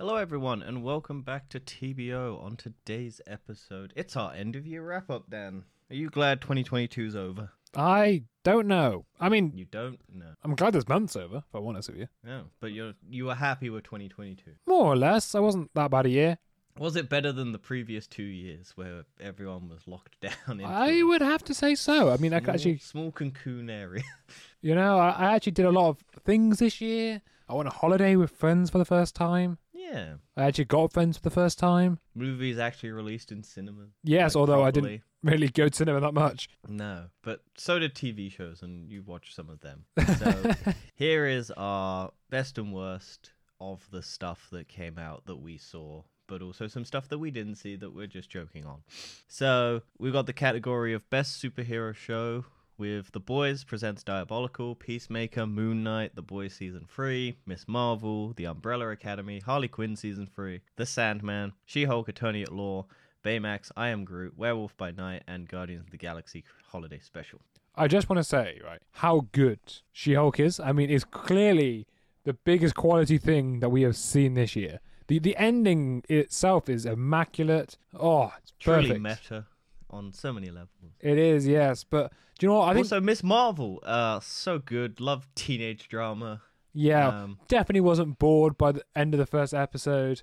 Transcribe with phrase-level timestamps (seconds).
[0.00, 2.42] Hello, everyone, and welcome back to TBO.
[2.42, 5.64] On today's episode, it's our end of year wrap up, Dan.
[5.90, 7.50] Are you glad 2022 is over?
[7.76, 9.04] I don't know.
[9.20, 10.00] I mean, You don't?
[10.10, 10.32] know.
[10.42, 12.06] I'm glad this month's over, if I want to with you.
[12.24, 12.44] No.
[12.60, 14.52] But you're you were happy with 2022.
[14.66, 15.34] More or less.
[15.34, 16.38] I wasn't that bad a year.
[16.78, 20.64] Was it better than the previous two years where everyone was locked down?
[20.64, 22.08] I would have to say so.
[22.10, 24.04] I mean, I small, actually, small cocoon area.
[24.62, 27.20] you know, I, I actually did a lot of things this year.
[27.50, 29.58] I went on holiday with friends for the first time.
[29.92, 30.14] Yeah.
[30.36, 31.98] I actually got friends for the first time.
[32.14, 33.90] Movies actually released in cinemas.
[34.02, 36.48] Yes, like, although I didn't really go to cinema that much.
[36.68, 39.84] No, but so did TV shows, and you watched some of them.
[40.18, 40.52] So
[40.94, 46.02] here is our best and worst of the stuff that came out that we saw,
[46.26, 48.82] but also some stuff that we didn't see that we're just joking on.
[49.28, 52.44] So we've got the category of best superhero show
[52.80, 58.46] with The Boys presents Diabolical, Peacemaker, Moon Knight, The Boys season 3, Miss Marvel, The
[58.46, 62.86] Umbrella Academy, Harley Quinn season 3, The Sandman, She-Hulk Attorney at Law,
[63.22, 67.42] Baymax, I Am Groot, Werewolf by Night, and Guardians of the Galaxy Holiday Special.
[67.76, 69.60] I just want to say, right, how good
[69.92, 70.58] She Hulk is.
[70.58, 71.86] I mean, it's clearly
[72.24, 74.80] the biggest quality thing that we have seen this year.
[75.06, 77.76] The the ending itself is immaculate.
[77.98, 79.02] Oh, it's Truly perfect.
[79.02, 79.46] meta
[79.90, 80.70] on so many levels.
[81.00, 81.84] It is, yes.
[81.84, 82.68] But do you know what?
[82.70, 84.98] I think, also, Miss Marvel, uh, so good.
[85.00, 86.42] Love teenage drama.
[86.72, 90.22] yeah, Um, definitely wasn't bored by the end of the first episode.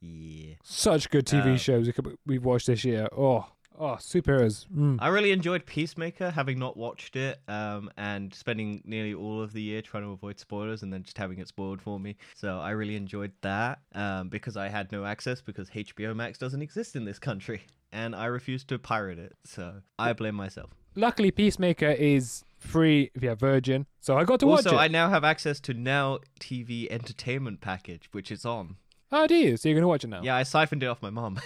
[0.00, 0.54] yeah.
[0.64, 3.08] Such good TV Uh, shows we could- we've watched this year.
[3.16, 3.46] Oh,
[3.78, 4.66] oh, superheroes.
[4.68, 4.98] Mm.
[5.00, 9.60] I really enjoyed Peacemaker, having not watched it, um, and spending nearly all of the
[9.62, 12.16] year trying to avoid spoilers and then just having it spoiled for me.
[12.34, 16.62] So I really enjoyed that um, because I had no access because HBO Max doesn't
[16.62, 19.34] exist in this country, and I refused to pirate it.
[19.44, 20.70] So I blame myself.
[20.98, 24.66] Luckily, Peacemaker is free via Virgin, so I got to watch it.
[24.66, 24.78] Also.
[24.78, 28.78] I now have access to Now TV Entertainment package, which is on.
[29.12, 29.56] Oh, do you?
[29.56, 30.22] So you're gonna watch it now?
[30.24, 31.38] Yeah, I siphoned it off my mom.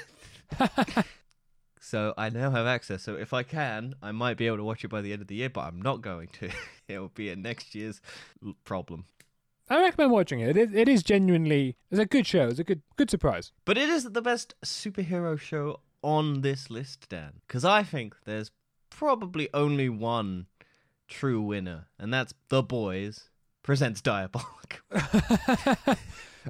[1.80, 3.02] so I now have access.
[3.02, 5.28] So if I can, I might be able to watch it by the end of
[5.28, 6.48] the year, but I'm not going to.
[6.88, 8.00] it will be a next year's
[8.64, 9.04] problem.
[9.68, 10.56] I recommend watching it.
[10.56, 12.48] It is, it is genuinely it's a good show.
[12.48, 13.52] It's a good good surprise.
[13.66, 17.42] But it is the best superhero show on this list, Dan.
[17.46, 18.50] Because I think there's
[18.96, 20.46] probably only one
[21.08, 23.30] true winner, and that's The Boys
[23.62, 24.78] presents Diabolical.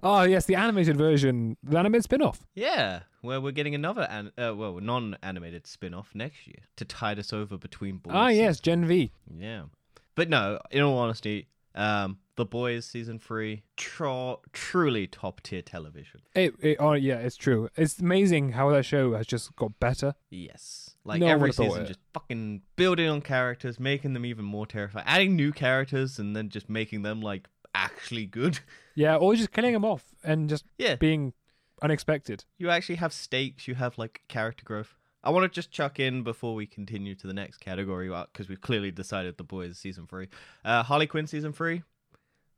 [0.02, 2.44] oh yes, the animated version, the animated spin-off.
[2.54, 7.32] yeah, where we're getting another an- uh, well non-animated spin-off next year to tide us
[7.32, 8.12] over between boys.
[8.14, 9.12] Ah yes, Gen V.
[9.38, 9.64] Yeah.
[10.14, 16.20] But no, in all honesty, um, The Boys season three, tro- truly top tier television.
[16.34, 17.68] It, it oh yeah, it's true.
[17.76, 20.14] It's amazing how that show has just got better.
[20.30, 20.94] Yes.
[21.04, 21.88] Like No one every would've thought season, it.
[21.88, 26.48] just fucking building on characters, making them even more terrifying, adding new characters, and then
[26.48, 28.60] just making them like actually good.
[28.94, 30.96] Yeah, or just killing them off and just Yeah.
[30.96, 31.32] being
[31.80, 32.44] unexpected.
[32.58, 34.94] You actually have stakes, you have like character growth.
[35.24, 38.60] I want to just chuck in before we continue to the next category because we've
[38.60, 40.28] clearly decided The Boys season three.
[40.64, 41.82] Uh, Harley Quinn season three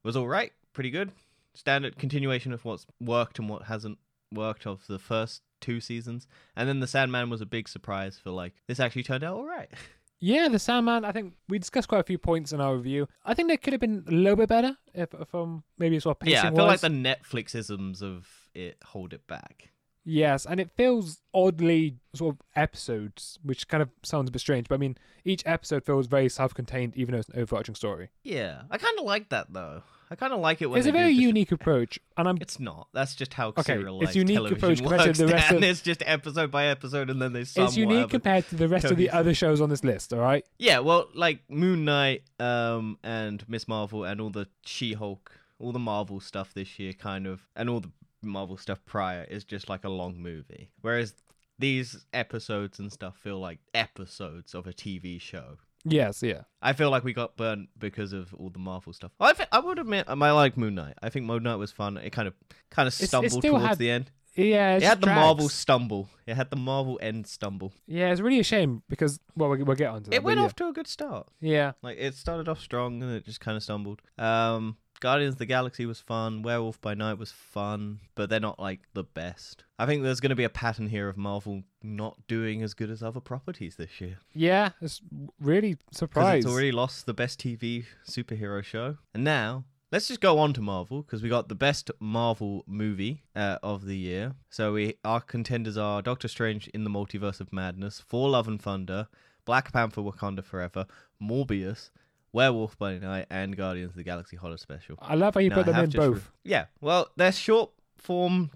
[0.05, 1.13] was all right, pretty good.
[1.55, 3.99] Standard continuation of what's worked and what hasn't
[4.33, 6.27] worked of the first two seasons.
[6.57, 9.47] And then The Sandman was a big surprise for like, this actually turned out all
[9.47, 9.71] right.
[10.21, 11.05] Yeah, the Sandman.
[11.05, 13.09] I think we discussed quite a few points in our review.
[13.27, 16.17] I think they could have been a little bit better if, if um maybe sort
[16.17, 19.71] of pacing yeah, I feel like the Netflix isms of it hold it back.
[20.03, 24.67] Yes, and it feels oddly sort of episodes, which kind of sounds a bit strange.
[24.67, 28.09] But I mean, each episode feels very self-contained, even though it's an overarching story.
[28.23, 29.83] Yeah, I kind of like that though.
[30.11, 32.89] I kind of like it when it's a very unique approach, and I'm It's not.
[32.93, 35.19] That's just how Okay, it's unique television approach compared to works.
[35.19, 38.47] the rest of- It's just episode by episode, and then they sum it's unique compared
[38.49, 40.13] to the rest of the other shows on this list.
[40.13, 40.45] All right.
[40.59, 45.79] Yeah, well, like Moon Knight, um, and Miss Marvel, and all the She-Hulk, all the
[45.79, 47.91] Marvel stuff this year, kind of, and all the
[48.23, 50.71] Marvel stuff prior is just like a long movie.
[50.81, 51.15] Whereas
[51.59, 55.59] these episodes and stuff feel like episodes of a TV show.
[55.85, 56.23] Yes.
[56.23, 56.43] Yeah.
[56.63, 59.13] I feel like we got burnt because of all the Marvel stuff.
[59.21, 60.95] I thi- I would admit um, I like Moon Knight.
[61.03, 61.97] I think Moon Knight was fun.
[61.99, 62.35] It kind of
[62.71, 64.11] kind of stumbled towards had- the end.
[64.37, 64.75] Yeah.
[64.75, 65.07] It It had the.
[65.07, 66.09] Marvel stumble.
[66.27, 67.73] It had the Marvel end stumble.
[67.87, 70.17] Yeah, it's really a shame because well, we'll, we'll get onto that.
[70.17, 70.45] It went yeah.
[70.45, 71.29] off to a good start.
[71.41, 71.73] Yeah.
[71.83, 74.03] Like it started off strong and it just kind of stumbled.
[74.19, 76.41] Um, Guardians of the Galaxy was fun.
[76.41, 79.65] Werewolf by Night was fun, but they're not like the best.
[79.79, 82.89] I think there's going to be a pattern here of Marvel not doing as good
[82.89, 84.71] as other properties this year Yeah.
[84.81, 85.03] It's
[85.39, 86.47] really surprised.
[86.47, 89.65] it's already lost the best TV superhero show, and now.
[89.93, 93.85] Let's just go on to Marvel because we got the best Marvel movie uh, of
[93.85, 94.35] the year.
[94.49, 98.61] So we our contenders are Doctor Strange in the Multiverse of Madness, Thor: Love and
[98.61, 99.07] Thunder,
[99.45, 100.87] Black Panther: Wakanda Forever,
[101.23, 101.91] Morbius,
[102.35, 104.97] Werewolf by Night, and Guardians of the Galaxy Horror Special.
[105.01, 106.31] I love how you Now, put I them in just re- both.
[106.45, 108.51] yeah, well, they're short form,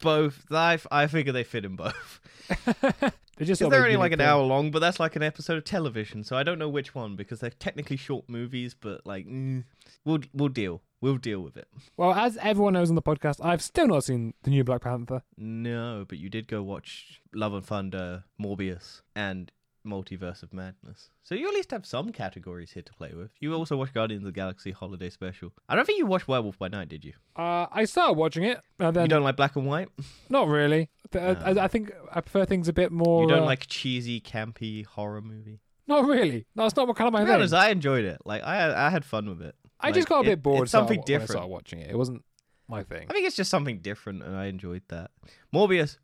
[0.00, 0.44] both.
[0.50, 2.20] I I figure they fit in both.
[3.36, 4.26] They're just they're only like an thing.
[4.26, 6.24] hour long, but that's like an episode of television.
[6.24, 9.64] So I don't know which one because they're technically short movies, but like mm,
[10.04, 10.82] we'll we'll deal.
[11.00, 11.66] We'll deal with it.
[11.96, 15.22] Well, as everyone knows on the podcast, I've still not seen the new Black Panther.
[15.38, 19.50] No, but you did go watch Love and Thunder, Morbius, and
[19.86, 21.10] Multiverse of Madness.
[21.22, 23.30] So you at least have some categories here to play with.
[23.40, 25.52] You also watched Guardians of the Galaxy Holiday Special.
[25.68, 27.14] I don't think you watched Werewolf by Night, did you?
[27.36, 29.88] Uh, I started watching it, and then you don't like black and white?
[30.28, 30.90] not really.
[31.12, 33.22] Th- I, I think I prefer things a bit more.
[33.22, 35.60] you don't uh, like cheesy, campy horror movie?
[35.86, 36.46] Not really.
[36.54, 37.36] No, it's not what kind of my To be thing.
[37.36, 38.18] honest, I enjoyed it.
[38.24, 39.54] Like I, I had fun with it.
[39.80, 40.62] I just got a bit it- bored.
[40.64, 41.30] It's started something wa- when I different.
[41.30, 41.90] started watching it.
[41.90, 42.22] It wasn't
[42.68, 43.06] my thing.
[43.08, 45.10] I think it's just something different, and I enjoyed that.
[45.54, 45.96] Morbius,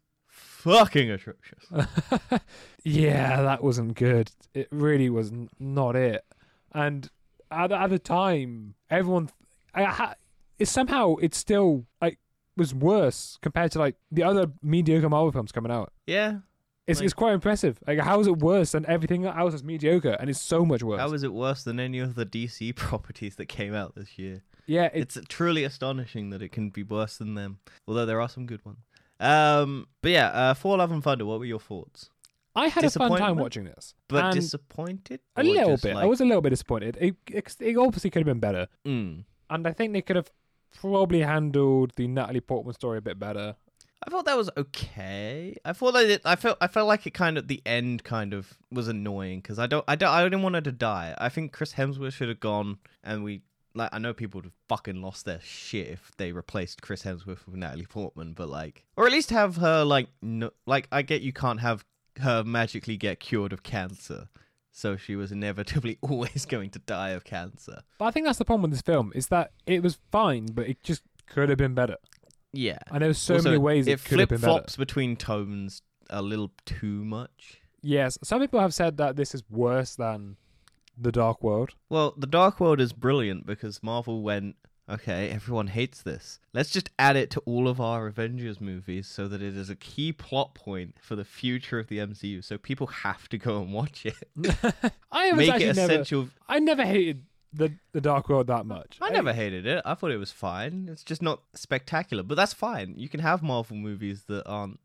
[0.66, 1.64] fucking atrocious.
[2.84, 4.30] yeah, that wasn't good.
[4.54, 6.24] It really was n- not it.
[6.72, 7.08] And
[7.50, 9.30] at, at the time, everyone,
[9.74, 10.14] I, ha,
[10.58, 12.18] it somehow it still like
[12.56, 15.92] was worse compared to like the other mediocre Marvel films coming out.
[16.06, 16.38] Yeah.
[16.86, 17.78] It's, Like- it's quite impressive.
[17.86, 20.16] Like, how is it worse than everything else that's mediocre?
[20.20, 21.00] And it's so much worse.
[21.00, 24.42] How is it worse than any of the DC properties that came out this year?
[24.68, 27.58] yeah, it's It's truly astonishing that it can be worse than them.
[27.88, 28.78] Although there are some good ones.
[29.18, 31.24] Um, but yeah, uh, Thor: Love and Thunder.
[31.24, 32.10] What were your thoughts?
[32.56, 33.94] I had a fun time watching this.
[34.08, 35.20] But disappointed?
[35.36, 35.94] a little bit.
[35.94, 36.96] I was a little bit disappointed.
[36.98, 38.68] It, it, it obviously could have been better.
[38.86, 39.24] Mm.
[39.50, 40.30] And I think they could have
[40.74, 43.56] probably handled the Natalie Portman story a bit better.
[44.06, 45.56] I thought that was okay.
[45.64, 48.34] I thought that it, I felt I felt like it kind of the end kind
[48.34, 51.14] of was annoying because I don't I don't I didn't want her to die.
[51.18, 53.42] I think Chris Hemsworth should have gone and we
[53.76, 57.46] like I know people would have fucking lost their shit if they replaced Chris Hemsworth
[57.46, 61.22] with Natalie Portman, but like or at least have her like no, like I get
[61.22, 61.84] you can't have
[62.20, 64.28] her magically get cured of cancer.
[64.72, 67.82] So she was inevitably always going to die of cancer.
[67.98, 70.68] But I think that's the problem with this film is that it was fine, but
[70.68, 71.96] it just could have been better.
[72.52, 72.78] Yeah.
[72.90, 74.52] And there was so Also, many ways it, it could have flip been better.
[74.52, 77.60] flops between tones a little too much.
[77.82, 80.36] Yes, some people have said that this is worse than
[80.96, 81.74] The Dark World.
[81.88, 84.56] Well, the Dark World is brilliant because Marvel went,
[84.88, 86.38] okay, everyone hates this.
[86.54, 89.76] Let's just add it to all of our Avengers movies so that it is a
[89.76, 92.42] key plot point for the future of the MCU.
[92.42, 94.16] So people have to go and watch it.
[95.12, 95.92] I was Make actually it never.
[95.92, 96.28] essential.
[96.48, 98.98] I never hated the the Dark World that much.
[99.00, 99.82] I never hated it.
[99.84, 100.88] I thought it was fine.
[100.90, 102.94] It's just not spectacular, but that's fine.
[102.96, 104.78] You can have Marvel movies that aren't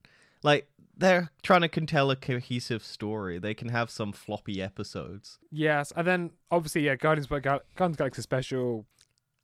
[0.43, 0.67] like
[0.97, 3.39] they're trying to tell a cohesive story.
[3.39, 5.39] They can have some floppy episodes.
[5.51, 8.85] Yes, and then obviously, yeah, Guardians of the Gal- Guardians Galaxy special.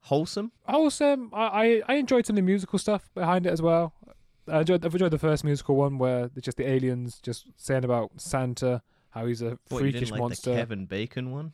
[0.01, 0.51] Wholesome.
[0.65, 1.31] Wholesome.
[1.33, 3.93] I, I I enjoyed some of the musical stuff behind it as well.
[4.49, 7.83] I enjoyed, I've enjoyed the first musical one where it's just the aliens just saying
[7.83, 10.51] about Santa, how he's a What, freakish like monster.
[10.51, 11.51] the Kevin Bacon one?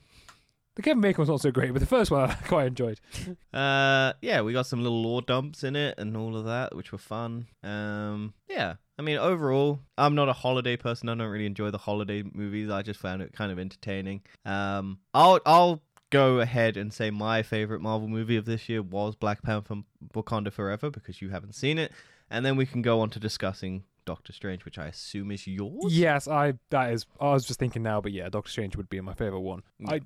[0.76, 3.00] The Kevin Bacon was not so great, but the first one I quite enjoyed.
[3.54, 6.92] Uh, yeah, we got some little lore dumps in it and all of that, which
[6.92, 7.46] were fun.
[7.64, 11.10] Um, yeah, I mean, overall, I'm not a holiday person.
[11.10, 12.70] I don't really enjoy the holiday movies.
[12.70, 14.22] I just found it kind of entertaining.
[14.46, 15.82] Um, I'll I'll
[16.12, 19.78] go ahead and say my favorite Marvel movie of this year was Black Panther:
[20.14, 21.92] Wakanda Forever because you haven't seen it,
[22.30, 25.98] and then we can go on to discussing Doctor Strange, which I assume is yours.
[25.98, 27.08] Yes, I that is.
[27.20, 29.64] I was just thinking now, but yeah, Doctor Strange would be my favorite one.
[29.80, 29.94] Yeah.
[29.94, 30.02] I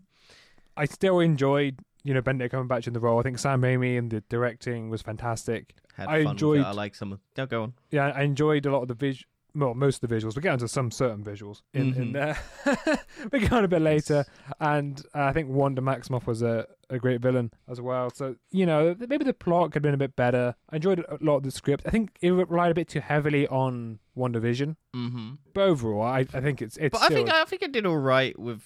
[0.77, 3.19] I still enjoyed you know Benedict Cumberbatch in the role.
[3.19, 5.73] I think Sam Raimi and the directing was fantastic.
[5.95, 6.61] Had I fun enjoyed-.
[6.61, 7.19] I like some of.
[7.37, 7.73] No, go on.
[7.91, 9.23] Yeah, I enjoyed a lot of the vis.
[9.55, 10.35] Well, most of the visuals.
[10.35, 12.13] We get into some certain visuals in, in Mhm.
[12.13, 12.99] there.
[13.31, 14.23] we get on a bit later,
[14.59, 18.11] and uh, I think Wanda Maximoff was a, a great villain as well.
[18.11, 20.53] So you know, maybe the plot could have been a bit better.
[20.69, 21.83] I enjoyed a lot of the script.
[21.87, 25.29] I think it relied a bit too heavily on WandaVision, Mm-hmm.
[25.55, 26.93] but overall, I, I think it's it's.
[26.97, 28.61] But I think I think it did all right with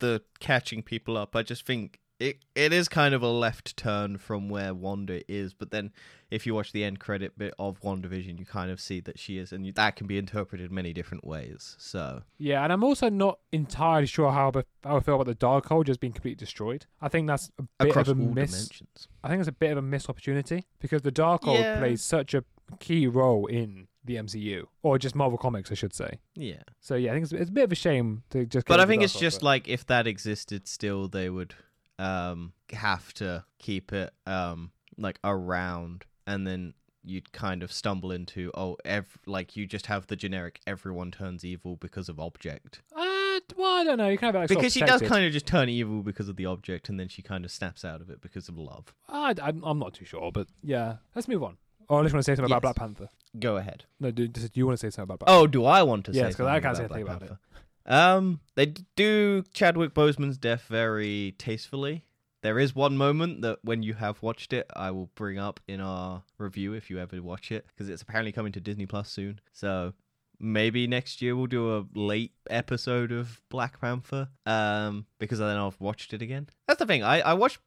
[0.00, 1.34] the catching people up.
[1.36, 5.54] I just think it it is kind of a left turn from where Wanda is.
[5.54, 5.90] But then,
[6.30, 9.38] if you watch the end credit bit of WandaVision, you kind of see that she
[9.38, 11.76] is, and you, that can be interpreted many different ways.
[11.78, 15.34] So Yeah, and I'm also not entirely sure how, I- how I feel about the
[15.34, 16.84] Darkhold just being completely destroyed.
[17.00, 18.50] I think that's a bit across of a all miss.
[18.50, 21.78] dimensions, I think it's a bit of a missed opportunity because the Darkhold Yeah.
[21.78, 22.44] plays such a
[22.80, 26.18] key role in the MCU or just Marvel Comics, I should say.
[26.34, 26.62] yeah.
[26.80, 28.66] So yeah, I think it's, it's a bit of a shame to just.
[28.66, 31.54] But I think it's just but- like if that existed still, they would
[31.98, 38.50] um have to keep it um like around, and then you'd kind of stumble into
[38.54, 43.40] oh ev- like you just have the generic everyone turns evil because of object Uh,
[43.56, 44.08] well, I don't know.
[44.08, 45.24] You kind of like because she does kind.
[45.24, 48.02] of just turn evil because of the object and then she kind of snaps out
[48.02, 51.56] of it because of love I, I'm not too sure, but yeah, let's move on.
[51.90, 52.58] Oh, I just want to say something Yes.
[52.58, 53.08] about Black Panther.
[53.38, 55.18] go ahead No, do, do you want to say something about?
[55.20, 57.04] Black oh do i want to Yes, say 'cause I something can't say about anything
[57.06, 57.38] Black about it.
[57.86, 58.20] Panther?
[58.20, 62.04] um they d- do chadwick boseman's death very tastefully
[62.42, 65.80] There is one moment that when you have watched it, I will bring up in
[65.80, 69.40] our review if you ever watch it because it's apparently coming to Disney Plus soon.
[69.52, 69.92] So
[70.38, 75.78] maybe next year we'll do a late episode of Black Panther um because then I've
[75.80, 76.48] watched it again.
[76.66, 77.02] That's the thing.
[77.02, 77.58] I I watched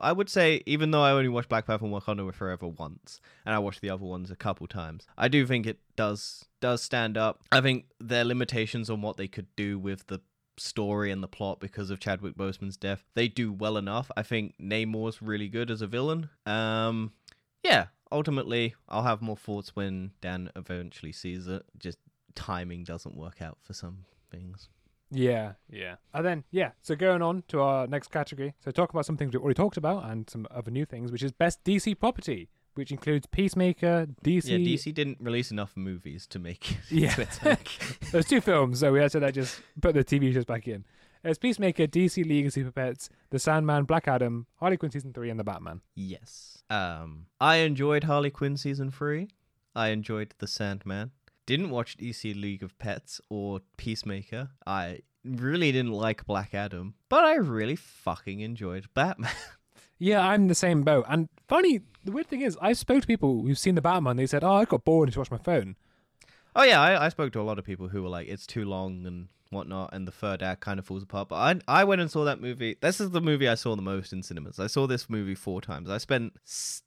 [0.00, 3.54] I would say even though I only watched Black Panther and Wakanda Forever once and
[3.54, 7.16] I watched the other ones a couple times, I do think it does does stand
[7.16, 7.42] up.
[7.52, 10.20] I think their limitations on what they could do with the
[10.58, 14.10] story and the plot because of Chadwick Boseman's death, they do well enough.
[14.16, 16.30] I think Namor's really good as a villain.
[16.46, 17.12] Um
[17.62, 21.64] yeah, ultimately I'll have more thoughts when Dan eventually sees it.
[21.78, 21.98] Just
[22.34, 24.68] timing doesn't work out for some things.
[25.10, 25.96] Yeah, yeah.
[26.12, 28.54] And then, yeah, so going on to our next category.
[28.64, 31.22] So, talk about some things we've already talked about and some other new things, which
[31.22, 34.48] is best DC property, which includes Peacemaker, DC.
[34.48, 37.14] Yeah, DC didn't release enough movies to make Yeah.
[38.12, 40.84] There's two films, so we had to like, just put the TV shows back in.
[41.22, 45.30] There's Peacemaker, DC League of Super Pets, The Sandman, Black Adam, Harley Quinn Season 3,
[45.30, 45.80] and The Batman.
[45.94, 46.52] yes.
[46.68, 49.28] Um, I enjoyed Harley Quinn season three.
[49.76, 51.12] I enjoyed The Sandman.
[51.46, 54.50] Didn't watch DC League of Pets or Peacemaker.
[54.66, 59.30] I really didn't like Black Adam, but I really fucking enjoyed Batman.
[59.98, 61.06] Yeah, I'm the same boat.
[61.08, 64.26] And funny, the weird thing is, I spoke to people who've seen The Batman, they
[64.26, 65.74] said, oh, I got bored and to watch my phone.
[66.54, 68.66] oh yeah, I, I spoke to a lot of people who were like, it's too
[68.66, 71.30] long and whatnot, and the third act kind of falls apart.
[71.30, 71.36] But
[71.66, 72.76] I I went and saw that movie.
[72.78, 74.60] This is the movie I saw the most in cinemas.
[74.60, 75.88] I saw this movie four times.
[75.88, 76.34] I spent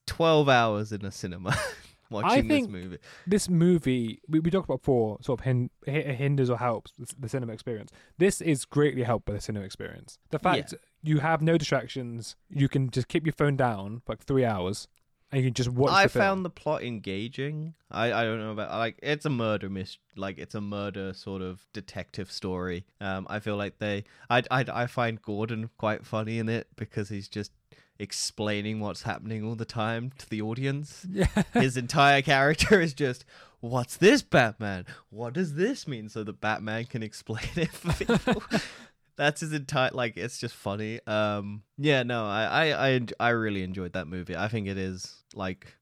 [0.06, 1.58] twelve hours in a cinema
[2.10, 2.98] watching think- this movie.
[3.28, 7.54] this movie we, we talked about before sort of hin- hinders or helps the, cinema
[7.54, 10.74] experience this is greatly helped by the cinema experience the fact
[11.04, 14.88] you have no distractions you can just keep your phone down for like three hours
[15.32, 16.24] and you can just watch I the film.
[16.24, 17.76] found the plot engaging.
[17.92, 21.44] I, I don't know about like it's a murder mis like it's a murder sort
[21.44, 22.88] of detective story.
[23.00, 27.10] Um, I feel like they I I I find Gordon quite funny in it because
[27.10, 27.52] he's just
[28.00, 31.06] explaining what's happening all the time to the audience.
[31.10, 33.26] yeah His entire character is just,
[33.60, 34.86] "What's this, Batman?
[35.10, 38.42] What does this mean?" So that Batman can explain it for people.
[39.16, 40.16] That's his entire like.
[40.16, 41.02] It's just funny.
[41.06, 44.36] Um, yeah, no, I, I, I, I really enjoyed that movie.
[44.36, 45.76] I think it is like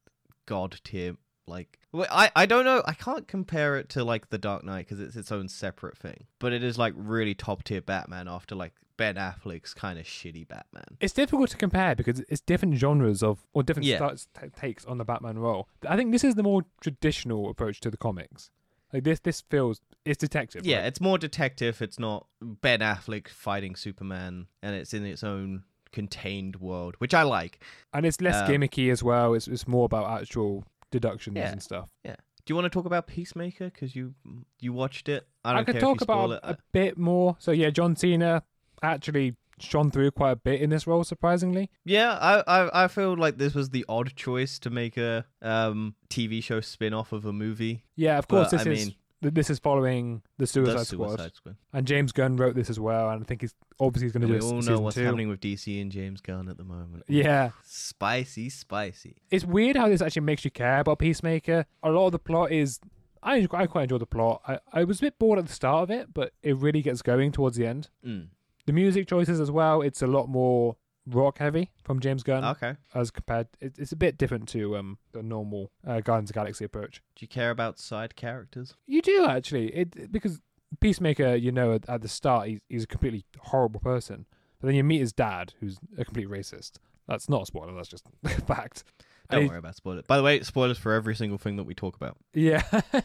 [0.47, 1.15] god tier.
[1.45, 2.83] Like, I, I don't know.
[2.85, 6.25] I can't compare it to like The Dark Knight because it's its own separate thing.
[6.39, 10.47] But it is like really top tier Batman after like Ben Affleck's kind of shitty
[10.47, 10.83] Batman.
[10.99, 13.97] it's difficult to compare because it's different genres of or different Yeah.
[13.97, 17.79] starts, t- takes on the batman role i think this is the more traditional approach
[17.81, 18.49] to the comics
[18.93, 20.85] like this this feels it's detective Yeah, right?
[20.87, 21.81] it's more detective.
[21.81, 27.23] It's not Ben Affleck fighting Superman, and it's in its own contained world, which I
[27.23, 27.61] like.
[27.93, 31.51] and it's less um, gimmicky as well it's, it's more about actual deductions Yeah.
[31.51, 32.15] and stuff Yeah.
[32.45, 33.65] Do you want to talk about Peacemaker?
[33.65, 34.13] Because you
[34.61, 35.27] you watched it.
[35.43, 36.55] I I, could talk if you spoil about it.
[36.55, 37.35] a bit more.
[37.39, 38.41] So yeah, John Cena
[38.83, 41.69] actually shone through quite a bit in this role, surprisingly.
[41.83, 45.95] Yeah, I, I I feel like this was the odd choice to make a um
[46.09, 47.83] TV show spin off of a movie.
[47.95, 51.07] Yeah, of course But, this I is mean- this is following the Suicide, the Squad,
[51.17, 51.55] Suicide Squad.
[51.73, 53.09] and James Gunn wrote this as well.
[53.09, 55.03] And I think he's obviously he's going to we do a all know what's two.
[55.05, 57.03] happening with DC and James Gunn at the moment.
[57.07, 59.15] Yeah, Spicy, spicy.
[59.31, 61.65] it's weird how this actually makes you care about Peacemaker.
[61.81, 62.79] A lot of the plot is.
[63.23, 64.43] I, I quite enjoy the plot.
[64.47, 67.01] I, I was a bit bored at the start of it, but it really gets
[67.01, 67.89] going towards the end.
[68.05, 68.27] Mm.
[68.67, 70.75] The music choices as well, it's a lot more
[71.07, 72.43] rock heavy from James Gunn.
[72.43, 72.75] Okay.
[72.93, 76.39] as compared it, it's a bit different to um the normal uh, Guardians of the
[76.39, 77.01] Galaxy approach.
[77.15, 78.75] Do you care about side characters?
[78.85, 80.39] You do actually it because
[80.81, 84.25] Peacemaker, you know, at, at the start he's he's a completely horrible person,
[84.59, 86.73] but then you meet his dad, who's a complete racist.
[87.07, 87.73] That's not a spoiler.
[87.73, 88.03] That's just
[88.45, 88.83] fact.
[89.29, 90.03] Don't And he- worry about spoilers.
[90.07, 92.17] By the way, spoilers for every single thing that we talk about.
[92.33, 92.63] Yeah,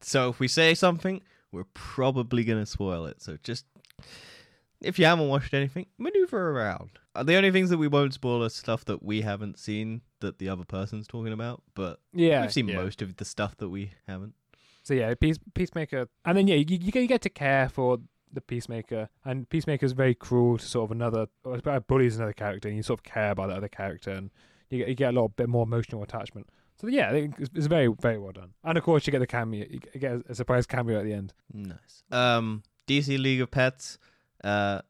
[0.00, 3.20] So if we say something, we're probably gonna spoil it.
[3.20, 3.66] So just
[4.80, 6.90] if you haven't watched anything, maneuver around.
[7.14, 10.38] Uh, the only things that we won't spoil are stuff that we haven't seen that
[10.38, 12.42] the other person's talking about, but yeah.
[12.42, 12.76] we've seen yeah.
[12.76, 14.34] most of the stuff that we haven't.
[14.82, 17.98] So yeah, Peace, Peacemaker, and then yeah, you, you get you get to care for
[18.32, 22.16] the Peacemaker, and Peacemaker is very cruel to sort of another, or it's about bullies
[22.16, 24.30] another character, and you sort of care about that other character, and
[24.70, 26.48] you get you get a little bit more emotional attachment.
[26.80, 28.54] So yeah, it's, it's very very well done.
[28.64, 31.12] And of course, you get the cameo, you get a, a surprise cameo at the
[31.12, 31.34] end.
[31.52, 32.02] Nice.
[32.10, 33.98] Um, DC League of Pets,
[34.44, 34.80] uh,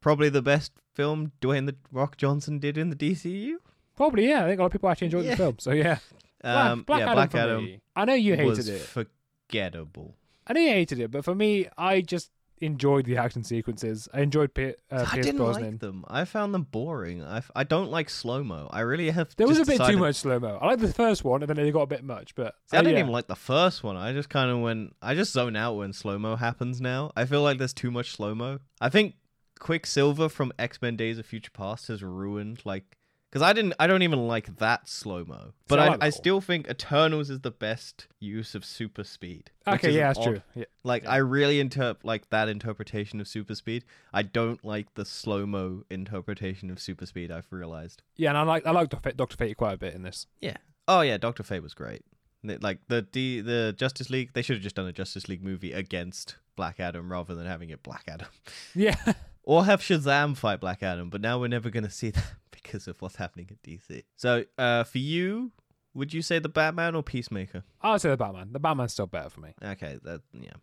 [0.00, 3.54] probably the best film Dwayne the Rock Johnson did in the DCU.
[3.96, 5.30] Probably yeah, I think a lot of people actually enjoyed Yeah.
[5.32, 5.56] the film.
[5.58, 5.98] So yeah,
[6.42, 7.80] Black- Um, Black yeah, Adam Black Adam me.
[7.94, 8.80] I know you hated it.
[8.82, 10.16] forgettable.
[10.46, 14.08] I know you hated it, but for me, I just enjoyed the action sequences.
[14.14, 15.70] I enjoyed Pi- uh, I Pierce didn't Brosnan.
[15.72, 16.04] like them.
[16.08, 17.22] I found them boring.
[17.22, 18.68] I, f- I don't like slow mo.
[18.70, 19.34] I really have.
[19.36, 20.58] There was a just bit too much slow mo.
[20.60, 22.34] I like the first one, and then they got a bit much.
[22.34, 23.00] But See, I uh, didn't yeah.
[23.00, 23.96] even like the first one.
[23.96, 24.94] I just kind of went.
[25.02, 26.80] I just zone out when slow mo happens.
[26.80, 28.60] Now I feel like there's too much slow mo.
[28.80, 29.14] I think
[29.58, 32.96] Quicksilver from X Men Days of Future Past has ruined like
[33.36, 35.96] because I didn't I don't even like that slow mo, but I I, like I
[35.98, 36.12] that one.
[36.12, 39.50] still think Eternals is the best use of super speed.
[39.68, 40.42] Okay, yeah, that's odd- true.
[40.54, 40.64] Yeah.
[40.84, 41.10] Like Yeah.
[41.10, 43.84] I really interpret like that interpretation of super speed.
[44.14, 47.30] I don't like the slow mo interpretation of super speed.
[47.30, 48.00] I've realized.
[48.16, 50.26] Yeah, and I like I like Doctor Fate- quite a bit in this.
[50.40, 50.56] Yeah.
[50.88, 52.02] Oh yeah, Doctor Fate was great.
[52.42, 55.72] Like the D, the Justice League, they should have just done a Justice League movie
[55.72, 58.28] against Black Adam rather than having it Black Adam,
[58.74, 58.96] Yeah.
[59.42, 61.10] or have Shazam fight Black Adam.
[61.10, 62.32] But now we're never gonna see that
[62.66, 64.02] because of what's happening at DC.
[64.16, 65.52] So, uh, for you,
[65.94, 67.64] would you say the Batman or Peacemaker?
[67.80, 68.52] I would say the Batman.
[68.52, 69.54] The Batman's still better for me.
[69.62, 70.54] Okay, that yeah,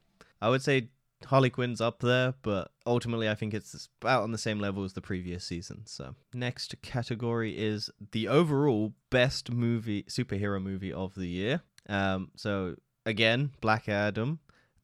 [0.41, 0.89] I would say
[1.25, 4.93] Harley Quinn's up there, but ultimately I think it's about on the same level as
[4.93, 5.83] the previous season.
[5.85, 11.61] So next category is the overall best movie superhero movie of the year.
[11.87, 14.39] Um, so again, Black Adam,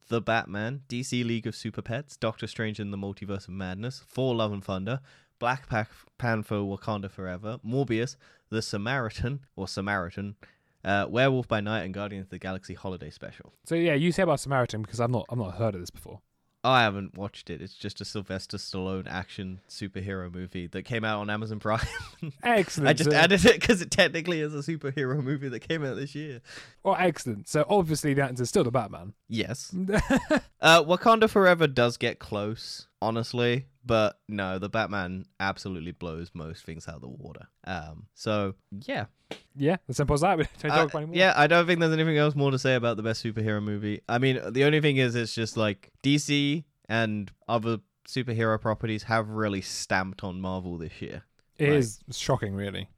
[0.08, 4.34] The Batman, DC League of Super Pets, Doctor Strange in the Multiverse of Madness, Thor:
[4.34, 5.00] Love and Thunder,
[5.40, 8.14] Black Panther: Wakanda Forever, Morbius,
[8.50, 10.36] The Samaritan or Samaritan.
[10.82, 13.52] Uh, Werewolf by Night and Guardians of the Galaxy Holiday Special.
[13.64, 16.20] So yeah, you say about Samaritan because I've not I've not heard of this before.
[16.62, 17.62] I haven't watched it.
[17.62, 21.80] It's just a Sylvester Stallone action superhero movie that came out on Amazon Prime.
[22.42, 22.88] Excellent.
[22.88, 26.14] I just added it because it technically is a superhero movie that came out this
[26.14, 26.42] year.
[26.84, 27.48] Oh, excellent.
[27.48, 29.14] So obviously the answer is still the Batman.
[29.28, 29.74] Yes.
[30.62, 36.86] Uh, Wakanda Forever does get close, honestly, but no, the Batman absolutely blows most things
[36.88, 37.46] out of the water.
[37.64, 38.54] Um, so
[38.86, 39.06] yeah,
[39.56, 40.36] yeah, as simple as that.
[40.38, 41.16] We don't Uh, talk about anymore.
[41.16, 44.02] yeah, I don't think there's anything else more to say about the best superhero movie.
[44.08, 47.78] I mean, the only thing is, it's just like DC and other
[48.08, 51.22] superhero properties have really stamped on Marvel this year.
[51.58, 51.74] it right.
[51.74, 52.88] is shocking, really.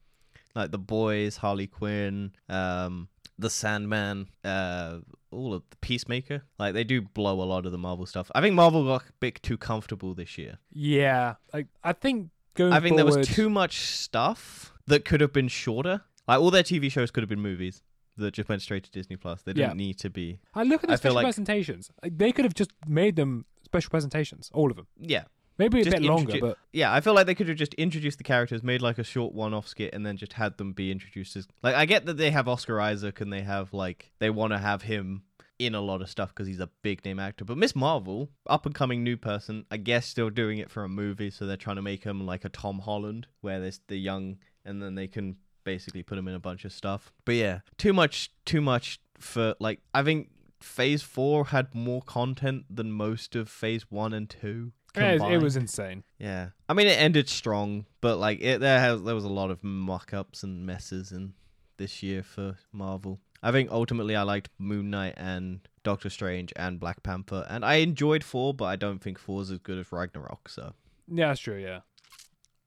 [0.54, 4.98] like the boys, Harley Quinn, um, the Sandman, uh,
[5.32, 6.42] all of the Peacemaker.
[6.58, 8.30] Like they do blow a lot of the Marvel stuff.
[8.34, 10.58] I think Marvel got a bit too comfortable this year.
[10.72, 15.32] Yeah, like I think going I think there was too much stuff that could have
[15.32, 16.02] been shorter.
[16.28, 17.82] Like all their TV shows could have been movies
[18.16, 19.42] that just went straight to Disney Plus.
[19.42, 19.74] They didn't Yeah.
[19.86, 20.38] need to be.
[20.54, 21.90] I look at the I feel special like- presentations.
[22.02, 24.86] Like, they could have just made them special presentations, all of them.
[24.98, 25.24] Yeah,
[25.58, 26.92] Maybe a Just bit longer, introdu- but yeah.
[26.92, 29.68] I feel like they could have just introduced the characters, made like a short one-off
[29.68, 31.46] skit, and then just had them be introduced as.
[31.62, 34.58] Like I get that they have Oscar Isaac and they have like they want to
[34.58, 35.22] have him
[35.58, 37.44] in a lot of stuff because he's a big name actor.
[37.44, 40.88] But Miss Marvel, up and coming new person, I guess still doing it for a
[40.88, 44.38] movie, so they're trying to make him like a Tom Holland, where there's the young,
[44.64, 47.12] and then they can basically put him in a bunch of stuff.
[47.24, 49.80] But yeah, too much, too much for like.
[49.94, 54.72] I think Phase Four had more content than most of Phase One and Two.
[54.96, 56.04] Yeah, it, was insane.
[56.18, 59.50] Yeah, I mean it ended strong, but like it, there has there was a lot
[59.50, 61.32] of muck ups and messes in
[61.78, 63.18] this year for Marvel.
[63.42, 67.76] I think ultimately I liked Moon Knight and Doctor Strange and Black Panther, and I
[67.76, 70.48] enjoyed Thor, but I don't think Thor's as good as Ragnarok.
[70.48, 70.74] So,
[71.08, 71.56] Yeah, that's true.
[71.58, 71.80] Yeah.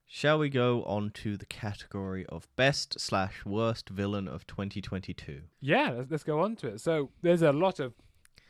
[0.06, 5.44] shall we go on to the category of best slash worst villain of 2022?
[5.62, 6.82] Yeah, let's, let's go on to it.
[6.82, 7.94] So there's a lot of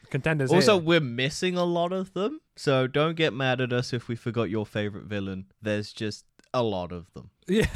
[0.10, 0.88] contenders Also, here.
[0.88, 4.50] we're missing a lot of them, so don't get mad at us if we forgot
[4.50, 5.46] your favorite villain.
[5.62, 7.32] There's just a lot of them.
[7.48, 7.68] Yeah,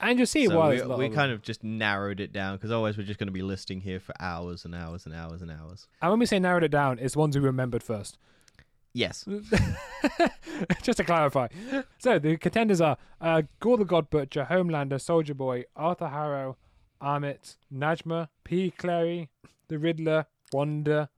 [0.00, 2.18] and you'll see So why we, there's a lot we of kind of just narrowed
[2.18, 5.06] it down because otherwise we're just going to be listing here for hours and hours
[5.06, 5.86] and hours and hours.
[6.02, 8.18] And when we say narrowed it down, it's ones we remembered first.
[8.92, 9.24] Yes.
[10.82, 11.48] Just to clarify.
[11.98, 16.56] So the contenders are uh, Gorr the God Butcher, Homelander, Soldier Boy, Arthur Harrow,
[17.02, 18.70] Ammit, Najma, P.
[18.70, 19.28] Cleary,
[19.68, 21.10] The Riddler, Wanda,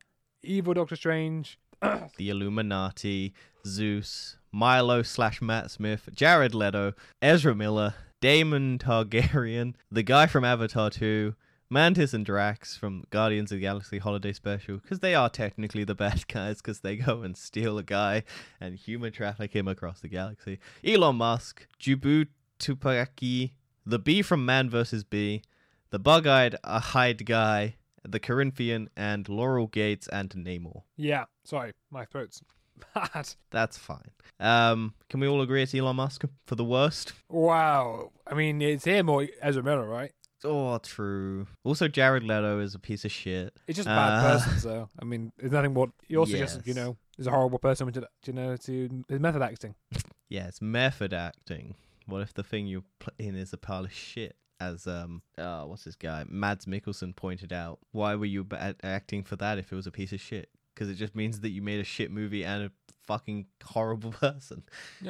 [0.42, 1.57] Evil Doctor Strange.
[2.17, 3.35] the Illuminati,
[3.67, 10.91] Zeus, Milo slash Matt Smith, Jared Leto, Ezra Miller, Daemon Targaryen, the guy from Avatar
[10.91, 11.35] 2,
[11.71, 15.95] Mantis and Drax from Guardians of the Galaxy Holiday Special, because they are technically the
[15.95, 18.25] bad guys, because they go and steal a guy
[18.61, 20.59] and human traffic him across the galaxy.
[20.85, 22.27] Elon Musk, Jobu
[22.59, 23.53] Tupaki,
[23.85, 25.05] the Bee from Man vs.
[25.05, 25.43] Bee,
[25.91, 30.82] the bug-eyed uh, Hyde guy, the Corinthian, and Laurel Gates and Namor.
[30.96, 32.42] Yeah, sorry, my throat's
[32.94, 33.28] bad.
[33.50, 34.11] That's fine.
[34.40, 37.12] Um, can we all agree it's Elon Musk for the worst?
[37.28, 38.12] Wow.
[38.26, 40.12] I mean, it's him or Ezra Miller, right?
[40.44, 41.48] Oh, true.
[41.64, 43.52] Also, Jared Leto is a piece of shit.
[43.66, 45.88] It's just a bad Uh, person, so I mean, there's nothing more.
[46.06, 49.42] He also just, you know, is a horrible person, to, you know, to his method
[49.42, 49.74] acting.
[50.30, 51.74] Yeah, it's method acting.
[52.04, 54.37] What if the thing you're pl- in is a pile of shit?
[54.61, 56.25] As um, uh, what's this guy?
[56.29, 57.79] Mads Mikkelsen pointed out.
[57.92, 60.49] Why were you ba- acting for that if it was a piece of shit?
[60.75, 62.71] Because it just means that you made a shit movie and a
[63.07, 64.64] fucking horrible person.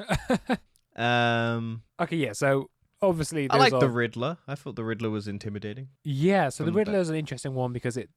[0.96, 2.32] Um, okay, yeah.
[2.32, 4.38] So obviously, I there's like the Riddler.
[4.48, 5.88] I thought the Riddler was intimidating.
[6.02, 8.10] Yeah, so the Riddler the- is an interesting one because it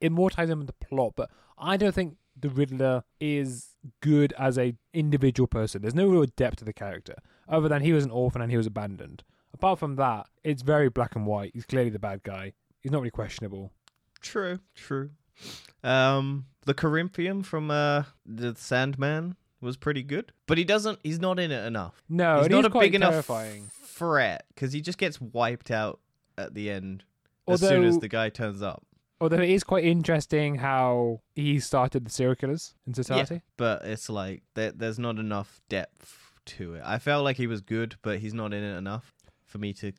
[0.00, 3.68] immortalizes him in the plot, but I don't think the Riddler is
[4.02, 5.82] good as a individual person.
[5.82, 7.14] There's no real depth to the character,
[7.48, 9.22] other than he was an orphan and he was abandoned.
[9.56, 11.52] Apart from that, it's very black and white.
[11.54, 12.52] He's clearly the bad guy.
[12.80, 13.72] He's not really questionable.
[14.20, 15.12] True, true.
[15.82, 20.98] Um, the Corinthian from uh the Sandman was pretty good, but he doesn't.
[21.02, 22.02] He's not in it enough.
[22.06, 23.56] No, he's not he's a quite big terrifying.
[23.60, 26.00] enough threat because he just gets wiped out
[26.36, 27.04] at the end
[27.48, 28.84] as soon as the guy turns up.
[29.22, 33.40] Although it is quite interesting how he started the serial killers in society.
[33.56, 36.82] But it's like there, there's not enough depth to it.
[36.84, 39.14] I felt like he was good, but he's not in it enough
[39.56, 39.92] for me to.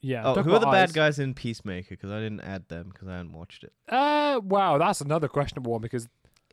[0.00, 0.22] Yeah.
[0.24, 1.88] oh, who are the bad guys in Peacemaker?
[1.90, 3.72] Because I didn't add them because I hadn't watched it.
[3.88, 6.08] Uh, wow, that's another questionable one because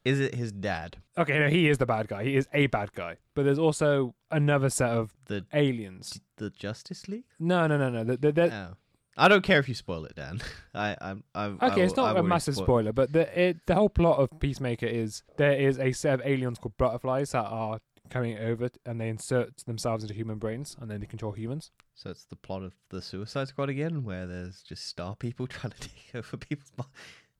[0.05, 0.97] Is it his dad?
[1.17, 2.23] okay, no, he is the bad guy.
[2.23, 6.19] He is a bad guy, but there's also another set of The aliens.
[6.37, 7.25] the Justice League?
[7.39, 8.03] No, no, no, no.
[8.03, 8.73] The, the, the, Oh.
[9.15, 10.41] I don't care if you spoil it, Dan.
[10.73, 13.75] I, I'm, I'm Okay, I, it's not a massive spoiled- spoiler, but the it, the
[13.75, 17.79] whole plot of Peacemaker is there is a set of aliens called butterflies that are
[18.09, 21.71] coming over and they insert themselves into human brains and then they control humans.
[21.95, 25.71] So it's the plot of the Suicide Squad again, where there's just star people trying
[25.71, 26.71] to take over people's.
[26.77, 26.91] minds.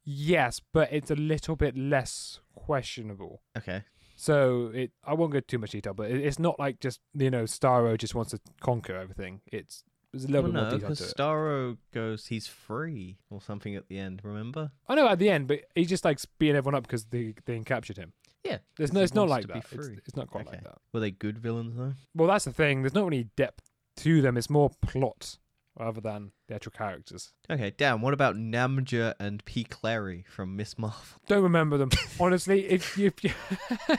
[0.06, 3.41] Yes, but it's a little bit less questionable.
[3.58, 3.84] okay.
[4.15, 7.32] So it I won't go too much detail, but it, it's not like just you
[7.32, 9.41] know Starro just wants to conquer everything.
[9.47, 11.17] It's there's a little Well, bit more no, detail because to it.
[11.17, 14.21] Starro goes, he's free or something at the end.
[14.23, 14.71] Remember?
[14.88, 17.60] I know at the end, but he just likes beating everyone up because they they
[17.62, 18.13] captured him.
[18.43, 18.58] Yeah.
[18.77, 19.65] There's 'cause no, it's not like that.
[19.71, 20.77] It's, it's not quite like that.
[20.93, 21.93] Were they good villains though?
[22.15, 22.82] Well, that's the thing.
[22.82, 24.38] There's not really depth to them.
[24.38, 25.38] It's more plot
[25.79, 27.34] rather than the actual characters.
[27.49, 28.01] Okay, Dan.
[28.01, 29.63] What about Najma and P.
[29.63, 30.99] Cleary from Miss Marvel?
[31.27, 31.89] Don't remember them.
[32.19, 33.32] Honestly, if you, if you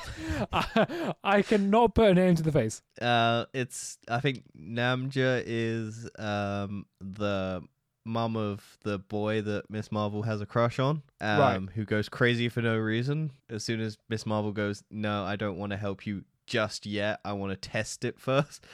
[0.53, 2.81] I, I cannot put a name to the face.
[3.01, 7.63] Uh, it's I think Najma is um the
[8.05, 11.61] mum of the boy that Miss Marvel has a crush on, um, Right.
[11.75, 13.31] who goes crazy for no reason.
[13.49, 17.21] As soon as Miss Marvel goes, no, I don't want to help you just yet.
[17.25, 18.65] I want to test it first.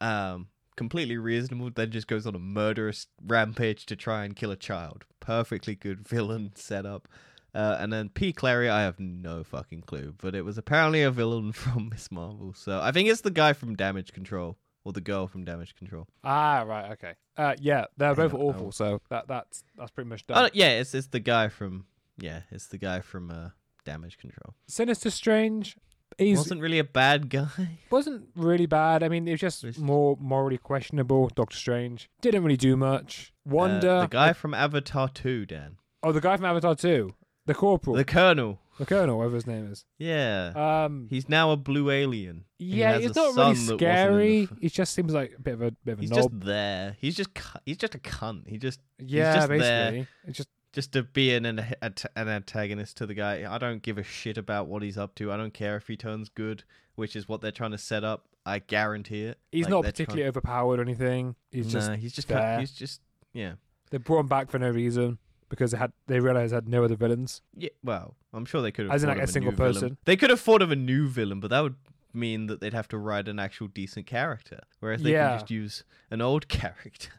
[0.00, 1.70] Um, completely reasonable.
[1.74, 5.04] Then just goes on a murderous rampage to try and kill a child.
[5.20, 7.08] Perfectly good villain setup.
[7.54, 8.34] Uh, and then P.
[8.34, 12.52] Cleary, I have no fucking clue, but it was apparently a villain from Miss Marvel.
[12.54, 16.06] So I think it's the guy from Damage Control or the girl from Damage Control.
[16.22, 17.14] Ah, right, okay.
[17.36, 18.38] Uh, yeah, they're both know.
[18.40, 18.70] awful.
[18.70, 20.50] So that that's that's pretty much Oh, done.
[20.54, 21.86] yeah, it's it's the guy from
[22.18, 23.48] yeah, it's the guy from uh,
[23.84, 24.54] Damage Control.
[24.68, 25.76] Sinister Strange.
[26.18, 27.78] He's Wasn't really a bad guy.
[27.90, 29.02] wasn't really bad.
[29.02, 31.28] I mean, it was just more morally questionable.
[31.34, 33.32] Doctor Strange didn't really do much.
[33.44, 33.90] Wanda.
[33.90, 35.76] Uh, the guy from Avatar 2, Dan.
[36.04, 37.12] oh, the guy from Avatar 2.
[37.46, 37.96] The corporal.
[37.96, 39.00] The The, Colonel.
[39.00, 39.84] colonel, whatever his name is.
[39.98, 40.52] Yeah.
[40.54, 42.44] Um, He's now a blue alien.
[42.58, 44.48] Yeah, it's not really the scary.
[44.60, 46.18] He just seems like a bit of a bit of a He's knob.
[46.18, 46.96] just there.
[47.00, 47.30] He's just
[47.64, 48.48] he's just a cunt.
[48.48, 49.58] He just yeah, just there.
[49.58, 50.06] basically.
[50.26, 53.50] It's just just to be an an, an antagonist to the guy.
[53.50, 55.32] I don't give a shit about what he's up to.
[55.32, 58.28] I don't care if he turns good, which is what they're trying to set up.
[58.44, 59.38] I guarantee it.
[59.50, 61.34] he's Like, not particularly overpowered or anything.
[61.50, 61.64] Trying...
[61.64, 62.60] He's just nah, he's just there.
[62.60, 63.00] he's just
[63.32, 63.54] yeah.
[63.90, 66.84] they brought him back for no reason because they had they realized they had no
[66.84, 67.42] other villains.
[67.56, 69.72] Yeah, well, I'm sure they could have As in, like, a single new villain.
[69.74, 69.96] person.
[70.04, 71.76] They could have thought of a new villain, but that would
[72.12, 74.60] mean that they'd have to write an actual decent character.
[74.80, 75.28] Whereas they Yeah.
[75.30, 77.10] can just use an old character.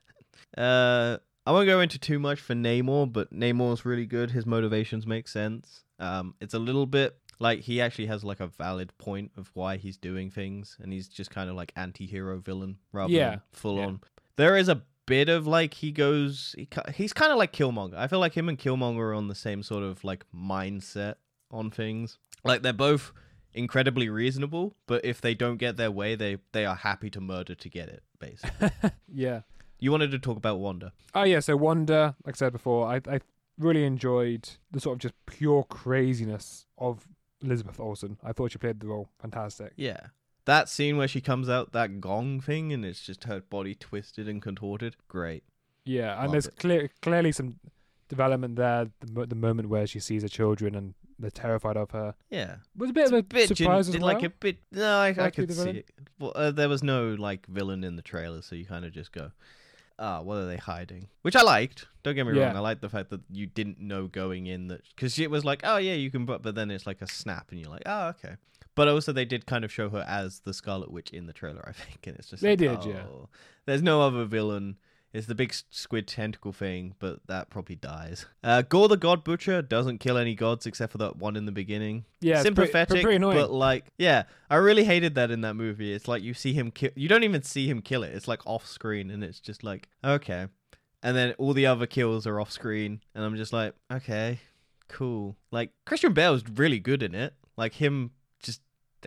[0.57, 4.31] uh, I won't go into too much for Namor, but Namor's really good.
[4.31, 5.83] His motivations make sense.
[5.99, 9.77] Um, it's a little bit like he actually has like a valid point of why
[9.77, 13.29] he's doing things, and he's just kind of like anti-hero villain rather Yeah.
[13.29, 13.85] than full Yeah.
[13.85, 14.01] on.
[14.35, 17.95] There is a bit of like he goes, he, he's kind of like Killmonger.
[17.95, 21.15] I feel like him and Killmonger are on the same sort of like mindset
[21.49, 22.19] on things.
[22.43, 23.11] Like they're both
[23.53, 27.55] incredibly reasonable, but if they don't get their way, they they are happy to murder
[27.55, 28.03] to get it.
[28.19, 28.69] Basically,
[29.11, 29.41] yeah.
[29.79, 30.93] you wanted to talk about Wanda.
[31.15, 33.19] Oh yeah, so Wanda, like I said before, I I
[33.57, 37.07] really enjoyed the sort of just pure craziness of
[37.41, 38.17] Elizabeth Olsen.
[38.23, 39.73] I thought she played the role fantastic.
[39.75, 40.07] Yeah.
[40.47, 44.27] That scene where she comes out that gong thing and it's just her body twisted
[44.27, 44.95] and contorted.
[45.07, 45.43] Great.
[45.85, 46.55] Yeah, and Love there's it.
[46.57, 47.59] clear clearly some
[48.09, 48.87] development there.
[49.01, 52.55] The, the moment where she sees her children and they're terrified of her Yeah.
[52.75, 54.01] was a bit of a bit gen- as well.
[54.01, 55.75] like a bit no, I, I could see villain?
[55.77, 55.89] it.
[56.19, 59.11] Well, uh, there was no like villain in the trailer, so you kind of just
[59.11, 59.31] go,
[59.99, 61.87] "Ah, what are they hiding?" Which I liked.
[62.03, 62.47] Don't get me Yeah.
[62.47, 62.55] wrong.
[62.55, 65.61] I liked the fact that you didn't know going in that because it was like,
[65.63, 68.07] "Oh yeah, you can," but but then it's like a snap, and you're like, "Oh
[68.09, 68.35] okay."
[68.75, 71.63] But also, they did kind of show her as the Scarlet Witch in the trailer,
[71.67, 73.05] I think, and it's just They like, did, yeah.
[73.09, 73.27] oh,
[73.65, 74.77] There's no other villain.
[75.17, 78.27] It's the big squid tentacle thing, but that probably dies.
[78.43, 81.51] Uh, Gorr the God Butcher doesn't kill any gods except for that one in the
[81.51, 85.91] beginning yeah, pretty- sympathetic, pretty, but like, yeah, I really hated that in that movie.
[85.91, 88.13] It's like you see him kill, you don't even see him kill it.
[88.13, 90.47] It's like off screen, and it's just like, okay,
[91.01, 94.39] and then all the other kills are off screen, and I'm just like, okay,
[94.87, 95.35] cool.
[95.49, 97.33] Like Christian Bale's really good in it.
[97.57, 98.11] Like him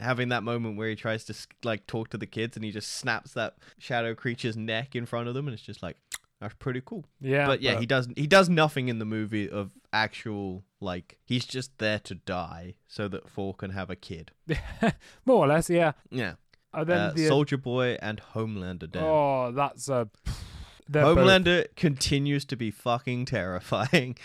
[0.00, 2.92] having that moment where he tries to like talk to the kids and he just
[2.92, 5.96] snaps that shadow creature's neck in front of them and it's just like
[6.40, 7.04] that's pretty cool.
[7.20, 8.16] Yeah, but yeah, he doesn't.
[8.18, 13.08] he does nothing in the movie of actual like he's just there to die so
[13.08, 14.30] that Thor can have a kid.
[15.26, 15.92] more or less, yeah.
[16.10, 16.34] Yeah.
[16.72, 19.02] And then Uh, the Soldier Boy and Homelander down.
[19.04, 20.08] oh, that's a.
[20.90, 24.16] they're both- Homelander continues to be fucking terrifying.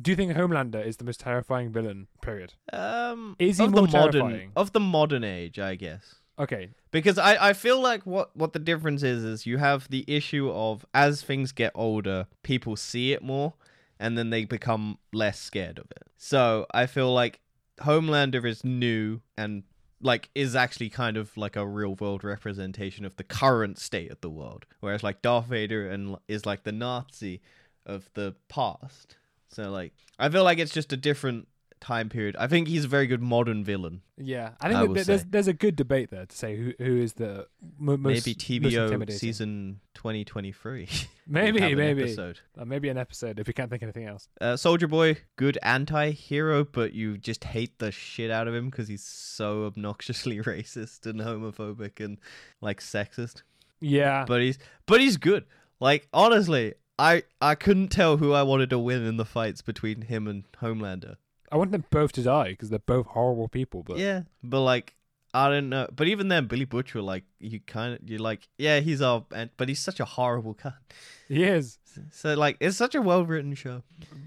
[0.00, 2.06] Do you think Homelander is the most terrifying villain?
[2.22, 2.54] Period.
[2.72, 4.52] Um, Is he of more the modern terrifying?
[4.54, 6.14] of the modern age, I guess.
[6.38, 10.04] Okay, Because I, I feel like what, what the difference is is you have the
[10.06, 13.54] issue of as things get older, people see it more
[13.98, 16.04] and then they become less scared of it.
[16.16, 17.40] So I feel like
[17.80, 19.64] Homelander is new and
[20.02, 24.20] like is actually kind of like a real world representation of the current state of
[24.20, 24.66] the world.
[24.80, 27.40] Whereas like Darth Vader and is like the Nazi
[27.86, 29.16] of the past.
[29.48, 31.48] So like I feel like it's just a different
[31.80, 32.36] time period.
[32.38, 34.02] I think he's a very good modern villain.
[34.16, 36.96] yeah, I think I that there's there's a good debate there to say who who
[36.98, 37.46] is the
[37.78, 40.88] mo- most maybe TBO season 2023.
[41.32, 42.40] Maybe, maybe, episode.
[42.58, 44.26] Uh, maybe an episode if you can't think of anything else.
[44.40, 48.88] Uh, Soldier Boy, good anti-hero, but you just hate the shit out of him because
[48.88, 52.18] he's so obnoxiously racist and homophobic and
[52.60, 53.42] like sexist.
[53.80, 55.44] Yeah, But he's but he's good.
[55.78, 60.02] Like honestly, I I couldn't tell who I wanted to win in the fights between
[60.02, 61.16] him and Homelander.
[61.52, 63.82] I want them both to die because they're both horrible people.
[63.82, 64.94] But yeah, but like
[65.32, 65.88] I don't know.
[65.94, 69.24] But even then, Billy Butcher, like you kind of you're like, yeah, he's our,
[69.56, 70.74] but he's such a horrible cunt.
[71.28, 71.78] he is
[72.12, 73.82] So like, it's such a well written show.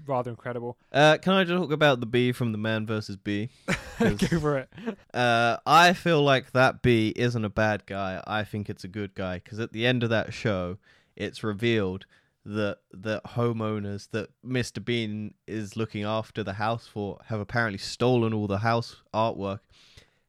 [0.06, 0.78] rather incredible.
[0.92, 3.50] Uh, can I just talk about the bee from the Man versus Bee?
[3.98, 4.68] 'Cause- Go for it.
[5.12, 8.22] Uh, I feel like that bee isn't a bad guy.
[8.26, 10.78] I think it's a good guy because at the end of that show,
[11.16, 12.06] it's revealed
[12.44, 14.84] that the homeowners that Mr.
[14.84, 19.60] Bean is looking after the house for have apparently stolen all the house artwork,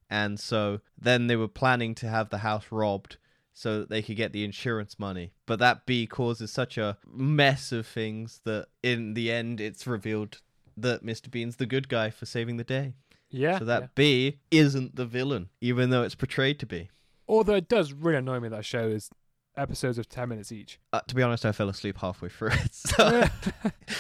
[0.10, 3.18] and so then they were planning to have the house robbed
[3.54, 5.32] so that they could get the insurance money.
[5.46, 10.42] But that bee causes such a mess of things that in the end, it's revealed
[10.78, 11.32] that Mr.
[11.32, 12.96] Bean's the good guy for saving the day.
[13.30, 13.60] Yeah.
[13.60, 13.88] So that yeah.
[13.96, 16.90] bee isn't the villain, even though it's portrayed to be.
[17.28, 19.10] Although it does really annoy me that show is
[19.58, 20.80] episodes of ten minutes each.
[20.94, 22.70] Uh, to be honest, I fell asleep halfway through it.
[22.74, 23.24] So.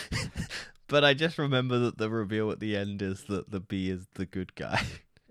[0.87, 4.07] but I just remember that the reveal at the end is that the bee is
[4.15, 4.83] the good guy.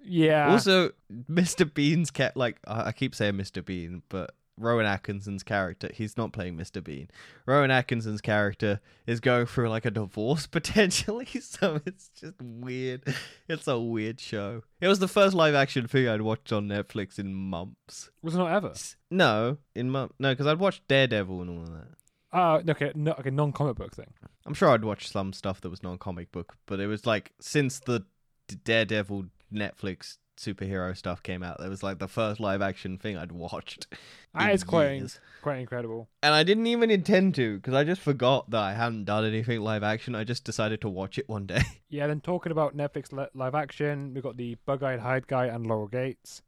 [0.03, 0.51] yeah.
[0.51, 0.91] also,
[1.31, 1.73] Mr.
[1.73, 3.65] Bean's cat, like I I keep saying Mr.
[3.65, 6.83] Bean, but Rowan Atkinson's character, he's not playing Mr.
[6.83, 7.09] Bean.
[7.47, 13.03] Rowan Atkinson's character is going through like a divorce potentially, so it's just weird.
[13.49, 14.62] It's a weird show.
[14.81, 18.11] It was the first live action thing I'd watched on Netflix in months.
[18.23, 18.73] was it not ever.
[19.11, 21.88] No, in month no, because I'd watched Daredevil and all of that.
[22.33, 24.12] Oh, okay, no, okay, non-comic book thing.
[24.45, 27.79] I'm sure I'd watched some stuff that was non-comic book, but it was like since
[27.79, 28.05] the
[28.49, 33.16] D- Daredevil Netflix superhero stuff came out, that was like the first live action thing
[33.16, 33.87] I'd watched.
[34.40, 36.09] In is quite quite incredible.
[36.23, 39.61] And I didn't even intend to because I just forgot that I hadn't done anything
[39.61, 40.14] live action.
[40.16, 41.62] I just decided to watch it one day.
[41.88, 42.09] Yeah.
[42.09, 45.87] Then talking about Netflix li- live action, we got the Bug-eyed Hyde guy and Laurel
[45.87, 46.42] Gates.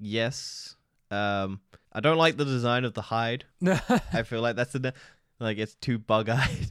[0.00, 0.76] yes,
[1.10, 1.60] um,
[1.92, 3.44] I don't like the design of the Hyde.
[4.12, 4.92] I feel like that's a
[5.40, 6.70] like it's too bug-eyed.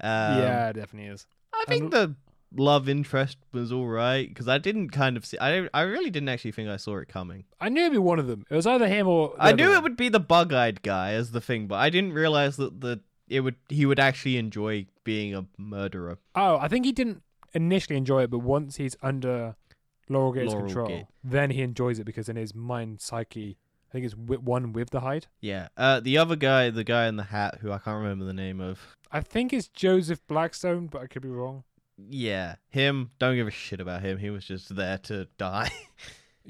[0.00, 1.26] um, yeah, it definitely is.
[1.52, 2.14] I think And- the
[2.56, 5.38] love interest was all right because I didn't kind of see.
[5.38, 7.44] I I really didn't actually think I saw it coming.
[7.60, 8.44] I knew it'd be one of them.
[8.50, 9.76] It was either him or I knew one.
[9.76, 13.00] it would be the bug-eyed guy as the thing, but I didn't realize that the
[13.28, 16.18] it would he would actually enjoy being a murderer.
[16.34, 19.56] Oh, I think he didn't initially enjoy it, but once he's under
[20.08, 21.06] Laurel Gates' Laurel control, Gate.
[21.22, 23.58] then he enjoys it because in his mind psyche,
[23.90, 25.26] I think it's one with the Hyde.
[25.40, 25.68] Yeah.
[25.76, 28.60] Uh, the other guy, the guy in the hat, who I can't remember the name
[28.60, 28.96] of.
[29.10, 31.64] I think it's Joseph Blackstone, but I could be wrong.
[31.98, 33.10] Yeah, him.
[33.18, 34.18] Don't give a shit about him.
[34.18, 35.70] He was just there to die.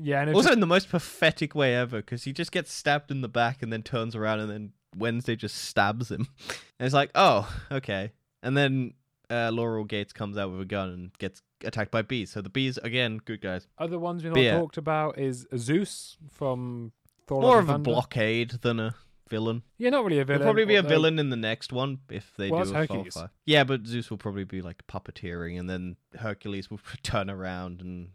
[0.00, 3.10] Yeah, and also, just- in the most pathetic way ever, because he just gets stabbed
[3.10, 6.28] in the back and then turns around and then Wednesday just stabs him.
[6.78, 8.12] And it's like, oh, okay.
[8.44, 8.94] And then
[9.28, 12.30] uh, Laurel Gates comes out with a gun and gets attacked by bees.
[12.30, 13.66] So the bees, again, good guys.
[13.76, 16.92] other ones we've not talked about is Zeus from
[17.26, 18.94] Thor: More of and a blockade than a
[19.28, 19.62] villain.
[19.78, 20.40] Yeah, not really a villain.
[20.42, 22.74] He'll probably be a although- villain in the next one if they Well, do that's
[22.74, 23.14] a Hercules.
[23.14, 23.30] Fight.
[23.46, 28.10] Yeah, but Zeus will probably be like puppeteering, and then Hercules will turn around and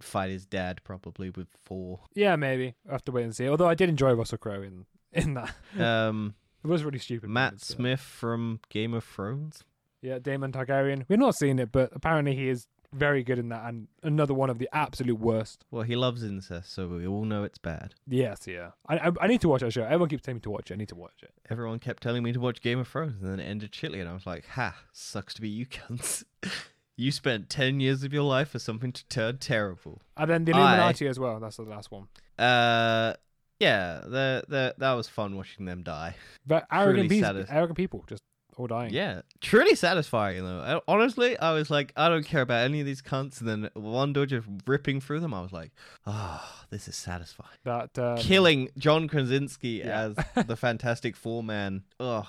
[0.00, 2.00] fight his dad probably with Thor.
[2.14, 2.74] Yeah, maybe.
[2.88, 3.48] I have to wait and see.
[3.48, 5.54] Although I did enjoy Russell Crowe in in that.
[5.78, 7.30] Um, It was really stupid.
[7.30, 9.62] Matt but- Smith from Game of Thrones.
[10.02, 11.04] Yeah, Daemon Targaryen.
[11.08, 14.50] We've not seen it, but apparently he is very good in that, and another one
[14.50, 15.64] of the absolute worst.
[15.70, 17.94] Well, he loves incest, so we all know it's bad.
[18.06, 18.70] Yes, yeah.
[18.88, 19.82] I I, I need to watch that show.
[19.84, 20.74] Everyone keeps telling me to watch it.
[20.74, 21.32] I need to watch it.
[21.50, 24.08] Everyone kept telling me to watch Game of Thrones, and then it ended shitly, and
[24.08, 24.74] I was like, "Ha!
[24.92, 26.24] Sucks to be you cunts."
[27.00, 30.02] You spent 10 years of your life for something to turn terrible.
[30.16, 31.38] And then the I- Illuminati as well.
[31.38, 32.08] That's the last one.
[32.36, 33.14] Uh,
[33.60, 36.16] yeah, the, the, that was fun watching them die.
[36.44, 38.24] But arrogant people, arrogant people just
[38.58, 38.92] all dying.
[38.92, 40.60] Yeah, truly satisfying though.
[40.60, 43.70] I- honestly, I was like, I don't care about any of these cunts, and then
[43.74, 45.32] one door just ripping through them.
[45.34, 45.72] I was like,
[46.06, 47.50] ah, this is satisfying.
[47.64, 50.12] That um, Killing John Krasinski Yeah.
[50.36, 51.84] as the Fantastic Four man.
[52.00, 52.26] Ugh.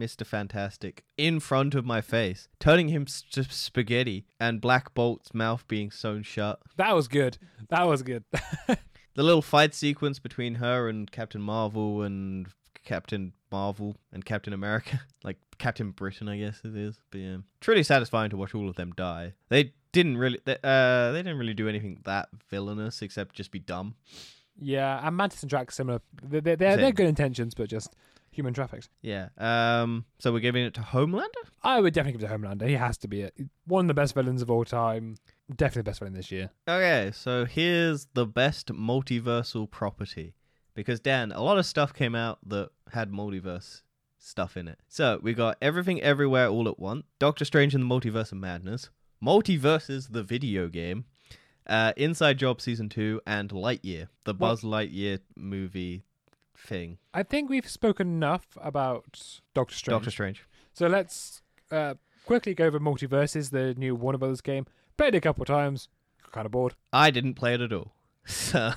[0.00, 0.24] Mr.
[0.24, 5.90] Fantastic in front of my face, turning him to spaghetti, and Black Bolt's mouth being
[5.90, 6.60] sewn shut.
[6.76, 7.36] That was good.
[7.68, 8.22] That was good.
[9.16, 12.46] The little fight sequence between her and Captain Marvel and
[12.84, 17.00] Captain Marvel and Captain America, like Captain Britain, I guess it is.
[17.10, 19.34] But yeah, truly satisfying to watch all of them die.
[19.48, 23.58] They didn't really, they, uh, they didn't really do anything that villainous except just be
[23.58, 23.94] dumb.
[24.60, 26.00] yeah, and Mantis and Drax similar.
[26.22, 27.94] They're they're, they're, they're good intentions, but just
[28.30, 28.88] human traffics.
[29.02, 29.28] Yeah.
[29.38, 30.04] Um.
[30.18, 31.24] So we're giving it to Homelander.
[31.62, 32.68] I would definitely give it to Homelander.
[32.68, 33.34] He has to be it.
[33.66, 35.16] One of the best villains of all time.
[35.54, 36.50] Definitely the best villain this year.
[36.68, 37.10] Okay.
[37.14, 40.34] So here's the best multiversal property,
[40.74, 43.82] because Dan, a lot of stuff came out that had multiverse
[44.18, 44.78] stuff in it.
[44.88, 47.04] So we got everything everywhere all at once.
[47.18, 48.90] Doctor Strange and the Multiverse of Madness.
[49.22, 51.04] MultiVersus the video game.
[51.66, 56.02] Uh, Inside Job season two and Lightyear, the Well- Buzz Lightyear movie
[56.56, 56.98] thing.
[57.14, 59.94] I think we've spoken enough about Doctor Strange.
[59.98, 60.44] Doctor Strange.
[60.72, 64.66] So let's uh, quickly go over MultiVersus, the new Warner Brothers game.
[64.96, 65.88] Played it a couple of times.
[66.32, 66.74] Kind of bored.
[66.92, 67.92] I didn't play it at all.
[68.26, 68.72] So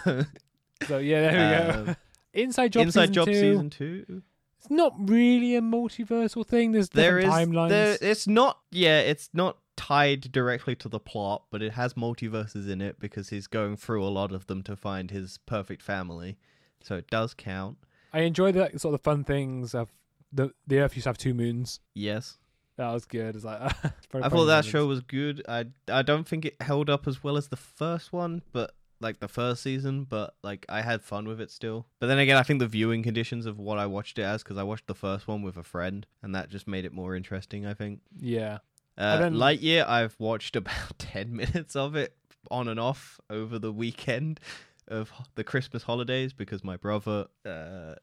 [0.87, 1.95] So yeah, there we go.
[2.33, 3.33] Inside Job Inside season Job two.
[3.33, 4.21] season two.
[4.59, 6.71] It's not really a multiversal thing.
[6.71, 7.69] There's There is timelines.
[7.69, 12.69] there, it's not yeah, it's not tied directly to the plot, but it has multiverses
[12.69, 16.37] in it because he's going through a lot of them to find his perfect family.
[16.83, 17.77] So it does count.
[18.13, 19.89] I enjoy the sort of the fun things of
[20.31, 21.79] the the Earth used to have two moons.
[21.95, 22.37] Yes.
[22.77, 23.35] That was good.
[23.35, 23.61] It's like
[24.13, 25.43] I thought that show was good.
[25.49, 29.19] I I don't think it held up as well as the first one, but like
[29.19, 31.87] the first season, but like I had fun with it still.
[31.99, 34.57] But then again, I think the viewing conditions of what I watched it as because
[34.57, 37.65] I watched the first one with a friend, and that just made it more interesting.
[37.65, 38.01] I think.
[38.19, 38.59] Yeah.
[38.97, 42.15] Uh, then- Lightyear, I've watched about 10 minutes of it
[42.49, 44.39] on and off over the weekend
[44.87, 47.95] of the Christmas holidays because my brother uh,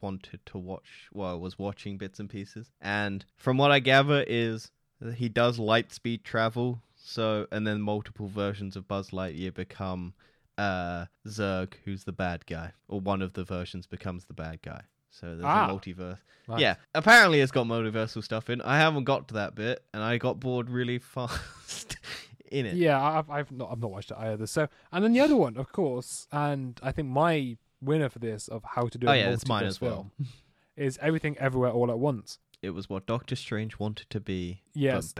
[0.00, 2.70] wanted to watch, while well, was watching bits and pieces.
[2.80, 4.70] And from what I gather, is
[5.14, 6.82] he does light speed travel.
[6.96, 10.14] So, and then multiple versions of Buzz Lightyear become
[10.60, 14.82] uh, Zurg, who's the bad guy, or one of the versions becomes the bad guy.
[15.10, 15.68] So there's Ah.
[15.68, 16.18] a multiverse.
[16.48, 16.60] Nice.
[16.60, 18.60] Yeah, apparently it's got multiversal stuff in.
[18.62, 21.96] I haven't got to that bit, and I got bored really fast
[22.50, 22.76] in it.
[22.76, 24.46] Yeah, I've I've not I've not watched it either.
[24.46, 28.46] So and then the other one, of course, and I think my winner for this
[28.48, 30.10] of how to do oh a yeah, it's mine as well.
[30.18, 30.28] film
[30.76, 32.38] is everything everywhere all at once.
[32.62, 34.62] It was what Doctor Strange wanted to be.
[34.74, 35.14] Yes.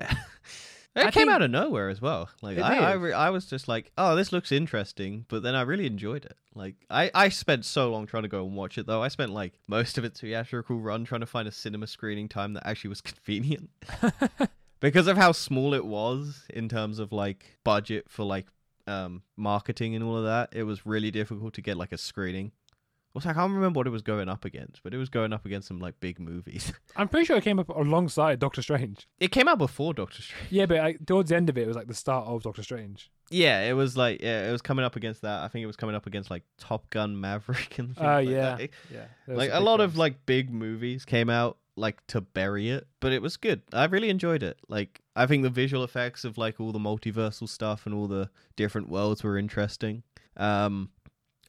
[0.96, 2.28] It I came out of nowhere as well.
[2.42, 5.62] Like I, I, re- I was just like, oh, this looks interesting, but then I
[5.62, 6.36] really enjoyed it.
[6.54, 9.02] Like I, I spent so long trying to go and watch it though.
[9.02, 12.54] I spent like most of its theatrical run trying to find a cinema screening time
[12.54, 13.70] that actually was convenient.
[14.80, 18.46] because of how small it was in terms of like budget for like
[18.86, 22.50] um marketing and all of that it was really difficult to get like a screening
[23.14, 25.44] also i can't remember what it was going up against but it was going up
[25.44, 29.08] against some like big movies I'm pretty sure it came up alongside Doctor Strange.
[29.18, 31.66] it came out before doctor strange Yeah, but like, towards the end of it, it
[31.66, 33.10] was like the start of Doctor Strange.
[33.30, 35.76] yeah it was like yeah it was coming up against that i think it was
[35.76, 38.56] coming up against like top gun maverick and things Oh, like yeah.
[38.56, 38.70] that.
[38.92, 42.86] Yeah, like a big lot of like big movies came out like to bury it
[43.00, 46.36] but it was good i really enjoyed it like i think the visual effects of
[46.36, 50.02] like all the multiversal stuff and all the different worlds were interesting
[50.36, 50.90] um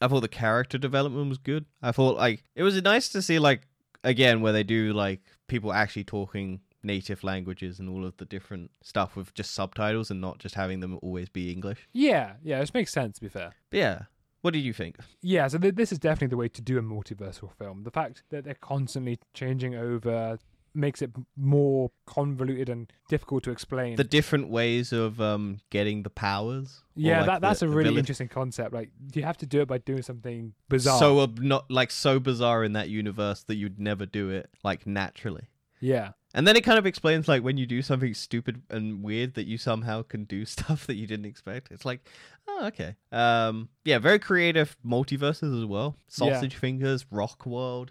[0.02, 3.38] i thought the character development was good i thought like it was nice to see
[3.38, 3.62] like
[4.04, 8.70] again where they do like people actually talking native languages and all of the different
[8.82, 12.74] stuff with just subtitles and not just having them always be english Yeah, yeah, this
[12.74, 13.16] makes sense.
[13.16, 13.52] To be fair.
[13.70, 13.98] but yeah
[14.40, 16.82] what did you think Yeah, so th- this is definitely the way to do a
[16.82, 17.84] multiversal film.
[17.84, 20.38] The fact that they're constantly changing over
[20.74, 23.96] makes it m- more convoluted and difficult to explain.
[23.96, 27.80] the different ways of um getting the powers yeah, like, that that's the a really
[27.88, 28.72] ability- interesting concept.
[28.74, 30.98] Like, you have to do it by doing something bizarre.
[30.98, 34.86] so ob- not like so bizarre in that universe that you'd never do it like
[34.86, 35.44] naturally
[35.84, 39.34] yeah, and then it kind of explains like when you do something stupid and weird
[39.34, 42.08] that you somehow can do stuff that you didn't expect it's like
[42.46, 46.34] oh okay um yeah very creative multiverses as well Yeah.
[46.34, 47.90] sausage fingers rock world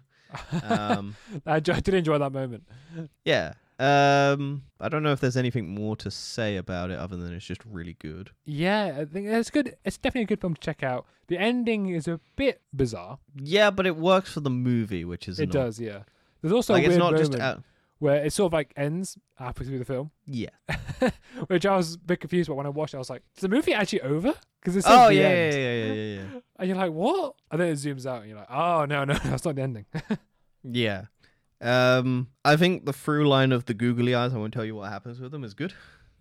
[0.64, 1.16] um
[1.46, 2.64] I, did enjoy that moment.
[3.26, 7.34] yeah um i don't know if there's anything more to say about it other than
[7.34, 9.76] it's just really good Yeah, I think it's good.
[9.84, 11.06] It's definitely a good film to check out.
[11.28, 13.18] The ending is a bit bizarre.
[13.36, 15.66] yeah but it works for the movie which is It annoying.
[15.68, 16.00] does, yeah.
[16.42, 17.64] There's also like a it's not moment just out-
[18.02, 20.49] where it sort of like ends halfway through the film, Yeah.
[21.47, 22.93] which I was a bit confused about when I watched.
[22.95, 22.97] it.
[22.97, 25.74] I was like, "Is the movie actually over?" Because it says Oh yeah, yeah, yeah,
[25.86, 26.39] yeah, yeah, yeah.
[26.60, 29.14] and you're like, "What?" And then it zooms out, and you're like, "Oh no, no,
[29.24, 29.86] that's not the ending."
[30.64, 31.06] Yeah.
[31.62, 34.89] Um, I think the through line of the googly eyes, I won't tell you what
[34.91, 35.74] happens with them, is good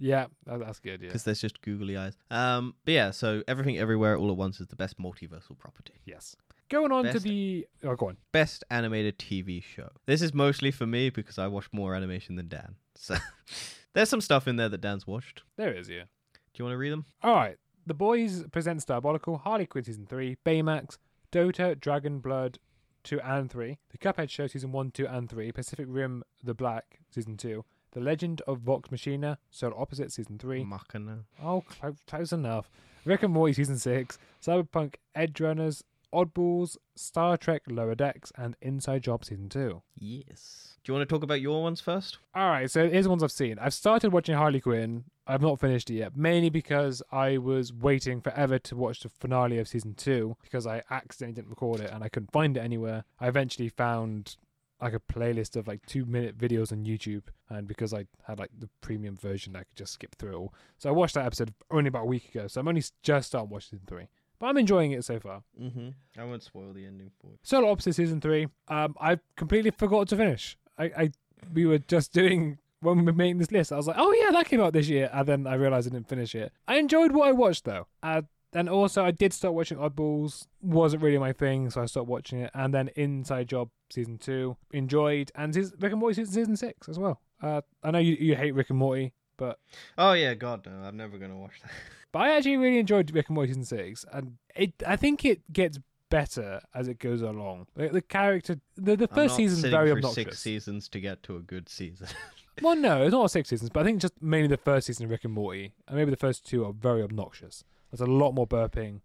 [0.02, 1.02] yeah, that's good.
[1.02, 1.08] Yeah.
[1.08, 2.14] because there's just googly eyes.
[2.30, 5.92] Um, but yeah, so everything everywhere all at once is the best multiversal property.
[6.06, 6.34] Yes.
[6.70, 8.16] Going on to the oh, go on.
[8.30, 9.90] Best animated TV show.
[10.06, 12.76] This is mostly for me because I watch more animation than Dan.
[12.94, 13.16] So
[13.92, 15.42] there's some stuff in there that Dan's watched.
[15.56, 15.88] There is.
[15.88, 16.04] Yeah.
[16.32, 17.06] Do you want to read them?
[17.22, 17.56] All right.
[17.86, 20.98] The Boys presents Diabolical, Harley Quinn season three, Baymax,
[21.32, 22.58] Dota, Dragon Blood
[23.02, 27.00] two and three, The Cuphead Show season one, two and three, Pacific Rim The Black
[27.10, 30.62] season two, The Legend of Vox Machina, Solar Opposites season three.
[30.62, 31.24] Machina.
[31.42, 32.70] Oh, close, close enough.
[33.04, 35.82] Rick and Morty season six, Cyberpunk Edge Runners,
[36.12, 39.82] Oddballs, Star Trek Lower Decks, and Inside Job season two.
[39.96, 40.76] Yes.
[40.82, 42.18] Do you want to talk about your ones first?
[42.34, 43.58] All right, so here's the ones I've seen.
[43.58, 45.04] I've started watching Harley Quinn.
[45.26, 49.58] I've not finished it yet, mainly because I was waiting forever to watch the finale
[49.58, 53.04] of season two because I accidentally didn't record it and I couldn't find it anywhere.
[53.20, 54.36] I eventually found
[54.80, 58.50] like a playlist of like two minute videos on YouTube, and because I had like
[58.58, 60.54] the premium version, I could just skip through it all.
[60.78, 62.46] So I watched that episode only about a week ago.
[62.46, 64.08] So I'm only just starting watching season three,
[64.40, 65.42] but I'm enjoying it so far.
[65.60, 65.90] Mm-hmm.
[66.18, 67.38] I won't spoil the ending for you.
[67.42, 68.48] Solar Opposites season three.
[68.68, 70.56] Um, I completely forgot to finish.
[70.78, 71.10] I, I
[71.52, 73.72] we were just doing when we were making this list.
[73.72, 75.90] I was like, oh yeah, that came out this year, and then I realized I
[75.90, 76.52] didn't finish it.
[76.66, 77.86] I enjoyed what I watched though.
[78.02, 78.22] Uh,
[78.52, 80.46] and also I did start watching Oddballs.
[80.60, 82.50] wasn't really my thing, so I stopped watching it.
[82.54, 86.88] And then Inside Job season two enjoyed, and season, Rick and Morty season, season six
[86.88, 87.20] as well.
[87.42, 89.58] Uh, I know you you hate Rick and Morty, but
[89.98, 91.72] Oh yeah, God no, I'm never gonna watch that.
[92.12, 95.50] but I actually really enjoyed Rick and Morty season six, and it I think it
[95.52, 95.78] gets
[96.10, 97.66] better as it goes along.
[97.74, 100.14] Like the character, the the first season's sitting very obnoxious.
[100.14, 102.06] Six seasons to get to a good season.
[102.62, 105.10] Well, no, it's not six seasons, but I think just mainly the first season of
[105.10, 107.64] Rick and Morty, and maybe the first two are very obnoxious.
[107.90, 109.00] There's a lot more burping.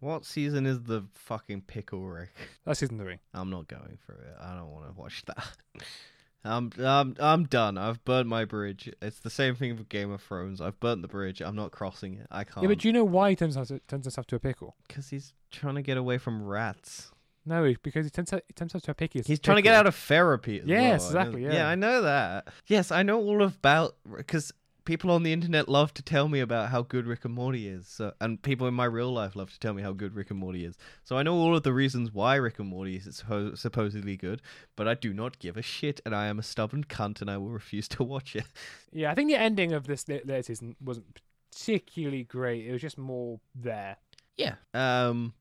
[0.00, 2.30] what season is the fucking pickle Rick?
[2.64, 3.18] That's season three.
[3.34, 4.36] I'm not going for it.
[4.40, 5.44] I don't want to watch that.
[6.46, 7.76] I'm I'm I'm done.
[7.78, 8.90] I've burnt my bridge.
[9.02, 10.60] It's the same thing with Game of Thrones.
[10.60, 11.40] I've burnt the bridge.
[11.40, 12.26] I'm not crossing it.
[12.30, 12.62] I can't.
[12.62, 14.76] Yeah, but do you know why he turns, himself- turns himself to a pickle?
[14.88, 17.10] because he's trying to get away from rats.
[17.48, 19.22] No, because he turns, he turns himself to a picky.
[19.24, 20.58] He's trying to get out of therapy.
[20.60, 20.82] As Yes, well.
[20.82, 21.52] I know- exactly, yeah.
[21.52, 22.48] Yeah, I know that.
[22.66, 24.52] Yes, I know all about because
[24.86, 27.86] people on the internet love to tell me about how good Rick and Morty is,
[27.86, 30.38] so, and people in my real life love to tell me how good Rick and
[30.38, 30.78] Morty is.
[31.04, 34.40] So I know all of the reasons why Rick and Morty is suppo- supposedly good,
[34.76, 37.36] but I do not give a shit, and I am a stubborn cunt, and I
[37.36, 38.46] will refuse to watch it.
[38.92, 41.20] Yeah, I think the ending of this latest season wasn't
[41.50, 42.66] particularly great.
[42.66, 43.98] It was just more there.
[44.38, 44.54] Yeah.
[44.72, 45.34] Um,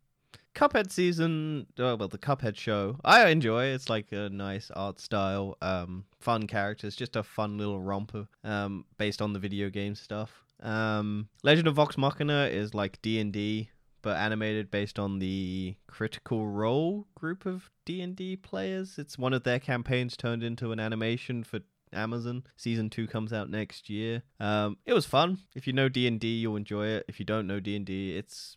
[0.56, 3.66] Cuphead season, oh, well, the Cuphead show, I enjoy.
[3.66, 8.86] It's like a nice art style, um, fun characters, just a fun little romper, um,
[8.98, 10.46] based on the video game stuff.
[10.62, 13.70] Um, Legend of Vox Machina is like D and D,
[14.02, 18.98] but animated based on the Critical Role group of D and D players.
[18.98, 21.60] It's one of their campaigns turned into an animation for
[21.92, 22.44] Amazon.
[22.56, 24.24] Season two comes out next year.
[24.40, 25.40] Um, it was fun.
[25.54, 27.06] If you know D and D, you'll enjoy it.
[27.10, 28.56] If you don't know D and D, it's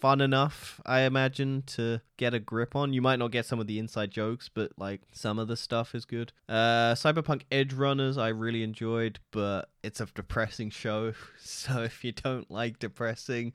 [0.00, 2.92] fun enough, I imagine, to get a grip on.
[2.92, 5.94] You might not get some of the inside jokes, but like some of the stuff
[5.94, 6.32] is good.
[6.48, 11.12] Uh, Cyberpunk Edge Runners, I really enjoyed, but it's a depressing show.
[11.40, 13.52] So if you don't like depressing,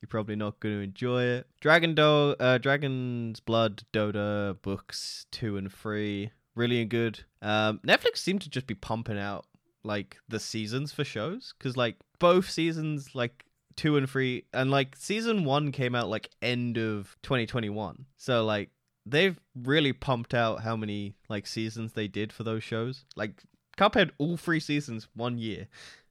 [0.00, 1.46] you're probably not going to enjoy it.
[1.60, 7.20] Dragon Do- uh, Dragon's Blood Dota books two and three, really good.
[7.42, 9.46] Um, Netflix seemed to just be pumping out
[9.82, 13.44] like the seasons for shows because like both seasons like
[13.76, 18.70] two and three and like season one came out like end of 2021 so like
[19.06, 23.04] they've really pumped out how many like seasons they did for those shows.
[23.16, 23.42] Like
[23.76, 25.68] cuphead all three seasons one year.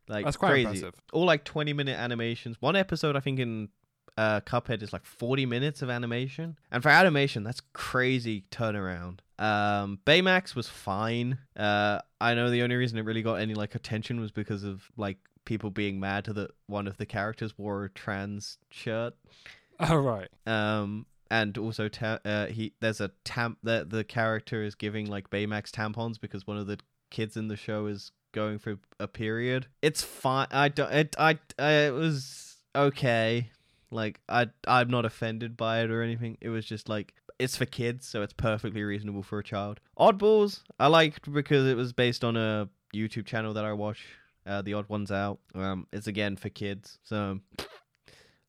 [0.07, 0.66] Like That's quite crazy.
[0.68, 0.93] impressive.
[1.11, 2.57] all like 20 minute animations.
[2.59, 3.70] One episode i think in
[4.16, 6.57] uh cuphead is like 40 minutes of animation.
[6.72, 9.20] And for animation that's crazy turnaround.
[9.39, 11.39] Um baymax was fine.
[11.57, 14.84] Uh i know the only reason it really got any like attention was because of
[14.97, 19.14] like people being mad that one of the characters wore a trans shirt
[19.80, 20.30] Oh right.
[20.46, 25.32] um and also ta- uh, he there's a tam the the character is giving like
[25.32, 26.80] Baymax tampons because one of the
[27.10, 29.68] kids in the show is going through a period.
[29.82, 30.48] It's fine.
[30.52, 30.91] I don't.
[30.91, 33.50] It I, I it was okay.
[33.89, 36.38] Like I I'm not offended by it or anything.
[36.39, 39.80] It was just like it's for kids, so it's perfectly reasonable for a child.
[39.98, 44.06] Oddballs I liked because it was based on a YouTube channel that I watch.
[44.46, 45.39] Uh, the odd ones out.
[45.56, 47.39] Um, it's again for kids, so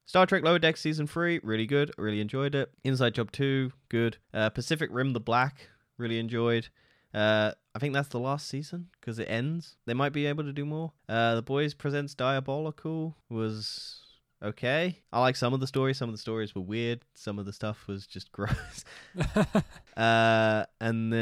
[0.06, 1.92] Star Trek Lower Deck season three, really good.
[1.96, 2.70] Really enjoyed it.
[2.82, 4.18] Inside Job two, good.
[4.32, 6.68] Uh, Pacific Rim: The Black, really enjoyed.
[7.12, 9.76] Uh, I think that's the last season because it ends.
[9.86, 10.92] They might be able to do more.
[11.08, 14.03] Uh, the Boys Presents Diabolical was
[14.44, 14.98] okay.
[15.12, 15.98] I like some of the stories.
[15.98, 17.00] Some of the stories were weird.
[17.14, 18.84] Some of the stuff was just gross.
[19.96, 21.12] uh, and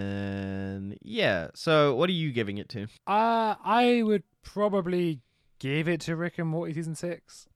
[0.00, 1.48] then yeah.
[1.54, 2.82] So what are you giving it to?
[3.06, 5.20] uh, I would probably
[5.58, 7.46] give it to Rick and Morty season six.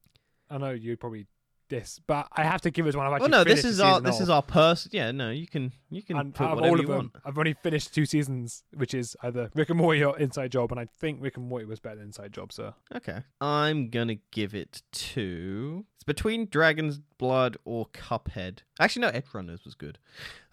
[0.49, 1.25] I know you'd probably
[1.79, 3.31] this, but I have to give it one I've Oh actually.
[3.31, 4.21] no, this is our this of.
[4.23, 4.91] is our person.
[4.93, 7.15] Yeah, no, you can you can and put whatever all of you them, want.
[7.25, 10.79] I've only finished two seasons, which is either Rick and Morty or Inside Job, and
[10.79, 12.73] I think Rick and Morty was better than Inside Job, sir.
[12.95, 13.19] Okay.
[13.41, 15.85] I'm gonna give it to.
[15.95, 18.59] It's between Dragon's Blood or Cuphead.
[18.79, 19.97] Actually, no, Edge Runners was good.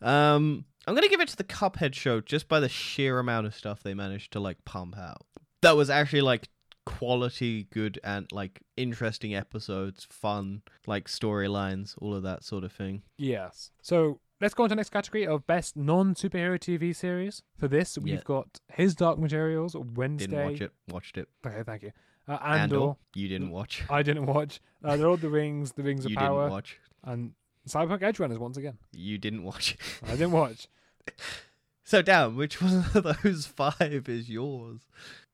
[0.00, 3.54] Um, I'm gonna give it to the Cuphead show just by the sheer amount of
[3.54, 5.24] stuff they managed to like pump out.
[5.62, 6.48] That was actually like
[6.84, 13.02] quality, good, and like interesting episodes, fun, like storylines, all of that sort of thing.
[13.18, 13.70] yes.
[13.82, 17.42] So let's go on to the next category of best non-superhero TV series.
[17.58, 18.20] For this, we've Yeah.
[18.24, 20.26] got His Dark Materials, Wednesday.
[20.26, 20.72] Didn't watch it.
[20.88, 21.28] Watched it.
[21.46, 21.92] Okay, thank you.
[22.28, 22.94] Uh, Andor.
[23.14, 23.82] You didn't watch.
[23.90, 24.60] I didn't watch.
[24.82, 26.78] Uh, The Lord of the Rings, The Rings of You Power, didn't watch.
[27.04, 27.32] and
[27.68, 28.78] Cyberpunk Edge Runners once again.
[28.92, 29.76] You didn't watch.
[30.04, 30.68] I didn't watch.
[31.84, 34.82] So, Dan, which one of those five is yours?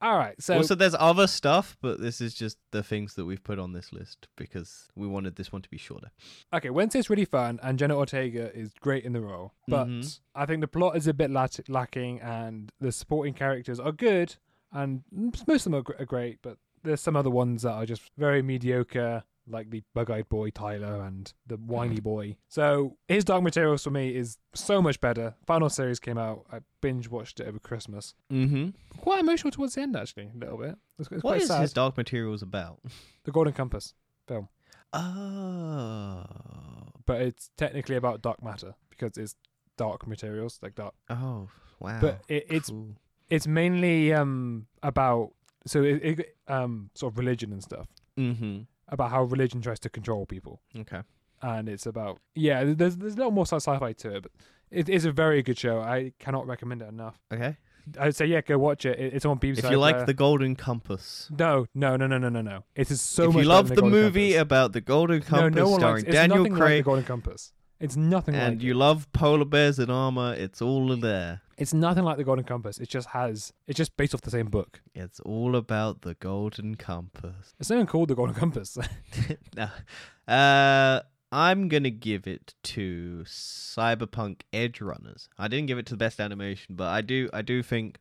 [0.01, 3.43] All right, so also, there's other stuff, but this is just the things that we've
[3.43, 6.09] put on this list because we wanted this one to be shorter.
[6.53, 10.19] okay, Wednesday's really fun, and Jenna Ortega is great in the role, but Mhm.
[10.33, 14.35] I think the plot is a bit lat- lacking, and the supporting characters are good,
[14.71, 17.85] and most of them are, gr- are great, but there's some other ones that are
[17.85, 22.37] just very mediocre, like the bug-eyed boy Tyler and the whiny boy.
[22.47, 25.35] So his Dark Materials for me is so much better.
[25.45, 26.45] Final series came out.
[26.51, 28.13] I binge watched it over Christmas.
[28.31, 28.69] Mm-hmm.
[28.99, 30.75] Quite emotional towards the end, actually, a little bit.
[30.99, 31.61] It's, it's What quite is sad.
[31.61, 32.79] his Dark Materials about?
[33.25, 33.93] The Golden Compass,
[34.27, 34.47] film.
[34.93, 36.23] Oh.
[37.05, 39.35] but it's technically about dark matter because it's
[39.77, 40.93] dark materials, like dark.
[41.09, 41.47] Oh,
[41.79, 41.99] wow.
[42.01, 42.95] But it, it's Cool.
[43.29, 45.31] it's mainly um about
[45.67, 47.87] so it, it um sort of religion and stuff
[48.17, 48.61] Mm-hmm.
[48.89, 51.01] About how religion tries to control people, Okay.
[51.41, 52.63] and it's about yeah.
[52.63, 54.31] There's there's a little more sci-fi to it, but
[54.71, 55.79] it is a very good show.
[55.81, 57.19] I cannot recommend it enough.
[57.33, 57.57] Okay.
[57.99, 58.99] I'd say yeah, go watch it.
[58.99, 59.63] It- It's on BBC.
[59.63, 60.05] If you like iPlayer.
[60.05, 61.27] the Golden Compass.
[61.35, 62.63] no, no, no, no, no, no, no.
[62.75, 63.43] It is so if much.
[63.43, 64.41] you love than the movie Compass.
[64.41, 67.53] about the Golden Compass no one starring likes, it's Daniel nothing like the Golden Compass.
[67.79, 68.77] It's nothing and like you it.
[68.77, 71.41] love polar bears in armor, it's all there.
[71.59, 72.79] It's nothing like the Golden Compass.
[72.79, 73.51] It just has.
[73.67, 74.81] It's just based off the same book.
[74.95, 77.53] It's all about the Golden Compass.
[77.59, 78.77] It's not even called the Golden Compass.
[79.57, 79.67] no.
[80.25, 81.01] Uh,
[81.33, 85.27] I'm gonna give it to Cyberpunk Edge Runners.
[85.37, 87.99] I didn't give it to the best animation, but I do I do think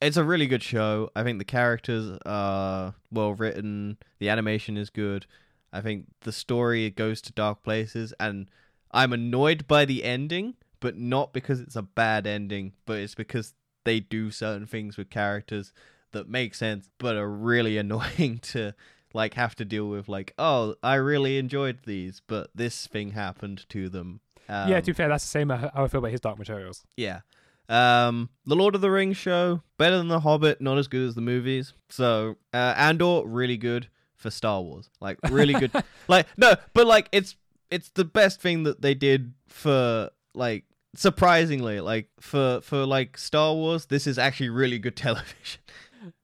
[0.00, 1.10] it's a really good show.
[1.16, 5.26] I think the characters are well written, the animation is good.
[5.72, 8.46] I think the story goes to dark places and
[8.92, 13.54] I'm annoyed by the ending, but not because it's a bad ending, but it's because
[13.84, 15.72] they do certain things with characters
[16.12, 18.72] that make sense but are really annoying to
[19.14, 23.64] like have to deal with like oh i really enjoyed these but this thing happened
[23.68, 24.20] to them.
[24.48, 26.84] Um, yeah, to be fair, that's the same how I feel about his Dark Materials.
[26.96, 27.20] yeah.
[27.68, 31.14] Um the lord of the rings show better than the hobbit not as good as
[31.14, 31.72] the movies.
[31.88, 34.88] So uh andor really good for star wars.
[35.00, 35.72] Like really good.
[36.08, 37.34] Like no but like it's
[37.70, 40.64] it's the best thing that they did for like
[40.94, 45.60] surprisingly like for for like star wars this is actually really good television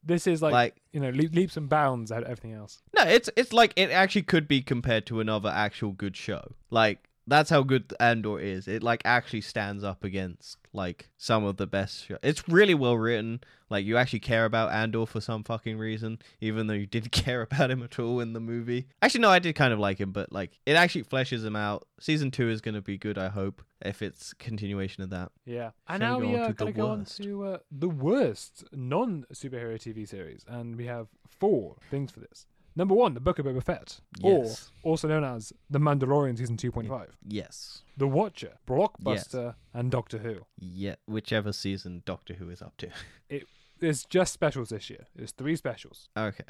[0.05, 2.83] This is like, like you know le- leaps and bounds out of everything else.
[2.97, 6.55] No, it's it's like it actually could be compared to another actual good show.
[6.71, 8.66] Like that's how good Andor is.
[8.66, 12.07] It like actually stands up against like some of the best.
[12.07, 12.18] Show.
[12.23, 13.41] It's really well written.
[13.70, 17.43] Like you actually care about Andor for some fucking reason, even though you didn't care
[17.43, 18.87] about him at all in the movie.
[19.01, 21.87] Actually, no, I did kind of like him, but like it actually fleshes him out.
[22.01, 23.18] Season two is gonna be good.
[23.18, 25.33] I hope if it's continuation of that.
[25.45, 25.70] Yeah.
[25.89, 27.45] Shall And now we we go on are to the going to go on to
[27.45, 30.45] uh, the worst non superhero TV series.
[30.49, 32.47] And we have four things for this.
[32.75, 34.70] Number one, The Book of Boba Fett, Yes.
[34.83, 37.83] or also known as The Mandalorian Season 2.5, Yes.
[37.97, 40.47] The Watcher, Blockbuster, and Doctor Who.
[40.59, 40.95] Yeah.
[41.07, 42.89] Whichever season Doctor Who is up to.
[43.81, 45.07] It's just specials this year.
[45.16, 46.09] It's three specials.
[46.16, 46.45] Okay.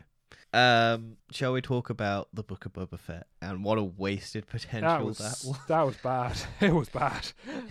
[0.52, 4.82] Um, shall we talk about the Book of Boba Fett and what a wasted potential
[4.90, 5.58] That was, that was?
[5.66, 6.36] that was bad.
[6.60, 7.32] it was bad.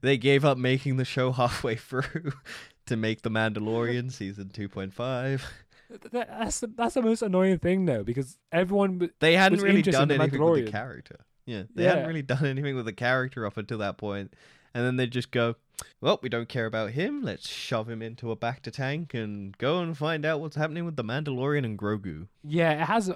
[0.00, 2.32] They gave up making the show halfway through
[2.86, 5.42] to make The Mandalorian season 2.5.
[6.00, 10.10] Th- That's the, that's the most annoying thing though, because everyone They hadn't really done
[10.10, 11.24] in anything with the character.
[11.46, 14.00] Yeah, they hadn't really done anything with the character up until that.
[14.02, 14.30] And
[14.84, 15.54] then they just go,
[16.00, 17.22] well, we don't care about him.
[17.22, 20.96] Let's shove him into a bacta tank and go and find out what's happening with
[20.96, 22.26] the Mandalorian and Grogu.
[22.42, 23.10] Yeah, it has.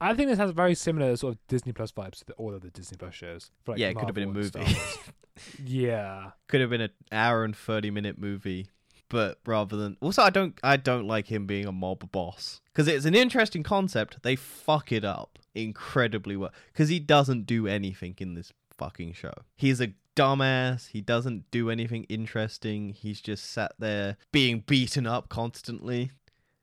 [0.00, 2.62] I think this has very similar sort of Disney Plus vibes to the, all of
[2.62, 3.50] the Disney Plus shows.
[3.66, 4.76] like, yeah, it could have been a movie.
[5.64, 6.32] Yeah.
[6.48, 8.66] could have been an hour and 30 minute movie
[9.08, 12.60] but rather than also i don't i don't like him being a mob boss.
[12.78, 14.22] Because it's an interesting concept.
[14.22, 16.52] They fuck it up incredibly well.
[16.72, 19.32] Because he doesn't do anything in this fucking show.
[19.56, 20.88] He's a dumbass.
[20.88, 22.90] He doesn't do anything interesting.
[22.90, 26.12] He's just sat there being beaten up constantly.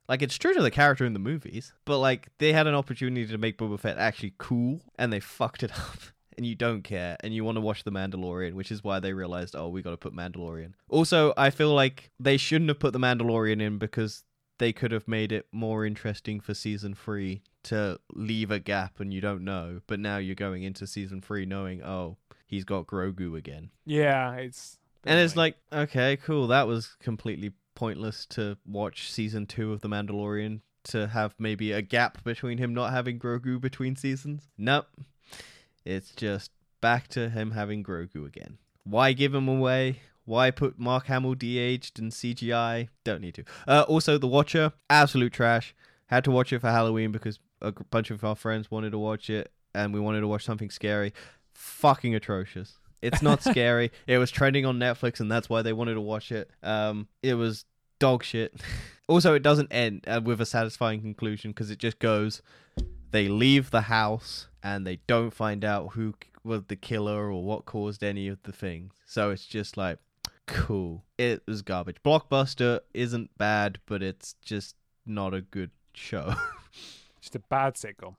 [0.08, 3.26] Like it's true to the character in the movies, but like they had an opportunity
[3.28, 5.98] to make Boba Fett actually cool, and they fucked it up.
[6.38, 9.14] And you don't care, and you want to watch The Mandalorian, which is why they
[9.14, 10.74] realized, oh, we got to put Mandalorian.
[10.90, 14.24] Also, I feel like they shouldn't have put The Mandalorian in because
[14.58, 19.14] they could have made it more interesting for season three to leave a gap and
[19.14, 19.82] you don't know.
[19.88, 23.70] But now you're going into season three knowing, oh, he's got Grogu again.
[23.86, 24.78] Yeah, it's.
[25.04, 26.48] And it's like, okay, cool.
[26.48, 31.82] That was completely pointless to watch season two of The Mandalorian to have maybe a
[31.82, 34.50] gap between him not having Grogu between seasons.
[34.58, 34.88] Nope.
[35.86, 38.58] It's just back to him having Grogu again.
[38.84, 40.02] Why give him away?
[40.26, 42.90] Why put Mark Hamill de-aged and CGI?
[43.04, 43.44] Don't need to.
[43.68, 45.76] Uh, also, The Watcher, absolute trash.
[46.08, 49.30] Had to watch it for Halloween because a bunch of our friends wanted to watch
[49.30, 51.14] it, and we wanted to watch something scary.
[51.54, 52.80] Fucking atrocious.
[53.02, 53.92] It's not scary.
[54.08, 56.50] It was trending on Netflix, and that's why they wanted to watch it.
[56.64, 57.66] Um, it was
[58.00, 58.54] dog shit.
[59.08, 62.42] also, it doesn't end uh, with a satisfying conclusion because it just goes.
[63.12, 67.66] They leave the house and they don't find out who was the killer or what
[67.66, 68.94] caused any of the things.
[69.06, 70.00] So it's just like,
[70.48, 71.04] cool.
[71.18, 71.98] It was garbage.
[72.04, 76.34] Blockbuster isn't bad, but it's just not a good show.
[77.22, 78.16] Just a bad sitcom.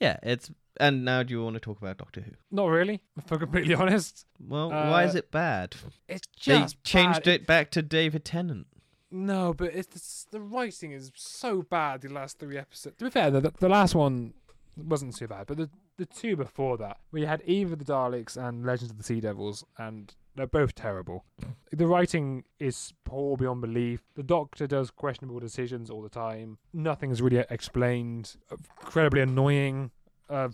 [0.00, 0.50] yeah, it's.
[0.78, 2.32] And now, do you want to talk about Doctor Who?
[2.50, 4.26] Not really, if I'm completely honest.
[4.38, 5.76] Well, why is Uh, it bad?
[6.08, 7.28] It's just They changed bad.
[7.34, 8.66] it back to David Tennant.
[9.10, 12.02] No, but it's the, the writing is so bad.
[12.02, 12.96] The last three episodes.
[12.98, 14.34] To be fair, the, the last one
[14.76, 15.70] wasn't too bad, but the
[16.00, 19.20] the two before that, we had Eve of the Daleks and Legends of the Sea
[19.20, 21.24] Devils, and they're both terrible.
[21.72, 24.02] The writing is poor beyond belief.
[24.16, 26.58] The Doctor does questionable decisions all the time.
[26.72, 28.34] Nothing is really explained.
[28.50, 29.92] Incredibly annoying.
[30.28, 30.48] Uh,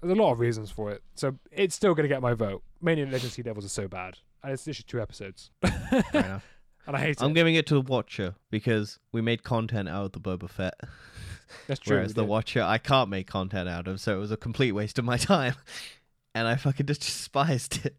[0.00, 2.62] there's a lot of reasons for it, so it's still going to get my vote.
[2.80, 6.40] Mainly Legends of the Sea Devils are so bad, and it's just two episodes, and
[6.86, 7.34] I hate I'm it.
[7.34, 10.80] giving it to the Watcher because we made content out of the Boba Fett.
[11.66, 11.96] That's true.
[11.96, 12.28] Whereas the did.
[12.28, 15.16] Watcher, I can't make content out of, so it was a complete waste of my
[15.18, 15.54] time,
[16.34, 17.96] and I fucking just despised it.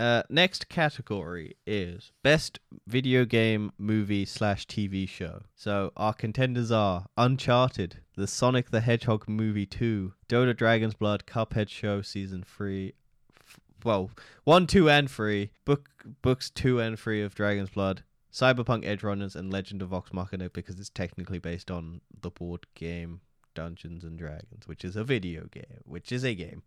[0.00, 2.58] Uh, next category is best
[2.88, 5.42] video game movie slash TV show.
[5.54, 11.68] So our contenders are Uncharted, the Sonic the Hedgehog movie two, Dota Dragon's Blood, Cuphead
[11.68, 12.94] Show season three.
[13.46, 14.10] F- well,
[14.42, 15.52] one, two, and three.
[15.64, 15.88] Book
[16.20, 18.02] books two and three of Dragon's Blood.
[18.32, 22.66] Cyberpunk Edge Runners and Legend of Vox Machina because it's technically based on the board
[22.74, 23.20] game
[23.54, 26.62] Dungeons and Dragons, which is a video game, which is a game.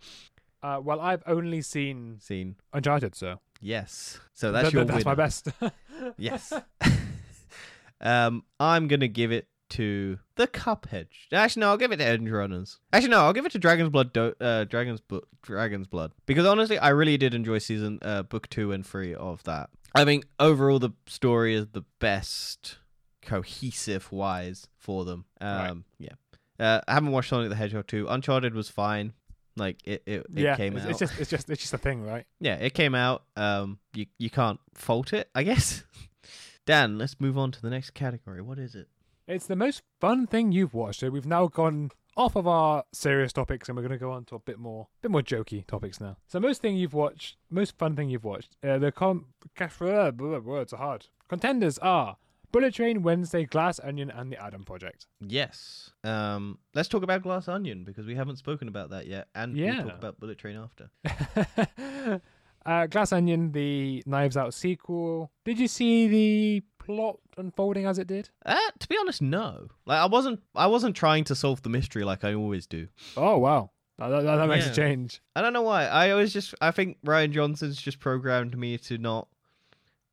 [0.61, 2.55] Uh, well, I've only seen Seen?
[2.73, 4.19] Uncharted, so Yes.
[4.33, 5.49] So that's Th- your th- that's my best.
[6.17, 6.53] Yes.
[8.01, 11.07] um, I'm gonna give it to the Cuphead.
[11.31, 12.79] Actually, no, I'll give it to Edge Runners.
[12.93, 14.13] Actually, no, I'll give it to Dragon's Blood.
[14.13, 18.49] Do- uh, Dragon's Bu- Dragon's Blood because honestly, I really did enjoy season uh book
[18.49, 19.69] two and three of that.
[19.95, 22.77] I think overall the story is the best
[23.21, 25.25] cohesive wise for them.
[25.41, 25.69] Right.
[25.69, 26.13] Um, yeah.
[26.59, 28.07] Uh, I haven't watched Sonic the Hedgehog 2.
[28.07, 29.13] Uncharted was fine.
[29.57, 30.91] Like it, it, it yeah, came it's, out.
[30.91, 32.25] it's just it's just it's just a thing, right?
[32.41, 33.23] Yeah, it came out.
[33.37, 35.85] Um, you you can't fault it, I guess.
[36.65, 38.41] Dan, let's move on to the next category.
[38.41, 38.87] What is it?
[39.27, 40.99] It's the most fun thing you've watched.
[40.99, 44.25] So we've now gone off of our serious topics, and we're going to go on
[44.25, 46.17] to a bit more bit more jokey topics now.
[46.27, 48.55] So most thing you've watched, most fun thing you've watched.
[48.63, 51.07] Uh, the uh, words are hard.
[51.27, 52.17] Contenders are
[52.51, 55.07] Bullet Train, Wednesday, Glass Onion, and the Adam Project.
[55.19, 55.91] Yes.
[56.03, 59.83] Um, let's talk about Glass Onion because we haven't spoken about that yet, and we'll
[59.83, 62.21] talk about Bullet Train after.
[62.65, 65.31] uh, Glass Onion, the Knives Out sequel.
[65.43, 68.29] Did you see the plot unfolding as it did?
[68.45, 69.67] Uh, to be honest, no.
[69.85, 72.87] Like I wasn't I wasn't trying to solve the mystery like I always do.
[73.17, 74.71] Oh wow, that, that, that makes Yeah.
[74.71, 75.21] a change.
[75.35, 75.85] I don't know why.
[75.85, 79.27] I always just I think Rian Johnson's just programmed me to not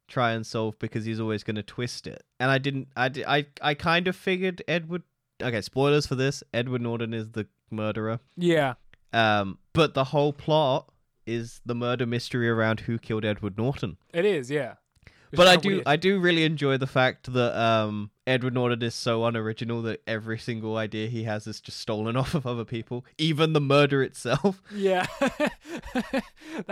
[0.09, 2.23] try and solve because he's always going to twist it.
[2.41, 5.03] And I didn't I I I kind of figured Edward
[5.43, 6.43] Okay, spoilers for this.
[6.55, 8.21] Edward Norton is the murderer.
[8.37, 8.75] Yeah,
[9.13, 10.89] Um but the whole plot
[11.25, 13.97] is the murder mystery around who killed Edward Norton.
[14.13, 14.51] it is.
[14.51, 14.75] Yeah,
[15.37, 15.83] but I do weird.
[15.87, 20.39] I do really enjoy the fact that um Edward Norton is so unoriginal that every
[20.39, 24.63] single idea he has is just stolen off of other people, even the murder itself.
[24.75, 26.23] Yeah, that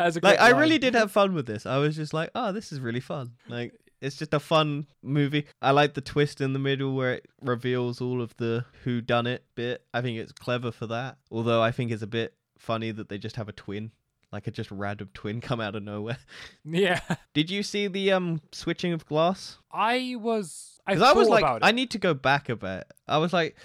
[0.06, 1.66] is a like great I really did have fun with this.
[1.66, 3.32] I was just like, oh, this is really fun.
[3.48, 5.46] Like It's just a fun movie.
[5.61, 9.26] I like the twist in the middle where it reveals all of the who done
[9.26, 9.84] it bit.
[9.92, 11.18] I think it's clever for that.
[11.30, 13.90] Although I think it's a bit funny that they just have a twin,
[14.33, 16.18] like a just random twin come out of nowhere.
[16.64, 17.01] Yeah.
[17.35, 19.59] Did you see the um switching of glass?
[19.72, 20.78] I was.
[20.87, 22.85] I Because I, was like, I need to go back a bit.
[23.07, 23.57] I was like,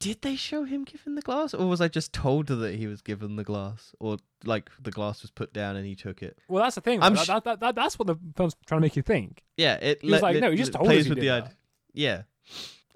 [0.00, 3.00] did they show him giving the glass, or was I just told that he was
[3.00, 6.38] given the glass, or like the glass was put down and he took it?
[6.48, 7.02] Well, that's the thing.
[7.02, 9.44] I'm that, sh- that, that, that- that's what the film's trying to make you think.
[9.56, 10.02] Yeah, it.
[10.02, 11.42] He was like, no, he just told us he with the that.
[11.44, 11.56] idea.
[11.94, 12.22] Yeah,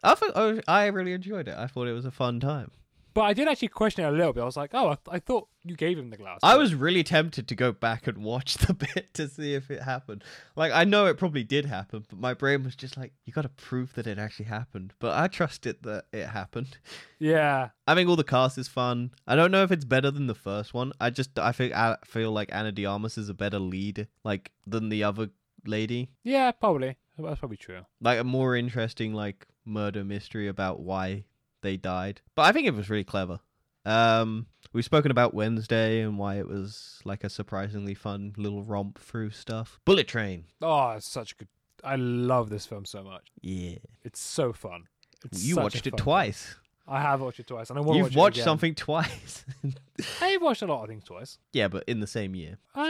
[0.03, 1.57] I thought oh, I really enjoyed it.
[1.57, 2.71] I thought it was a fun time.
[3.15, 4.41] But I did actually question it a little bit.
[4.41, 6.41] I was like, oh, I, I thought you gave him the glass.
[6.43, 9.83] I was really tempted to go back and watch the bit to see if it
[9.83, 10.25] happened.
[10.57, 13.43] Like I know it probably did happen, but my brain was just like, you got
[13.43, 14.95] to prove that it actually happened.
[14.99, 16.79] But I trusted that it happened.
[17.19, 17.69] Yeah.
[17.87, 19.13] I think all the cast is fun.
[19.29, 20.93] I don't know if it's better than the first one.
[21.01, 24.51] I just I think I feel like Ana de Armas is a better lead, like
[24.67, 25.31] than the other
[25.65, 26.11] lady.
[26.25, 26.97] Yeah, probably.
[27.17, 27.83] That's probably true.
[28.01, 31.27] Like a more interesting like murder mystery about why
[31.63, 32.21] they died.
[32.35, 33.41] But I think it was really clever.
[33.85, 38.99] Um, we've spoken about Wednesday and why it was like a surprisingly fun little romp
[39.01, 39.81] through stuff.
[39.85, 40.45] Bullet Train.
[40.61, 41.49] Oh, it's such a good.
[41.83, 43.27] I love this film so much.
[43.41, 44.85] Yeah, It's so fun.
[45.25, 46.45] It's you watched it twice.
[46.45, 46.59] film.
[46.97, 48.45] I have watched it twice, and I want You've watch watched it again.
[48.45, 49.45] something twice.
[50.21, 51.39] I've watched a lot of things twice.
[51.53, 52.59] yeah, but in the same year.
[52.75, 52.83] Uh,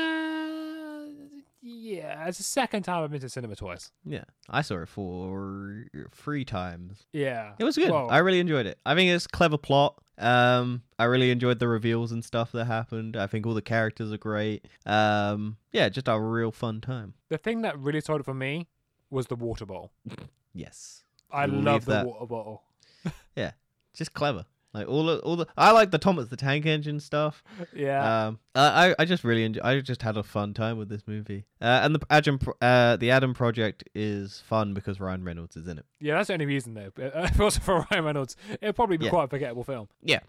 [1.63, 3.91] yeah, it's the second time I've been to cinema twice.
[4.05, 7.07] Yeah, I saw it for three times.
[7.13, 7.91] Yeah, It was good.
[7.93, 8.79] I really enjoyed it.
[8.85, 10.03] I think it's clever plot.
[10.19, 13.17] Um, I really enjoyed the reveals and stuff that happened.
[13.17, 14.67] I think all the characters are great.
[14.87, 17.15] Um, yeah, just a real fun time.
[17.29, 18.69] the thing that really sold it for me
[19.11, 19.93] was the water bottle.
[20.55, 22.07] Yes, I We'll love the that.
[22.07, 22.63] water bottle.
[23.37, 23.53] Yeah,
[23.95, 24.45] just clever.
[24.75, 25.47] Like all the all the.
[25.57, 27.45] I like the Thomas the Tank Engine stuff.
[27.75, 29.61] Yeah, Um, I I- just really enjoy.
[29.63, 31.45] I just had a fun time with this movie.
[31.61, 35.77] Uh, and the Adam uh the Adam Project is fun because Ryan Reynolds is in
[35.79, 35.85] it.
[36.01, 36.91] yeah, that's the only reason though.
[36.99, 39.11] Uh, if it wasn't for Ryan Reynolds, it'd probably be Yeah.
[39.11, 39.89] quite a forgettable film.
[40.03, 40.21] Yeah.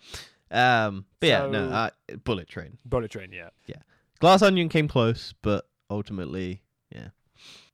[0.51, 1.89] Um, but yeah, no, uh,
[2.25, 2.77] Bullet Train.
[2.85, 3.49] Bullet Train, Yeah.
[3.65, 3.77] yeah.
[4.19, 6.61] Glass Onion came close, but ultimately,
[6.93, 7.07] yeah.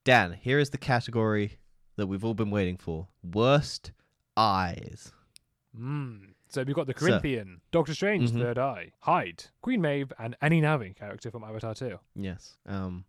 [0.04, 1.58] Dan, here is the category
[1.96, 3.90] that we've all been waiting for: worst
[4.36, 5.12] eyes.
[5.78, 6.28] Mm.
[6.50, 8.38] So we've got the So- Corinthian, Doctor Strange, Mhm.
[8.40, 11.98] Third Eye, Hyde, Queen Maeve, and Annie Na'vi, character from Avatar 2.
[12.16, 12.56] Yes.
[12.66, 13.04] Um,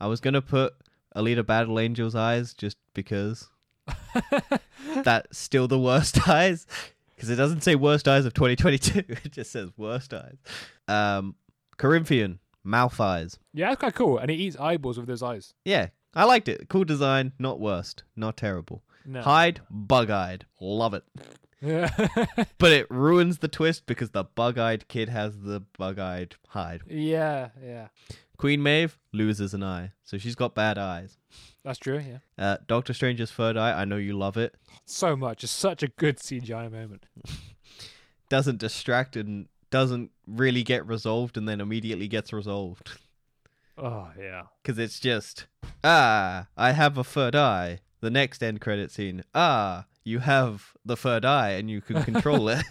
[0.00, 0.74] I was gonna put
[1.14, 3.48] Alita Battle Angel's eyes just because
[5.02, 6.66] that's still the worst eyes,
[7.14, 8.98] because it doesn't say worst eyes of 2022.
[9.24, 10.36] it just says worst eyes.
[10.88, 11.36] Um,
[11.78, 13.38] Corinthian mouth eyes.
[13.52, 14.18] yeah, it's quite cool.
[14.18, 15.54] And he eats eyeballs with those eyes.
[15.64, 16.68] Yeah, I liked it.
[16.68, 18.82] Cool design, not worst, not terrible.
[19.04, 19.22] No.
[19.22, 21.04] Hyde, bug-eyed, love it.
[21.62, 21.88] Yeah.
[22.58, 26.82] But it ruins the twist because the bug-eyed kid has the bug-eyed Hyde.
[26.88, 27.88] yeah, yeah.
[28.36, 31.16] Queen Maeve loses an eye, so she's got bad eyes.
[31.64, 32.18] That's true, yeah.
[32.38, 34.54] Uh, Doctor Strange's third eye, I know you love it.
[34.84, 35.42] So much.
[35.42, 37.06] It's such a good CGI moment.
[38.28, 42.98] Doesn't distract and doesn't really get resolved, and then immediately gets resolved
[43.78, 44.42] Oh, yeah.
[44.62, 45.46] because it's just
[45.84, 47.80] ah, I have a third eye.
[48.00, 52.48] The next end credit scene, ah, you have the third eye and you can control
[52.48, 52.64] it.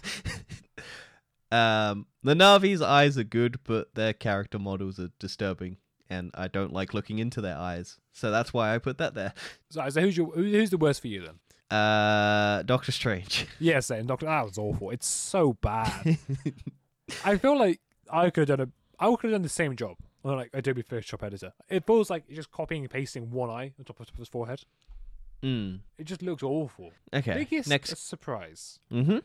[1.52, 5.76] um, the Na'vi's eyes are good, but their character models are disturbing,
[6.08, 7.98] and I don't like looking into their eyes.
[8.12, 9.34] So that's why I put that there.
[9.68, 11.78] So, so who's, your, who's the worst for you then?
[11.78, 13.46] Uh, Doctor Strange.
[13.60, 14.06] Yeah, same.
[14.06, 14.90] Doctor, that was awful.
[14.90, 16.18] It's so bad.
[17.24, 17.80] I feel like
[18.10, 20.82] I could have done a, I could have done the same job on like Adobe
[20.82, 21.52] Photoshop editor.
[21.68, 24.62] It feels like you're just copying and pasting one eye on top of his forehead.
[25.42, 25.80] Mm.
[25.98, 26.92] It just looks awful.
[27.14, 27.34] Okay.
[27.34, 27.96] Biggest Next.
[28.08, 28.78] surprise.
[28.92, 29.18] Mm-hmm.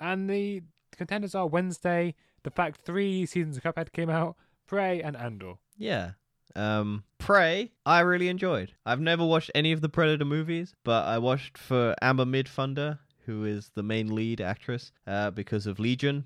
[0.00, 0.62] And the
[0.96, 5.54] contenders are Wednesday, the fact three seasons of Cuphead came out, Prey, and Andor.
[5.76, 6.12] Yeah.
[6.56, 8.72] Um, Prey, I really enjoyed.
[8.86, 13.44] I've never watched any of the Predator movies, but I watched for Amber Midthunder, who
[13.44, 16.24] is the main lead actress, uh, because of Legion,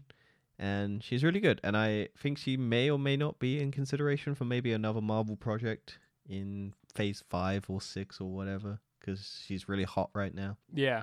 [0.59, 1.61] and she's really good.
[1.65, 5.37] And I think she may or may not be in consideration for maybe another Marvel
[5.37, 10.57] project in Phase Five or Six or whatever, because she's really hot right now.
[10.73, 11.03] Yeah.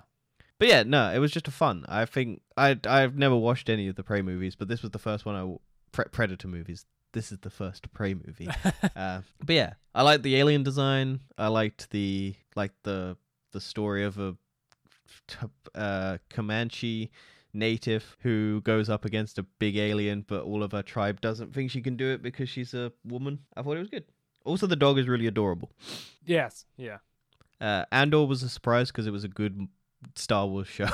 [0.57, 1.85] But yeah, no, it was just a fun.
[1.87, 4.99] I think I I've never watched any of the Prey movies, but this was the
[4.99, 5.55] first one I
[5.91, 6.85] Pre- Predator movies.
[7.13, 8.49] This is the first Prey movie.
[8.95, 11.21] uh, but yeah, I liked the alien design.
[11.37, 13.17] I liked the like the
[13.51, 14.35] the story of a
[15.75, 17.11] uh, Comanche
[17.53, 21.71] native who goes up against a big alien, but all of her tribe doesn't think
[21.71, 23.39] she can do it because she's a woman.
[23.55, 24.05] I thought it was good.
[24.45, 25.71] Also, the dog is really adorable.
[26.25, 26.65] yes.
[26.77, 26.97] Yeah.
[27.61, 29.67] Uh, Andor was a surprise because it was a good
[30.15, 30.87] Star Wars show.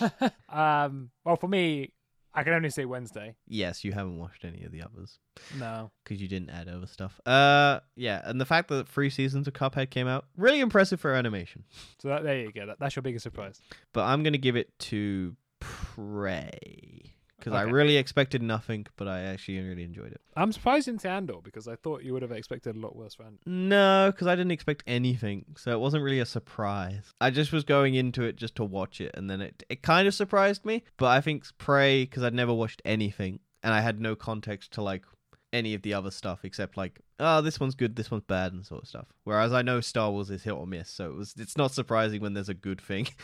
[0.48, 1.10] um.
[1.24, 1.92] Well, for me,
[2.34, 3.34] I can only say Wednesday.
[3.48, 5.18] Yes, you haven't watched any of the others
[5.58, 5.90] No.
[6.04, 7.20] because you didn't add other stuff.
[7.26, 11.12] Uh, yeah, and the fact that three seasons of Cuphead came out really impressive for
[11.14, 11.64] animation.
[12.00, 12.66] So that, there you go.
[12.66, 13.60] That, that's your biggest surprise.
[13.92, 16.99] But I'm gonna give it to Prey
[17.40, 20.20] because I really expected nothing, but I actually really enjoyed it.
[20.36, 23.24] I'm surprised into Andor because I thought you would have expected a lot worse for
[23.24, 23.38] Andor.
[23.46, 27.12] No, because I didn't expect anything, so it wasn't really a surprise.
[27.20, 30.06] I just was going into it just to watch it, and then it it kind
[30.06, 30.84] of surprised me.
[30.96, 34.82] But I think Prey because I'd never watched anything, and I had no context to
[34.82, 35.02] like
[35.52, 38.64] any of the other stuff except like, oh, this one's good, this one's bad, and
[38.64, 39.06] sort of stuff.
[39.24, 42.20] Whereas I know Star Wars is hit or miss, so it was it's not surprising
[42.20, 43.08] when there's a good thing.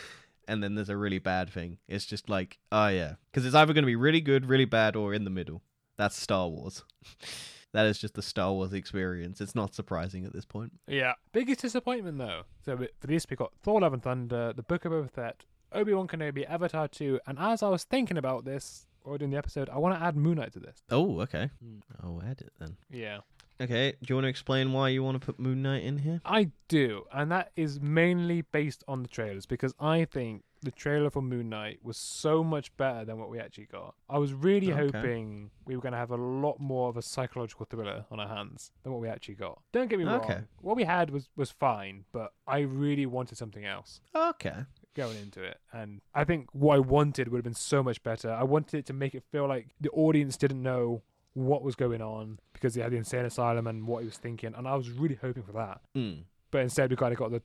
[0.48, 1.78] And then there's a really bad thing.
[1.88, 4.94] It's just like, oh yeah, because it's either going to be really good, really bad,
[4.96, 5.62] or in the middle.
[5.96, 6.84] That's Star Wars.
[7.72, 9.40] that is just the Star Wars experience.
[9.40, 10.72] It's not surprising at this point.
[10.86, 11.14] Yeah.
[11.32, 12.42] Biggest disappointment though.
[12.64, 15.92] So for this we got Thor: Love and Thunder, The Book of Boba Fett, Obi
[15.92, 19.68] Wan Kenobi, Avatar 2, and as I was thinking about this or doing the episode,
[19.68, 20.82] I want to add Moon Knight to this.
[20.90, 21.50] Oh, okay.
[21.62, 21.78] Hmm.
[22.02, 22.76] I'll add it then.
[22.90, 23.18] Yeah.
[23.60, 26.20] Okay, do you want to explain why you want to put Moon Knight in here?
[26.24, 31.08] I do, and that is mainly based on the trailers because I think the trailer
[31.10, 33.94] for Moon Knight was so much better than what we actually got.
[34.10, 34.86] I was really Okay.
[34.98, 38.28] hoping we were going to have a lot more of a psychological thriller on our
[38.28, 39.62] hands than what we actually got.
[39.72, 40.16] Don't get me wrong.
[40.16, 40.40] Okay.
[40.60, 44.64] What we had was was fine, but I really wanted something else Okay.
[44.94, 45.58] going into it.
[45.72, 48.30] And I think what I wanted would have been so much better.
[48.30, 51.02] I wanted it to make it feel like the audience didn't know
[51.36, 54.54] what was going on because he had the insane asylum and what he was thinking.
[54.56, 55.82] And I was really hoping for that.
[55.94, 56.22] Mm.
[56.50, 57.42] But instead, we kind of got the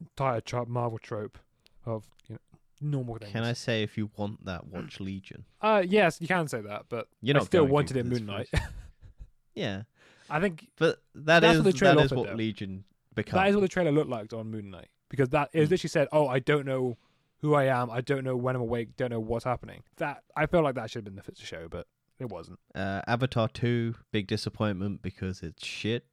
[0.00, 1.38] entire tro- Marvel trope
[1.84, 2.40] of you know
[2.80, 3.32] normal things.
[3.32, 5.44] Can I say if you want that, watch Legion?
[5.60, 8.48] Uh, yes, you can say that, but You're I not still wanted it Moon Knight.
[9.54, 9.82] Yeah,
[10.30, 12.34] I think but that That's is what the trailer that is what though.
[12.34, 12.84] Legion
[13.14, 13.34] becomes.
[13.40, 15.70] that is what the trailer looked like on Moon Knight because that it Mm.
[15.70, 16.96] literally said, "Oh, I don't know
[17.42, 17.90] who I am.
[17.90, 18.96] I don't know when I'm awake.
[18.96, 21.44] Don't know what's happening." That I feel like that should have been the fit to
[21.44, 21.86] show, but
[22.22, 22.58] it wasn't.
[22.74, 26.06] uh, Avatar two, big disappointment because it's shit.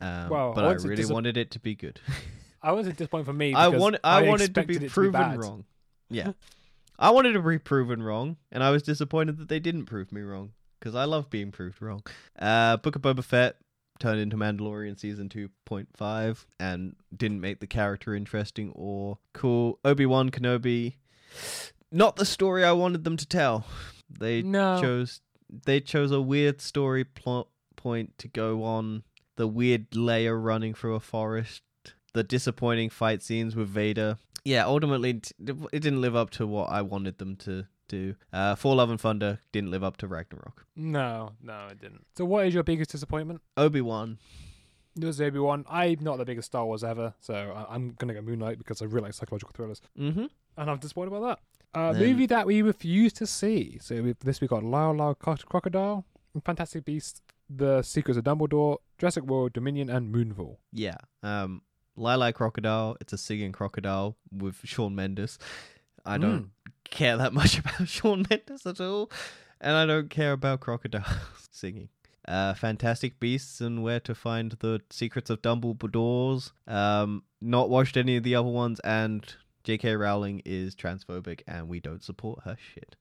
[0.00, 2.00] Um, Well, but I it really wanted it to be good.
[2.62, 3.54] I was at this point for me.
[3.54, 5.38] I because wanted I, wanted to be proven bad.
[5.38, 5.64] wrong.
[6.12, 6.32] Yeah,
[6.98, 10.22] I wanted to be proven wrong, and I was disappointed that they didn't prove me
[10.22, 12.02] wrong because I love being proved wrong.
[12.36, 13.56] Uh, Book of Boba Fett
[14.00, 19.78] turned into Mandalorian season two point five and didn't make the character interesting or cool.
[19.84, 20.94] Obi Wan Kenobi,
[21.92, 23.64] not the story I wanted them to tell.
[24.10, 24.80] They No.
[24.80, 25.20] chose
[25.66, 29.02] they chose a weird story plot point to go on.
[29.36, 31.62] The weird Leia running through a forest.
[32.12, 34.18] The disappointing fight scenes with Vader.
[34.44, 35.32] Yeah, ultimately it
[35.70, 38.14] didn't live up to what I wanted them to do.
[38.32, 40.64] Uh, Thor Love and Thunder didn't live up to Ragnarok.
[40.76, 42.06] No, no, it didn't.
[42.16, 43.40] So, what is your biggest disappointment?
[43.56, 44.18] Obi Wan.
[45.00, 45.64] It was Obi Wan.
[45.68, 48.86] I'm not the biggest Star Wars ever, so I'm gonna go Moon Knight because I
[48.86, 50.26] really like psychological thrillers, Mm-hmm.
[50.56, 51.59] and I'm disappointed about that.
[51.74, 53.78] Uh, Then- movie that we refuse to see.
[53.80, 56.04] So we, this we got Lyle Lyle Cro- Crocodile,
[56.44, 60.56] Fantastic Beasts, The Secrets of Dumbledore, Jurassic World, Dominion, and Moonfall.
[60.72, 60.96] Yeah.
[61.22, 61.62] Um,
[61.96, 62.96] Lilac Crocodile.
[63.00, 65.38] It's a singing crocodile with Shawn Mendes.
[66.04, 66.48] I don't Mm.
[66.84, 69.10] care that much about Shawn Mendes at all,
[69.60, 71.06] and I don't care about crocodiles
[71.52, 71.88] singing.
[72.26, 76.52] Uh, Fantastic Beasts and Where to Find the Secrets of Dumbledore's.
[76.66, 79.94] Um, not watched any of the other ones, and J.K.
[79.96, 82.96] Rowling is transphobic, and we don't support her shit.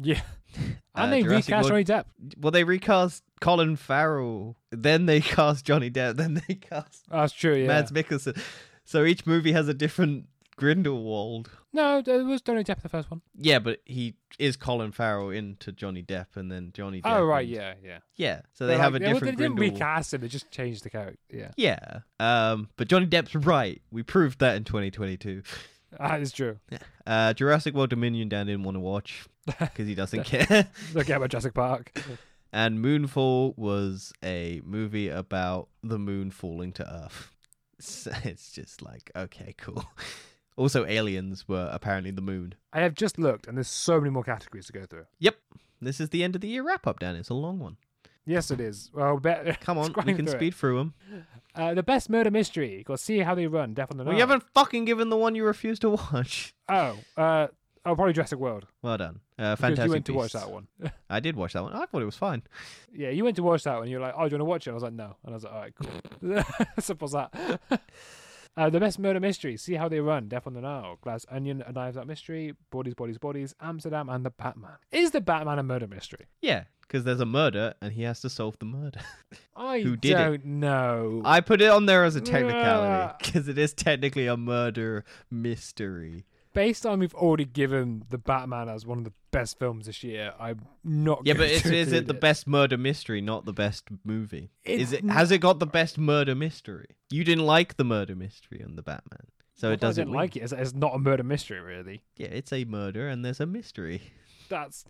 [0.00, 0.20] Yeah,
[0.56, 2.04] and Uh, they Jurassic recast World- Johnny Depp.
[2.40, 7.56] Well, they recast Colin Farrell, then they cast Johnny Depp, then they cast That's true.
[7.56, 7.66] Yeah.
[7.68, 8.38] Mads Mikkelsen.
[8.84, 11.50] So each movie has a different Grindelwald.
[11.72, 13.20] No, it was Johnny Depp the first one.
[13.36, 17.16] Yeah, but he is Colin Farrell into Johnny Depp, and then Johnny Depp.
[17.16, 17.98] Oh right, and- yeah, yeah.
[18.14, 18.40] yeah.
[18.52, 19.80] So they They're have like- a yeah, well, different They didn't Grindelwald.
[19.80, 21.18] recast him; they just changed the character.
[21.30, 21.98] Yeah, Yeah.
[22.20, 23.82] Um, but Johnny Depp's right.
[23.90, 25.42] We proved that in 2022.
[25.98, 26.58] That is true.
[27.06, 30.68] Uh, Jurassic World Dominion Dan didn't want to watch because he doesn't care.
[30.94, 31.92] Look about Jurassic Park.
[32.52, 37.30] and Moonfall was a movie about the moon falling to Earth.
[37.80, 39.84] So it's just like okay, cool.
[40.56, 42.54] Also, aliens were apparently the moon.
[42.72, 45.06] I have just looked, and there's so many more categories to go through.
[45.18, 45.36] Yep.
[45.80, 47.16] This is the end of the year wrap up, Dan.
[47.16, 47.76] It's a long one.
[48.26, 48.90] Yes, it is.
[48.94, 50.38] Well, bet, Come on, we can through it.
[50.38, 50.94] speed through them.
[51.54, 52.82] Uh, the best murder mystery.
[52.86, 53.74] To see how they run.
[53.74, 56.54] Death on the Well, you haven't fucking given the one you refused to watch.
[56.68, 57.48] Oh, uh,
[57.84, 58.66] oh, probably Jurassic World.
[58.80, 59.20] Well done.
[59.38, 60.66] Uh, Fantastic you went to watch that one.
[61.10, 61.74] I did watch that one.
[61.74, 62.42] I thought it was fine.
[62.92, 63.88] yeah, you went to watch that one.
[63.88, 64.70] You were like, oh, do you want to watch it?
[64.70, 65.16] I was like, no.
[65.24, 66.64] And I was like, all right, cool.
[66.80, 67.80] Simple as that.
[68.56, 69.56] Uh, the best murder mystery.
[69.56, 70.28] See how they run.
[70.28, 70.98] Death on the Nile.
[71.00, 71.62] Glass Onion.
[71.66, 72.54] A Knives Out Mystery.
[72.70, 73.54] Bodies, Bodies, Bodies.
[73.60, 74.76] Amsterdam and the Batman.
[74.92, 76.26] Is the Batman a murder mystery?
[76.40, 79.00] Yeah, because there's a murder and he has to solve the murder.
[79.56, 80.14] I Who did it?
[80.14, 81.22] don't know.
[81.24, 86.24] I put it on there as a technicality because it is technically a murder mystery.
[86.54, 90.32] Based on we've already given the Batman as one of the best films this year,
[90.40, 91.22] I'm not.
[91.24, 94.50] Yeah, but is, is it the best murder mystery, not the best movie?
[94.64, 96.86] It's Is it has it got the best murder mystery?
[97.10, 100.40] You didn't like the murder mystery on the Batman, so it doesn't like it.
[100.44, 102.02] It's, it's not a murder mystery, really.
[102.16, 104.02] Yeah, it's a murder and there's a mystery.
[104.48, 104.84] That's.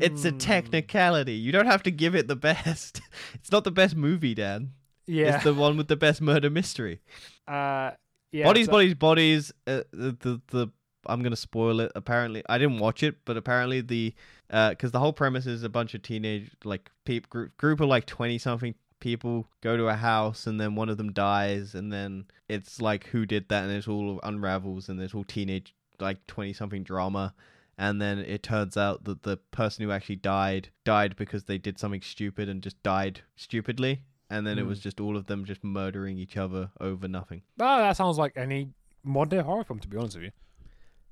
[0.00, 1.34] It's a Mm, technicality.
[1.34, 3.00] You don't have to give it the best.
[3.34, 4.72] It's not the best movie, Dan.
[5.06, 5.36] Yeah.
[5.36, 7.00] It's the one with the best murder mystery.
[7.46, 7.92] uh,
[8.32, 8.44] yeah.
[8.44, 9.52] bodies, so- bodies, bodies.
[9.68, 10.68] Uh, the, the the
[11.08, 11.90] I'm gonna spoil it.
[11.94, 14.14] Apparently, I didn't watch it, but apparently the
[14.48, 18.06] because the whole premise is a bunch of teenage like peop group group of like
[18.06, 22.24] twenty something people go to a house and then one of them dies and then
[22.48, 26.52] it's like who did that and it all unravels and there's all teenage like 20
[26.52, 27.32] something drama
[27.78, 31.78] and then it turns out that the person who actually died died because they did
[31.78, 34.82] something stupid and just died stupidly and then it was Mm.
[34.82, 38.70] just all of them just murdering each other over nothing Oh, that sounds like any
[39.04, 40.30] modern day horror film, to be honest with you.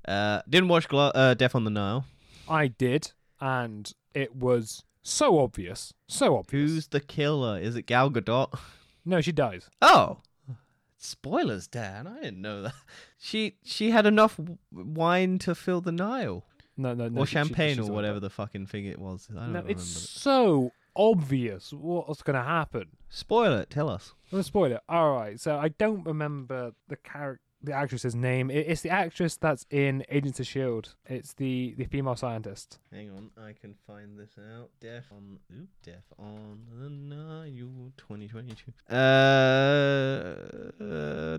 [0.07, 2.05] Uh didn't watch Glo- uh, death on the nile
[2.49, 5.93] I did, and it was so obvious.
[6.07, 6.51] So obvious.
[6.71, 8.57] who's the killer is it gal gadot
[9.05, 9.69] No, she dies.
[9.81, 10.17] Oh,
[10.97, 12.07] spoilers, Dan.
[12.07, 12.73] I didn't know that.
[13.17, 14.39] She she had enough
[14.71, 16.43] wine to fill the Nile,
[16.77, 17.21] No, no, no.
[17.21, 19.27] or she- she- champagne, she's or whatever the fucking thing it was.
[19.31, 22.87] I don't No, it's so obvious what's going to happen.
[23.09, 23.69] Spoil it.
[23.69, 24.13] Tell us.
[24.31, 24.81] I'm gonna spoil it.
[24.89, 28.49] All right, so I don't remember the character, the actress's name.
[28.49, 30.95] It, it's the actress that's in Agents of Shield.
[31.05, 32.79] It's the the female scientist.
[32.91, 34.71] Hang on, I can find this out.
[34.79, 38.73] Death on oop, Death on the Nile, 2022.
[38.89, 38.95] Uh,
[40.83, 41.37] uh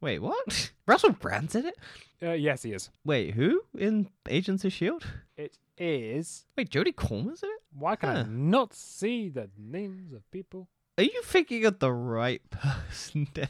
[0.00, 0.72] wait, what?
[0.86, 1.76] Russell Brand's in it?
[2.22, 2.90] Uh, yes, he is.
[3.04, 5.04] Wait, who in Agents of Shield?
[5.36, 6.46] It is.
[6.56, 7.62] Wait, Jodie Comer's in it?
[7.76, 10.68] Why can I not see the names of people?
[10.98, 13.48] Are you thinking of the right person, Dan?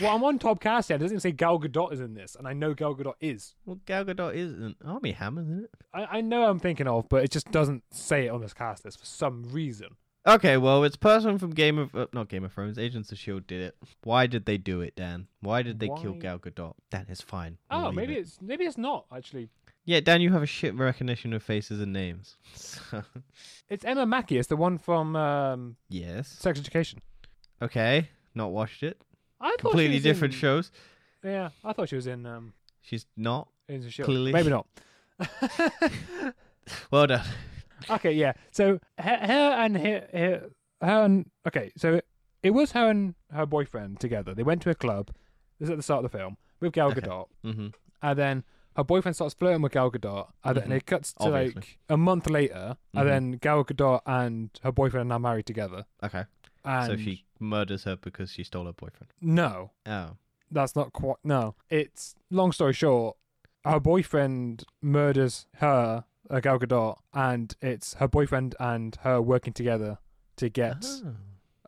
[0.00, 0.90] Well, I'm on top cast.
[0.90, 3.54] It doesn't even say Gal Gadot is in this, and I know Gal Gadot is.
[3.66, 4.76] Well, Gal Gadot isn't.
[4.84, 5.70] Armie Hammer, isn't it.
[5.92, 8.84] I, I know I'm thinking of, but it just doesn't say it on this cast
[8.84, 9.88] list for some reason.
[10.24, 12.78] Okay, well, it's person from Game of uh, not Game of Thrones.
[12.78, 13.76] Agents of Shield did it.
[14.04, 15.26] Why did they do it, Dan?
[15.40, 16.74] Why did they kill Why- Gal Gadot?
[16.90, 17.58] Dan, it's fine.
[17.70, 18.20] We'll Oh, maybe it.
[18.20, 19.48] it's maybe it's not actually.
[19.84, 22.36] Yeah, Dan, you have a shit recognition of faces and names.
[23.68, 24.36] It's Emma Mackey.
[24.36, 26.28] It's the one from um, yes.
[26.28, 27.00] Sex Education.
[27.62, 29.00] Okay, not watched it.
[29.42, 30.70] I Completely different in- shows.
[31.24, 33.48] Yeah, I thought she was in um, She's not.
[33.68, 34.06] Agents of Shield.
[34.06, 34.32] Clearly.
[34.32, 34.66] Maybe not.
[36.92, 37.24] Well done.
[37.90, 38.34] okay, yeah.
[38.52, 42.06] So her, her and her, her, her and okay, so it,
[42.42, 44.32] it was her and her boyfriend together.
[44.34, 45.10] They went to a club.
[45.58, 47.00] This is at the start of the film with Gal Okay.
[47.00, 47.68] Gadot, hmm
[48.04, 48.44] and then
[48.76, 50.76] her boyfriend starts flirting with Gal Gadot, and then Mhm.
[50.76, 51.54] it cuts to Obviously.
[51.56, 53.00] like a month later, Mhm.
[53.00, 55.84] and then Gal Gadot and her boyfriend are now married together.
[56.02, 56.24] Okay.
[56.64, 59.12] And so she murders her because she stole her boyfriend.
[59.20, 60.16] no, Oh.
[60.50, 61.54] that's not quite no.
[61.70, 63.16] It's long story short,
[63.64, 69.98] her boyfriend murders her, uh, Gal Gadot, and it's her boyfriend and her working together
[70.36, 71.14] to get Oh,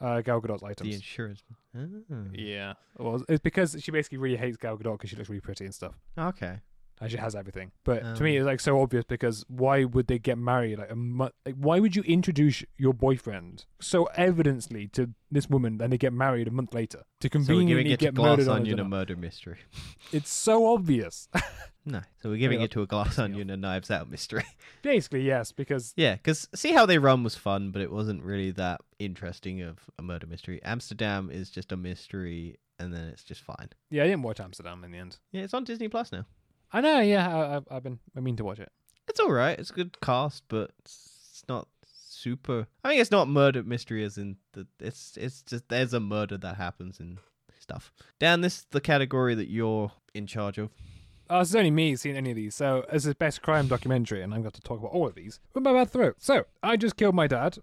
[0.01, 0.89] uh, Gal Gadot's items.
[0.89, 1.43] the insurance.
[1.77, 2.25] Oh.
[2.33, 5.65] Yeah, well, it's because she basically really hates Gal Gadot because she looks really pretty
[5.65, 6.61] and stuff, Okay.
[7.09, 7.73] She has everything.
[7.85, 8.43] But to me, Um.
[8.43, 10.79] it's like so obvious because why would they get married?
[10.79, 11.33] Like a month?
[11.45, 16.13] Like, why would you introduce your boyfriend so evidently to this woman, then they get
[16.13, 18.85] married a month later to So conveniently to get Glass murdered on a Onion a
[18.85, 19.59] murder mystery.
[20.13, 21.29] It's so obvious.
[21.87, 22.01] No.
[22.23, 24.45] So we're giving it to a Glass Onion and Knives Out mystery.
[24.83, 28.53] basically, yes, because Yeah, because see how they run was fun, but it wasn't really
[28.53, 30.63] that interesting of a murder mystery.
[30.65, 33.69] Amsterdam is just a mystery, and then it's just fine.
[33.91, 35.19] yeah, I didn't watch Amsterdam in the end.
[35.31, 36.25] Yeah, it's on Disney Plus now.
[36.73, 38.71] I know, yeah, I, I've, I've been I mean to watch it.
[39.09, 39.59] It's all right.
[39.59, 42.67] It's a good cast, but it's not super.
[42.83, 44.67] I mean, it's not murder mystery as in the.
[44.81, 47.19] It's it's just there's a murder that happens and
[47.61, 47.93] stuff.
[48.19, 50.71] Dan, this is the category that you're in charge of.
[51.29, 52.55] Uh, oh, it's only me seeing any of these.
[52.55, 55.41] So, as a best crime documentary, and I'm going to talk about all of these
[55.55, 56.17] with my bad throat.
[56.19, 57.59] So, I just killed my dad.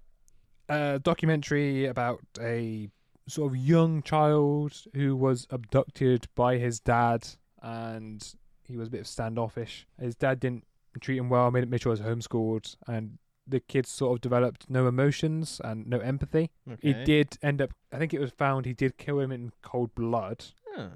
[0.70, 2.89] A documentary about a
[3.28, 7.28] sort of young child who was abducted by his dad,
[7.62, 8.34] and
[8.72, 9.86] he was a bit of standoffish.
[9.99, 10.65] His dad didn't
[10.99, 13.17] treat him well, made, made sure he was homeschooled, and
[13.47, 16.51] the kid sort of developed no emotions and no empathy.
[16.82, 19.93] He did end up, I think it was found he did kill him in cold
[19.95, 20.45] blood
[20.78, 20.89] Oh.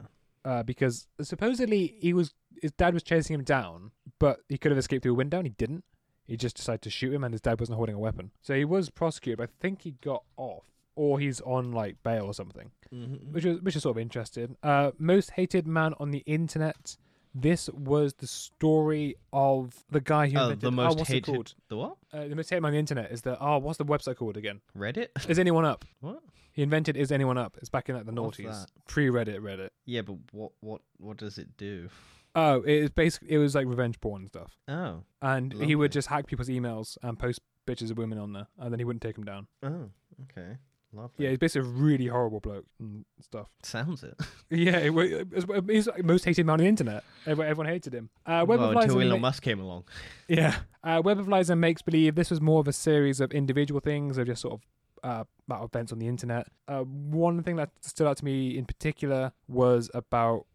[0.45, 4.77] uh, because supposedly he was his dad was chasing him down, but he could have
[4.79, 5.83] escaped through a window and he didn't.
[6.25, 8.65] He just decided to shoot him, and his dad wasn't holding a weapon, so he
[8.65, 9.37] was prosecuted.
[9.37, 10.63] But I think he got off,
[10.95, 13.31] or he's on like bail or something, Mhm.
[13.33, 14.55] which is which is sort of interesting.
[14.63, 16.95] Uh, most hated man on the internet.
[17.37, 20.61] This was the story of the guy who Oh, invented.
[20.61, 21.27] the most what's hated.
[21.29, 21.53] it called?
[21.67, 21.97] The what?
[22.13, 24.61] Uh, the most hated on the internet is the oh, what's the website called again?
[24.77, 25.09] Reddit?
[25.29, 25.83] Is anyone up?
[25.99, 26.21] what?
[26.53, 27.57] He invented Is anyone up?
[27.59, 29.69] It's back in like the noughties, pre Reddit, Reddit.
[29.85, 31.89] Yeah, but what what what does it do?
[32.33, 35.91] Oh, it was basically it was like revenge porn and stuff, Oh, and he would
[35.91, 39.01] just hack people's emails and post pictures of women on there, and then he wouldn't
[39.03, 39.47] take them down.
[39.63, 39.89] oh,
[40.23, 40.57] okay,
[40.95, 41.23] lovely.
[41.25, 43.47] Yeah, he's basically a really horrible bloke and stuff.
[43.63, 44.15] sounds it.
[44.49, 47.03] Yeah, it, it was- he's the most hated man on the internet.
[47.25, 48.09] Everyone, everyone hated him.
[48.25, 49.83] Uh, Web well, of Lies until Elon Ma- Musk came along.
[50.27, 50.55] Yeah.
[50.83, 53.79] Uh, Web of Lies and Makes Believe this was more of a series of individual
[53.81, 54.61] things of just sort of
[55.03, 56.47] uh, about events on the internet.
[56.67, 60.45] Uh, one thing that stood out to me in particular was about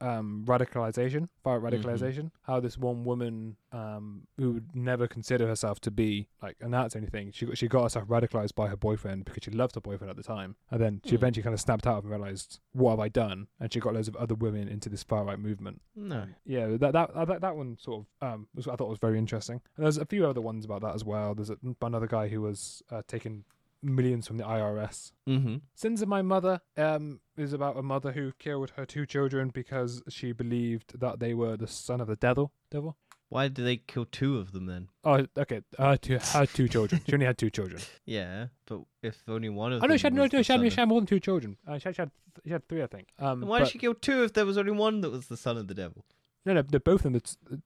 [0.00, 1.82] um, radicalization, far right Mhm.
[1.84, 2.30] radicalization.
[2.42, 6.98] How this one woman um, who would never consider herself to be like a Nazi
[6.98, 9.80] or anything, she got, she got herself radicalized by her boyfriend because she loved her
[9.80, 11.16] boyfriend at the time, and then she Hmm.
[11.16, 14.08] eventually kind of snapped out and realized what have I done, and she got loads
[14.08, 15.80] of other women into this far right movement.
[15.94, 16.26] No.
[16.44, 19.18] Yeah, that that uh, that, that one sort of um was, I thought was very
[19.18, 19.60] interesting.
[19.76, 21.34] And there's a few other ones about that as well.
[21.34, 23.44] There's a, another guy who was uh, taking
[23.82, 25.12] millions from the IRS.
[25.28, 25.56] Mm-hmm.
[25.74, 30.02] Sins of My Mother um is about a mother who killed her two children because
[30.08, 32.52] she believed that they were the son of the devil.
[32.70, 32.96] Devil.
[33.30, 34.88] Why did they kill two of them then?
[35.04, 35.60] Oh, okay.
[35.78, 37.00] Her two, her two children.
[37.06, 37.80] She only had two children.
[38.04, 39.90] Yeah, but if only one of Oh them.
[39.90, 41.56] no, she had no, no, she had, she had more than two children.
[41.66, 42.10] Uh, she, had, she had
[42.44, 43.08] she had three, I think.
[43.20, 45.36] Um, why but- did she kill two if there was only one that was the
[45.36, 46.04] son of the devil?
[46.46, 47.20] No, no, they're both of them.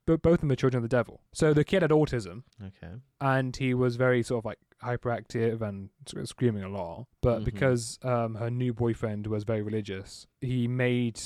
[0.06, 1.20] Both of them are children of the devil.
[1.32, 2.94] So the kid had autism, Okay.
[3.20, 5.90] and he was very sort of like hyperactive and
[6.24, 7.06] screaming a lot.
[7.22, 7.44] But Mhm.
[7.44, 11.20] because um, her new boyfriend was very religious, he made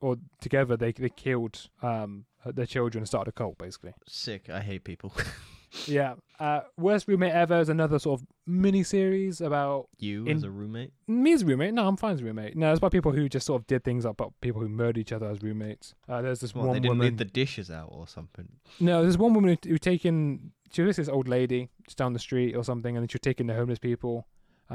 [0.00, 3.92] or together they they killed um, her- their children and started a cult basically.
[4.08, 4.48] Sick.
[4.50, 5.12] I hate people.
[5.86, 6.14] yeah.
[6.40, 10.50] Uh, Worst roommate ever is another sort of mini series about you In- as a
[10.50, 10.92] roommate?
[11.06, 11.74] me as a roommate.
[11.74, 12.56] No, I'm fine as a roommate.
[12.56, 14.98] No, it's about people who just sort of did things up, about people who murdered
[14.98, 15.94] each other as roommates.
[16.08, 17.04] Uh, there's this What, one they didn't woman.
[17.06, 18.48] leave the dishes out or something.
[18.80, 20.52] No, there's one woman who, who taken.
[20.72, 23.20] She was this old lady just down the street or something, and then she was
[23.22, 24.26] taking the homeless people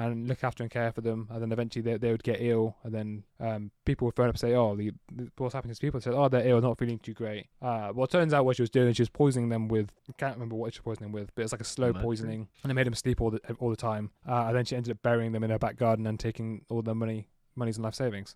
[0.02, 2.76] and look after and care for them, and then eventually they they would get ill,
[2.84, 5.80] and then um people would phone up and say, "Oh, the, the, what's happening to
[5.80, 8.34] these people?" They said, "Oh, they're ill, not feeling too great." Uh, well, it turns
[8.34, 9.92] out what she was doing, is she was poisoning them with.
[10.10, 12.04] I can't remember what she was poisoning them with, but it's like a slow Mercury?
[12.04, 14.12] poisoning, and it made them sleep all the all the time.
[14.28, 16.82] Uh, and then she ended up burying them in her back garden and taking all
[16.82, 18.36] their money, monies and life savings.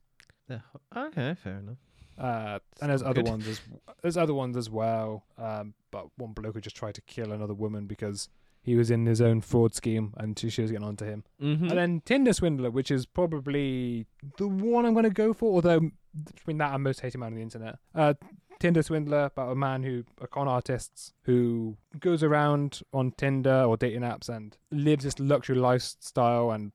[0.49, 0.59] Yeah,
[0.95, 1.77] Okay, fair enough.
[2.17, 3.27] Uh, and there's other Good.
[3.29, 3.61] ones as
[4.03, 5.23] there's other ones as well.
[5.37, 8.29] Um, but one bloke who just tried to kill another woman because
[8.63, 11.23] he was in his own fraud scheme and she was getting onto him.
[11.41, 11.67] Mm-hmm.
[11.67, 14.07] And then Tinder Swindler, which is probably
[14.37, 15.91] the one I'm going to go for, although
[16.33, 17.77] between that and most hated man on the internet.
[17.93, 18.13] Uh,
[18.59, 23.75] Tinder Swindler about a man who a con artist who goes around on Tinder or
[23.75, 26.73] dating apps and lives this luxury lifestyle and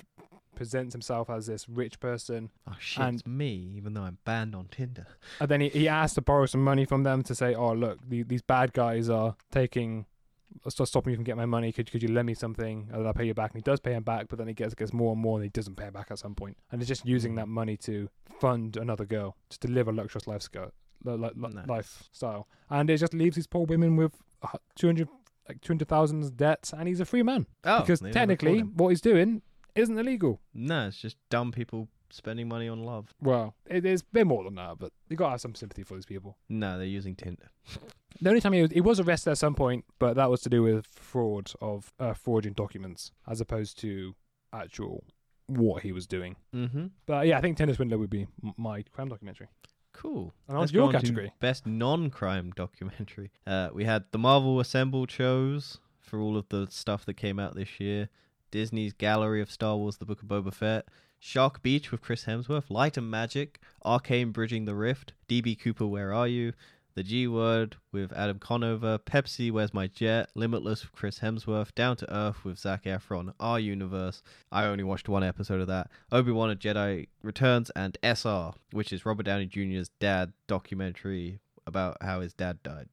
[0.55, 4.67] presents himself as this rich person oh shit, and- me, even though I'm banned on
[4.71, 5.07] Tinder.
[5.41, 8.01] And then he, he asked to borrow some money from them to say, "Oh, look,
[8.07, 10.07] the, these bad guys are taking,
[10.69, 11.73] stop stopping me from getting my money.
[11.73, 13.81] Could could you lend me something, and then I'll pay you back?" And he does
[13.81, 15.91] pay him back, but then he gets gets more and more, and he doesn't pay
[15.91, 16.57] back at some point.
[16.71, 17.37] And he's just using Mm.
[17.37, 18.09] that money to
[18.41, 20.73] fund another girl, just to live a luxurious lifestyle,
[21.05, 21.67] li- li- li- Nice.
[21.69, 22.49] lifestyle.
[22.71, 24.21] And it just leaves these poor women with
[24.75, 25.09] two hundred
[25.49, 29.01] like two hundred thousand debts, and he's a free man Oh, because technically what he's
[29.01, 29.43] doing
[29.75, 30.41] isn't illegal.
[30.53, 33.15] no, it's just dumb people spending money on love.
[33.21, 35.95] Well, it is a bit more than that, but you gotta have some sympathy for
[35.95, 36.37] these people.
[36.49, 37.51] No, they're using Tinder.
[38.21, 40.49] The only time he was, he was arrested at some point, but that was to
[40.49, 44.15] do with fraud of uh, fraudulent documents as opposed to
[44.53, 45.05] actual
[45.47, 46.37] what he was doing.
[46.55, 46.87] Mm-hmm.
[47.07, 49.49] But yeah, I think Tinder Swindler would be m- my crime documentary.
[49.93, 50.33] Cool.
[50.49, 51.33] And Let's your go on to category.
[51.41, 53.31] best non-crime documentary.
[53.47, 57.55] Uh, we had the Marvel Assembled shows for all of the stuff that came out
[57.55, 58.09] this year.
[58.51, 60.87] Disney's Gallery of Star Wars: The Book of Boba Fett.
[61.19, 62.71] Shark Beach with Chris Hemsworth.
[62.71, 63.61] Light and Magic.
[63.85, 65.13] Arcane Bridging the Rift.
[65.29, 66.53] DB Cooper, Where Are You?
[66.95, 68.99] The G Word with Adam Conover.
[68.99, 70.31] Pepsi, Where's My Jet?
[70.35, 71.75] Limitless with Chris Hemsworth.
[71.75, 73.33] Down to Earth with Zac Efron.
[73.39, 74.23] Our Universe.
[74.51, 75.91] I only watched one episode of that.
[76.11, 81.99] Obi Wan: A Jedi Returns and SR, which is Robert Downey Jr.'s dad documentary about
[82.01, 82.89] how his dad died.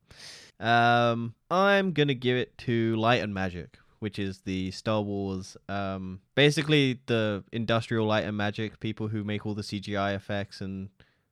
[0.59, 6.19] Um, I'm gonna give it to Light and Magic, which is the Star Wars, um,
[6.35, 10.89] basically the industrial Light and Magic people who make all the CGI effects and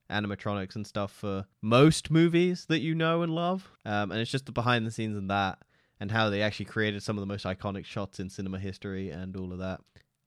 [0.09, 3.69] animatronics and stuff for most movies that you know and love.
[3.85, 5.59] Um, and it's just the behind the scenes and that,
[5.99, 9.37] and how they actually created some of the most iconic shots in cinema history and
[9.37, 9.79] all of that.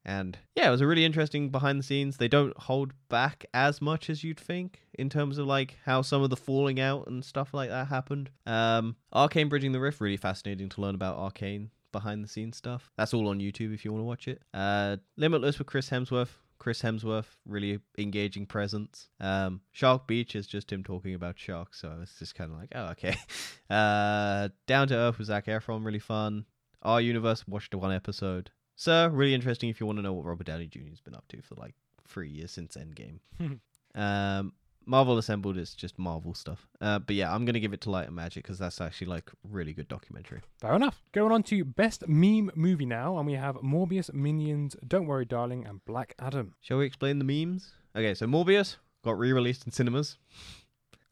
[0.04, 2.18] And yeah, it was a really interesting behind the scenes.
[2.18, 6.22] They don't hold back as much as you'd think in terms of like how some
[6.22, 8.30] of the falling out and stuff like that happened.
[8.46, 12.90] Um, Arcane Bridging the Rift, really fascinating to learn about Arcane behind the scenes stuff.
[12.96, 14.42] That's all on YouTube if you want to watch it.
[14.52, 16.28] Uh, Limitless with Chris Hemsworth.
[16.58, 19.08] Chris Hemsworth, really engaging presence.
[19.20, 22.72] Um, Shark Beach is just him talking about sharks, so it's just kind of like,
[22.74, 23.16] oh, okay.
[23.68, 26.46] Uh, Down to Earth with Zac Efron, really fun.
[26.82, 28.52] Our Universe, watched one episode.
[28.76, 30.90] So, really interesting if you want to know what Robert Downey Jr.
[30.90, 31.74] has been up to for like
[32.06, 33.18] three years since Endgame.
[33.96, 34.52] um,
[34.86, 36.66] Marvel Assembled is just Marvel stuff.
[36.80, 39.30] Uh, but yeah, I'm gonna give it to Light and Magic because that's actually like
[39.42, 40.40] really good documentary.
[40.60, 41.02] Fair enough.
[41.12, 45.66] Going on to best meme movie now, and we have Morbius, Minions, Don't Worry, Darling,
[45.66, 46.54] and Black Adam.
[46.60, 47.72] Shall we explain the memes?
[47.96, 50.18] Okay, so Morbius got re-released in cinemas.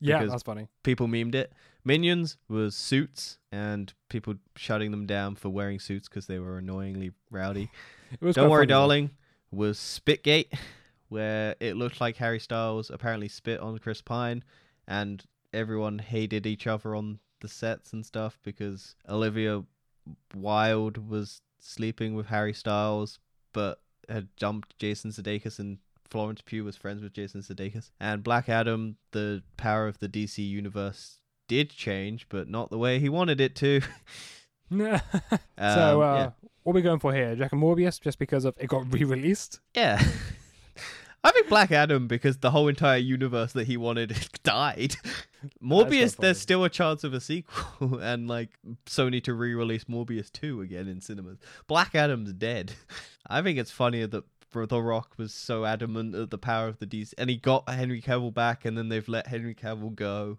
[0.00, 0.68] Yeah, that's funny.
[0.82, 1.52] People memed it.
[1.84, 7.12] Minions was suits and people shutting them down for wearing suits because they were annoyingly
[7.30, 7.70] rowdy.
[8.12, 9.10] It was Don't worry, funny, darling.
[9.50, 10.46] Was Spitgate,
[11.14, 14.42] where it looked like Harry Styles apparently spit on Chris Pine,
[14.88, 19.62] and everyone hated each other on the sets and stuff because Olivia
[20.34, 23.20] Wilde was sleeping with Harry Styles,
[23.52, 25.78] but had jumped Jason Sudeikis, and
[26.10, 27.92] Florence Pugh was friends with Jason Sudeikis.
[28.00, 32.98] And Black Adam, the power of the DC universe did change, but not the way
[32.98, 33.80] he wanted it to.
[34.70, 35.00] so, Um,
[35.58, 36.30] uh, yeah.
[36.64, 37.32] what are we going for here?
[37.32, 39.60] You reckon Morbius just because of it got re-released?
[39.76, 40.02] Yeah.
[41.24, 44.14] I think Black Adam because the whole entire universe that he wanted
[44.44, 44.96] died.
[45.62, 48.50] Morbius, there's still a chance of a sequel and like
[48.84, 51.38] Sony to re-release Morbius 2 again in cinemas.
[51.66, 52.72] Black Adam's dead.
[53.26, 56.86] I think it's funnier that The Rock was so adamant at the power of the
[56.86, 60.38] DC and he got Henry Cavill back and then they've let Henry Cavill go.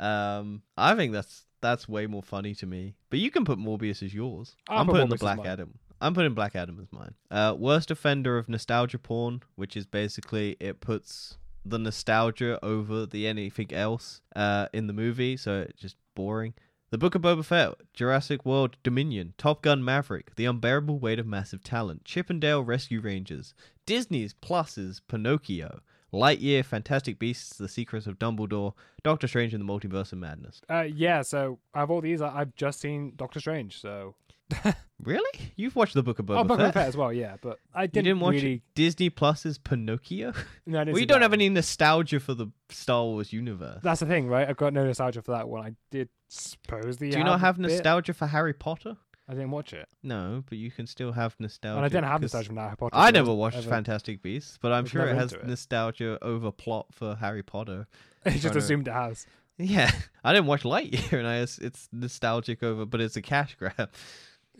[0.00, 2.94] Um I think that's that's way more funny to me.
[3.10, 4.56] But you can put Morbius as yours.
[4.68, 5.46] I'll I'm putting Morbius the Black.
[5.46, 5.78] Adam.
[6.00, 7.14] I'm putting Black Adam as mine.
[7.30, 13.26] Uh, worst offender of nostalgia porn, which is basically it puts the nostalgia over the
[13.26, 16.54] anything else uh, in the movie, so it's just boring.
[16.90, 21.26] The Book of Boba Fett, Jurassic World Dominion, Top Gun Maverick, The Unbearable Weight of
[21.26, 23.52] Massive Talent, Chip 'n Dale Rescue Rangers,
[23.84, 25.80] Disney's Plus's Pinocchio,
[26.14, 28.72] Lightyear, Fantastic Beasts, The Secrets of Dumbledore,
[29.02, 30.62] Doctor Strange in the Multiverse of Madness.
[30.70, 31.20] Uh, yeah.
[31.20, 33.78] So of all these, I've just seen Doctor Strange.
[33.78, 34.14] So
[35.00, 35.52] Really?
[35.54, 36.68] You've watched The Book of Boba oh, Book Fett?
[36.68, 37.12] of Fett as well.
[37.12, 38.62] Yeah, but I didn't, didn't watch really.
[38.74, 40.32] Disney Plus's Pinocchio?
[40.66, 43.80] No, didn't Well, you don't have any nostalgia for the Star Wars universe.
[43.82, 44.48] That's the thing, right?
[44.48, 45.64] I've got no nostalgia for that one.
[45.64, 47.10] I did supposedly.
[47.10, 47.70] Do you not have bit.
[47.70, 48.96] nostalgia for Harry Potter?
[49.28, 51.76] I didn't watch it, No, but you can still have nostalgia.
[51.76, 52.96] and I didn't have nostalgia from Harry Potter.
[52.96, 55.46] I never watched ever- Fantastic Beasts, but I'm sure it has it.
[55.46, 57.86] nostalgia over plot for Harry Potter.
[58.26, 59.26] I just assumed it has.
[59.58, 59.90] Yeah,
[60.24, 63.90] I didn't watch Lightyear, and I it's nostalgic over, but it's a cash grab.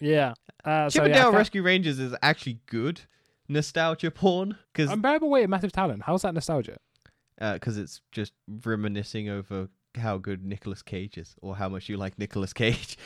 [0.00, 0.34] Yeah.
[0.64, 3.02] Uh, so, Chip 'n Dale yeah, Rescue Rangers is actually good
[3.48, 6.02] nostalgia porn because Unbearable weight of massive talent.
[6.04, 6.76] How's that nostalgia?
[7.38, 8.32] because it's just
[8.64, 12.98] reminiscing over how good Nicolas Cage is or how much you like Nicolas Cage.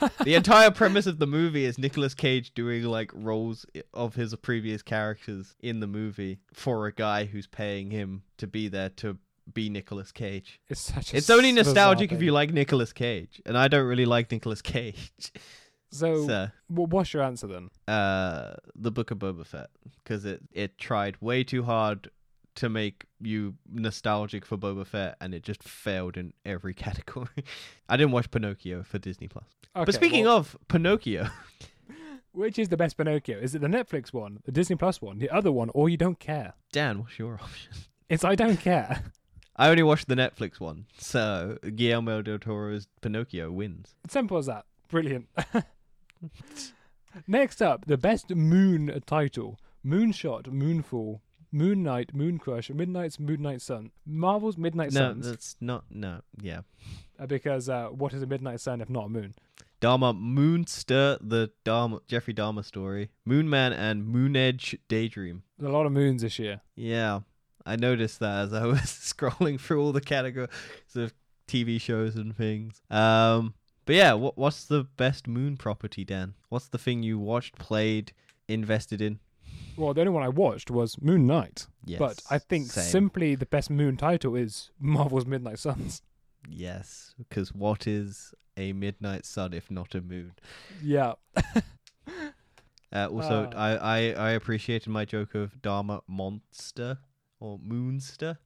[0.24, 3.64] the entire premise of the movie is Nicolas Cage doing like roles
[3.94, 8.68] of his previous characters in the movie for a guy who's paying him to be
[8.68, 9.18] there to
[9.52, 10.60] be Nicolas Cage.
[10.68, 11.14] It's such.
[11.14, 14.62] A It's only nostalgic if you like Nicolas Cage, and I don't really like Nicolas
[14.62, 15.32] Cage.
[15.98, 17.70] So, so, wh- what's your answer then?
[17.88, 19.70] uh, the Book of Boba Fett,
[20.02, 22.10] because it it tried way too hard
[22.56, 27.44] to make you nostalgic for Boba Fett, and it just failed in every category.
[27.88, 29.44] I didn't watch Pinocchio for Disney Plus.
[29.74, 31.28] Okay, but speaking well, of Pinocchio,
[32.32, 33.38] which is the best Pinocchio?
[33.38, 36.18] Is it the Netflix one, the Disney Plus one, the other one, or you don't
[36.18, 36.54] care?
[36.72, 37.72] Dan, what's your option?
[38.08, 39.02] It's I don't care.
[39.58, 43.94] I only watched the Netflix one, so Guillermo del Toro's Pinocchio wins.
[44.08, 44.64] Simple as that.
[44.88, 45.28] Brilliant.
[47.26, 51.20] Next up, the best Moon title: Moonshot, Moonfall,
[51.50, 55.28] Moon Knight, Moon Crush, Midnight's Midnight Sun, Marvel's Midnight No, Suns.
[55.30, 55.84] that's not.
[55.90, 56.60] No, yeah.
[57.18, 59.34] uh, because uh, what is a Midnight Sun if not a moon?
[59.80, 65.42] Dahmer Moonster, the Dahmer Jeffrey Dahmer story, Moon Man, and Moon Age Daydream.
[65.58, 66.60] There's a lot of moons this year.
[66.74, 67.20] Yeah,
[67.64, 70.48] I noticed that as I was scrolling through all the categories
[70.94, 71.14] of
[71.48, 72.80] TV shows and things.
[72.90, 73.54] Um,
[73.86, 76.34] but yeah, what what's the best Moon property, Dan?
[76.50, 78.12] What's the thing you watched, played,
[78.48, 79.20] invested in?
[79.76, 81.66] Well, the only one I watched was Moon Knight.
[81.84, 82.84] Yes, but I think same.
[82.84, 86.02] simply the best moon title is Marvel's Midnight Suns.
[86.48, 90.32] yes, because what is a midnight sun if not a moon?
[90.82, 91.14] yeah.
[92.92, 93.58] Uh, also, Ah.
[93.58, 96.98] I, I I appreciated my joke of Dahmer Monster
[97.40, 98.38] or Moonster.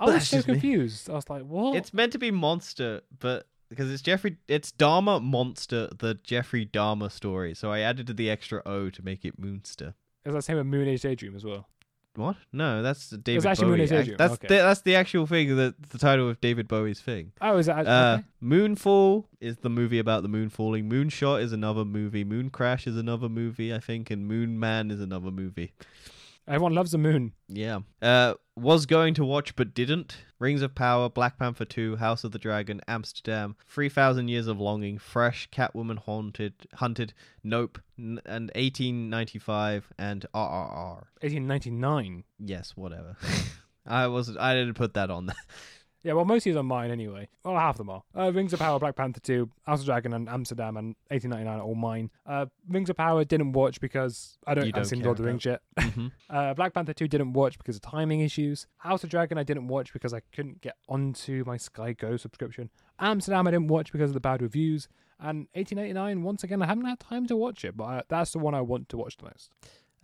[0.00, 0.54] I was so just me.
[0.54, 1.08] confused.
[1.10, 1.76] I was like, what?
[1.76, 7.10] It's meant to be monster, but because it's Jeffrey, it's Dahmer Monster, the Jeffrey Dahmer
[7.10, 7.54] story.
[7.54, 9.94] So I added the extra O to make it Moonster.
[10.24, 11.68] Is that same with Moon Age Daydream as well?
[12.16, 12.36] What?
[12.50, 13.70] No, that's the David actually Bowie.
[13.72, 14.46] Moon Age Daydream, That's okay.
[14.48, 15.54] the, that's the actual thing.
[15.56, 17.32] That the title of David Bowie's thing.
[17.42, 18.24] Oh, is that Uh, okay?
[18.42, 20.88] Moonfall is the movie about the moon falling.
[20.88, 22.24] Moonshot is another movie.
[22.24, 25.72] Moon Crash is another movie, I think, and Moon Man is another movie.
[26.48, 27.32] Everyone loves the moon.
[27.48, 27.80] Yeah.
[28.00, 30.18] Uh, was going to watch but didn't.
[30.38, 34.98] Rings of Power, Black Panther 2, House of the Dragon, Amsterdam, 3000 Years of Longing,
[34.98, 41.04] Fresh, Catwoman Haunted, Hunted, Nope, n- and 1895, and RRR.
[41.20, 42.24] 1899.
[42.38, 43.16] Yes, whatever.
[43.86, 44.38] I wasn't.
[44.38, 45.36] I didn't put that on there.
[46.06, 47.28] Yeah, well, most of these are mine anyway.
[47.44, 48.02] Well, half of them are.
[48.14, 51.64] Uh, Rings of Power, Black Panther 2, House of Dragon, and Amsterdam, and 1899 are
[51.64, 52.12] all mine.
[52.24, 55.18] Uh, Rings of Power didn't watch because I don't, You don't I've seen care Lord
[55.18, 55.62] of the Rings yet.
[55.80, 56.12] Mhm.
[56.30, 58.68] Uh, Black Panther 2 didn't watch because of timing issues.
[58.76, 62.70] House of Dragon I didn't watch because I couldn't get onto my Sky Go subscription.
[63.00, 64.86] Amsterdam I didn't watch because of the bad reviews.
[65.18, 68.38] And 1889, once again, I haven't had time to watch it, but I, that's the
[68.38, 69.50] one I want to watch the most.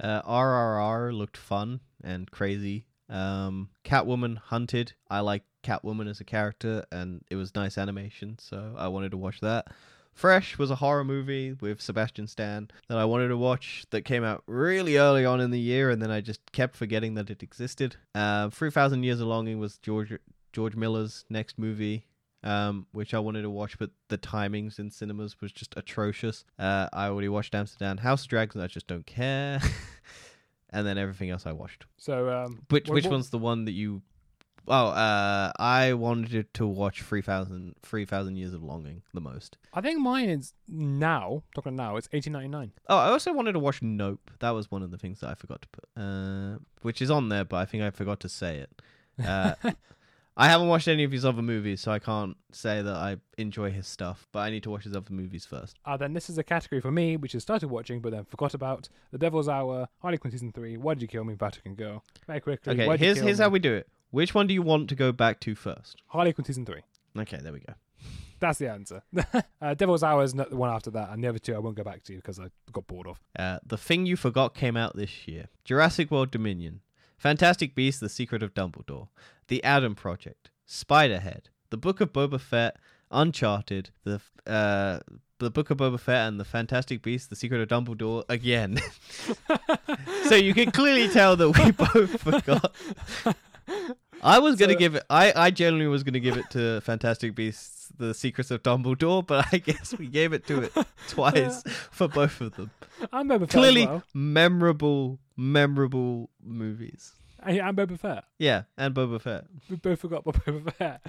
[0.00, 2.86] Uh, RRR looked fun and crazy.
[3.12, 4.94] Um, Catwoman Hunted.
[5.08, 9.16] I like Catwoman as a character, and it was nice animation, so I wanted to
[9.16, 9.68] watch that.
[10.14, 14.24] Fresh was a horror movie with Sebastian Stan that I wanted to watch that came
[14.24, 17.42] out really early on in the year, and then I just kept forgetting that it
[17.42, 17.96] existed.
[18.14, 20.12] Uh, 3000 Years of Longing was George
[20.52, 22.06] George Miller's next movie,
[22.44, 26.44] um, which I wanted to watch, but the timings in cinemas was just atrocious.
[26.58, 28.62] Uh, I already watched Amsterdam, House of Dragons.
[28.62, 29.60] I just don't care,
[30.72, 31.86] and then everything else I watched.
[31.96, 34.02] So, um, Which what- which what- one's the one that you?
[34.68, 39.58] Oh, uh, I wanted to watch 3000, 3000 Years of Longing the most.
[39.74, 42.70] I think mine is now, talking now, it's 1899.
[42.88, 44.30] Oh, I also wanted to watch Nope.
[44.38, 47.28] That was one of the things that I forgot to put, uh, which is on
[47.28, 48.82] there, but I think I forgot to say it.
[49.26, 49.54] Uh,
[50.36, 53.70] I haven't watched any of his other movies, so I can't say that I enjoy
[53.70, 54.26] his stuff.
[54.32, 55.76] But I need to watch his other movies first.
[55.84, 58.54] Uh, then this is a category for me, which I started watching but then forgot
[58.54, 58.88] about.
[59.10, 62.02] The Devil's Hour, Harley Quinn Season 3, Why Did You Kill Me, Vatican Girl.
[62.26, 62.72] Very quickly.
[62.72, 63.44] Okay, here's here's Me?
[63.44, 63.88] how we do it.
[64.10, 66.00] Which one do you want to go back to first?
[66.08, 66.80] Harley Quinn Season 3.
[67.18, 67.74] Okay, there we go.
[68.40, 69.02] That's the answer.
[69.60, 71.76] uh, Devil's Hour is not the one after that, and the other two I won't
[71.76, 73.20] go back to because I got bored of.
[73.38, 76.80] Uh, the thing you forgot came out this year: Jurassic World Dominion,
[77.22, 79.06] Fantastic Beasts: The Secret of Dumbledore,
[79.46, 82.78] The Adam Project, Spiderhead, The Book of Boba Fett,
[83.12, 84.98] Uncharted, the uh,
[85.38, 88.80] the Book of Boba Fett, and the Fantastic Beasts: The Secret of Dumbledore again.
[90.24, 92.74] so you can clearly tell that we both forgot.
[94.22, 95.02] I was gonna give it.
[95.10, 99.46] I I generally was gonna give it to Fantastic Beasts: The Secrets of Dumbledore, but
[99.52, 100.72] I guess we gave it to it
[101.08, 102.70] twice for both of them
[103.12, 103.50] Boba Fett.
[103.50, 104.02] clearly well.
[104.14, 107.12] memorable, memorable movies.
[107.44, 108.24] And I'm Boba Fett.
[108.38, 109.46] Yeah, and Boba Fett.
[109.68, 111.00] We both forgot about Boba Fett.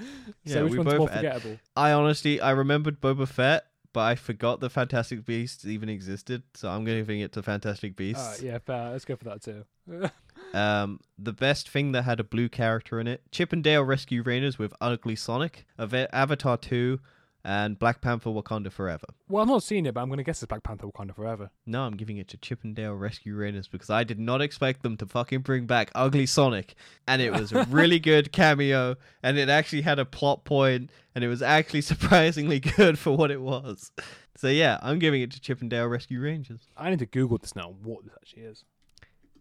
[0.43, 1.59] Yeah, so which one's both more had- forgettable?
[1.75, 6.41] I honestly, I remembered Boba Fett, but I forgot the Fantastic Beasts even existed.
[6.55, 8.23] So I'm giving it to Fantastic Beasts.
[8.25, 8.89] Alright, yeah, fair.
[8.91, 9.63] Let's go for that too.
[10.53, 14.21] Um, the best thing that had a blue character in it: Chip 'n Dale Rescue
[14.21, 16.99] Rangers with Ugly Sonic, Avatar 2,
[17.45, 19.07] and Black Panther: Wakanda Forever.
[19.27, 21.49] well, I've not seen it, but I'm going to guess it's Black Panther Wakanda Forever.
[21.65, 24.83] No, I'm giving it to Chip 'n Dale Rescue Rangers because I did not expect
[24.83, 26.75] them to fucking bring back Ugly Sonic.
[27.07, 31.23] And it was a really good cameo, and it actually had a plot point, and
[31.23, 33.91] it was actually surprisingly good for what it was.
[34.35, 36.67] So yeah, I'm giving it to Chip 'n Dale Rescue Rangers.
[36.77, 38.63] I need to Google this now, what this actually is.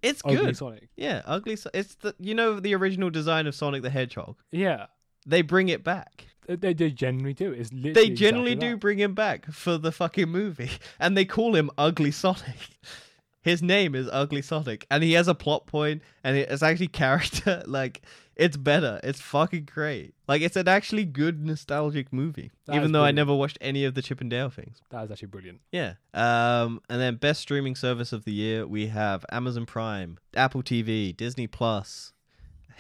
[0.03, 0.57] It's Ugly good.
[0.57, 0.89] Sonic.
[0.97, 4.37] Yeah, Ugly So- It's the you know the original design of Sonic the Hedgehog.
[4.51, 4.87] Yeah,
[5.27, 6.27] They bring it back.
[6.49, 7.53] they, they, generally do.
[7.53, 8.81] It's literally They generally exactly do that.
[8.81, 10.70] bring him back for the fucking movie,
[11.01, 12.59] and they call him Ugly Sonic.
[13.43, 17.62] His name is Ugly Sonic, and he has a plot point, and it's actually character.
[17.66, 18.03] Like
[18.43, 18.98] it's better.
[19.05, 20.14] It's fucking great.
[20.27, 23.94] Like it's an actually good nostalgic movie, That even though I never watched any of
[23.94, 24.82] the Chip and Dale things.
[24.90, 25.60] That is actually brilliant.
[25.70, 25.94] Yeah.
[26.12, 31.16] Um, and then best streaming service of the year, we have Amazon Prime, Apple TV,
[31.16, 32.12] Disney Plus,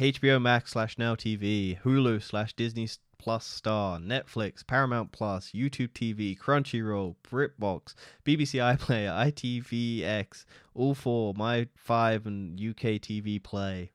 [0.00, 6.36] HBO Max slash Now TV, Hulu slash Disney Plus Star, Netflix, Paramount Plus, YouTube TV,
[6.36, 7.94] Crunchyroll, BritBox,
[8.24, 10.44] BBC iPlayer, ITVX,
[10.74, 13.92] all four, My Five, and UK TV Play.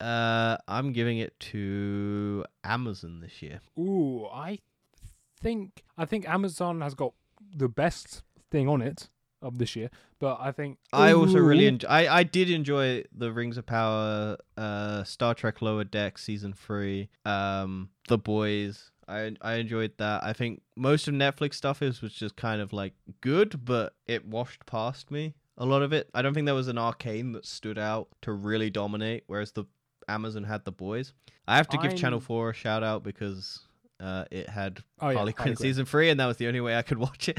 [0.00, 3.60] Uh, I'm giving it to Amazon this year.
[3.78, 4.58] Ooh, I
[5.40, 7.12] think I think Amazon has got
[7.54, 9.08] the best thing on it
[9.40, 9.90] of this year,
[10.20, 11.88] but I think I also really enjoy.
[11.88, 17.08] I I did enjoy the Rings of Power, uh, Star Trek Lower Deck season three,
[17.24, 18.90] um, The Boys.
[19.08, 20.22] I I enjoyed that.
[20.24, 24.24] I think most of Netflix stuff is was just kind of like good, but it
[24.24, 26.08] washed past me a lot of it.
[26.14, 29.64] I don't think there was an arcane that stood out to really dominate, whereas the
[30.08, 31.12] Amazon had The Boys.
[31.46, 33.60] I have to give Channel I'm- Four a shout out because
[34.00, 36.76] uh, it had Oh Harley I Quinn season three, and that was the only way
[36.76, 37.38] I could watch it.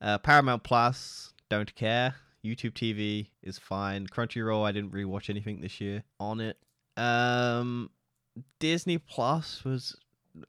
[0.00, 2.14] Uh, Paramount Plus, don't care.
[2.44, 4.06] YouTube TV is fine.
[4.08, 6.56] Crunchyroll, I didn't really watch anything this year on it.
[6.96, 7.90] Um,
[8.58, 9.96] Disney Plus was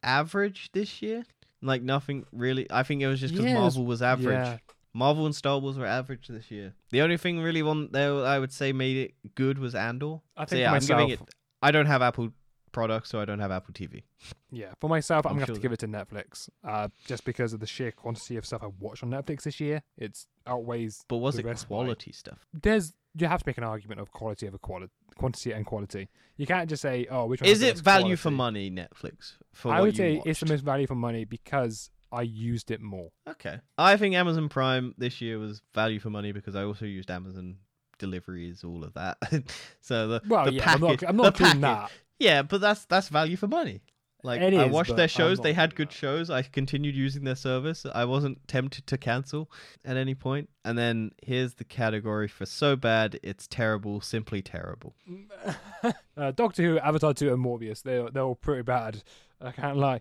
[0.02, 1.24] average this year.
[1.62, 2.68] Like nothing really.
[2.72, 4.34] I think it was just because Yeah, Marvel was average.
[4.34, 4.58] Yeah,
[4.94, 6.74] Marvel and Star Wars were average this year.
[6.92, 10.18] The only thing really one there I would say made it good was Andor.
[10.36, 11.36] I So think yeah, for I'm giving myself, it.
[11.64, 12.32] I don't have Apple
[12.72, 14.04] products, so I don't have Apple TV.
[14.52, 17.24] yeah, for myself, I'm, I'm gonna sure have to give it to Netflix, uh, just
[17.24, 19.84] because of the sheer quantity of stuff I've watched on Netflix this year.
[19.98, 21.06] It's outweighs.
[21.08, 22.46] But was The it quality stuff?
[22.54, 26.10] There's you have to make an argument of quality over quality quantity and quality.
[26.38, 29.34] You can't just say, "Oh, which one Is it value for money, Netflix?
[29.54, 33.12] For I would say it's the most value for money because I used it more.
[33.28, 33.60] Okay.
[33.78, 37.58] I think Amazon Prime this year was value for money because I also used Amazon
[37.98, 39.18] deliveries, all of that.
[39.82, 41.92] so the Well, the yeah, package, I'm not, I'm not package- that.
[42.20, 43.82] Yeah, but that's that's value for money.
[44.26, 45.94] Like I watched their shows, they had good that.
[45.94, 46.30] shows.
[46.30, 47.86] I continued using their service.
[47.94, 49.52] I wasn't tempted to cancel
[49.84, 50.50] at any point.
[50.64, 54.96] And then here's the category for so bad it's terrible, simply terrible.
[56.18, 57.84] uh, Doctor Who, Avatar 2, and Morbius.
[57.84, 59.04] They're, they're all pretty bad.
[59.42, 60.00] I can't lie.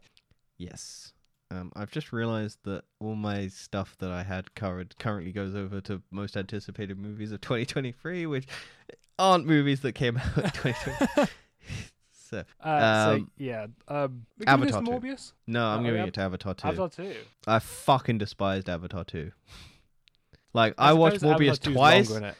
[0.57, 1.12] Yes.
[1.53, 5.81] Um, I've just realized that all my stuff that I had covered currently goes over
[5.83, 8.47] to most anticipated movies of 2023, which
[9.19, 11.31] aren't movies that came out in 2020.
[12.13, 13.67] so, Uh, so, Um, yeah.
[13.89, 15.07] Um, we can do this Avatar 2.
[15.07, 15.33] Morbius?
[15.47, 16.07] no, I'm Oh, giving yeah.
[16.07, 16.69] it to Avatar 2.
[16.69, 17.15] Avatar 2.
[17.47, 19.31] I fucking despised Avatar 2.
[20.55, 22.11] Like, I, watched suppose Avatar Morbius twice.
[22.11, 22.35] longer.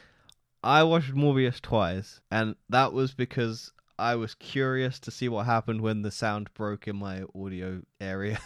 [0.65, 5.81] I watched Morbius twice, and that was because I was curious to see what happened
[5.83, 8.39] when the sound broke in my audio area.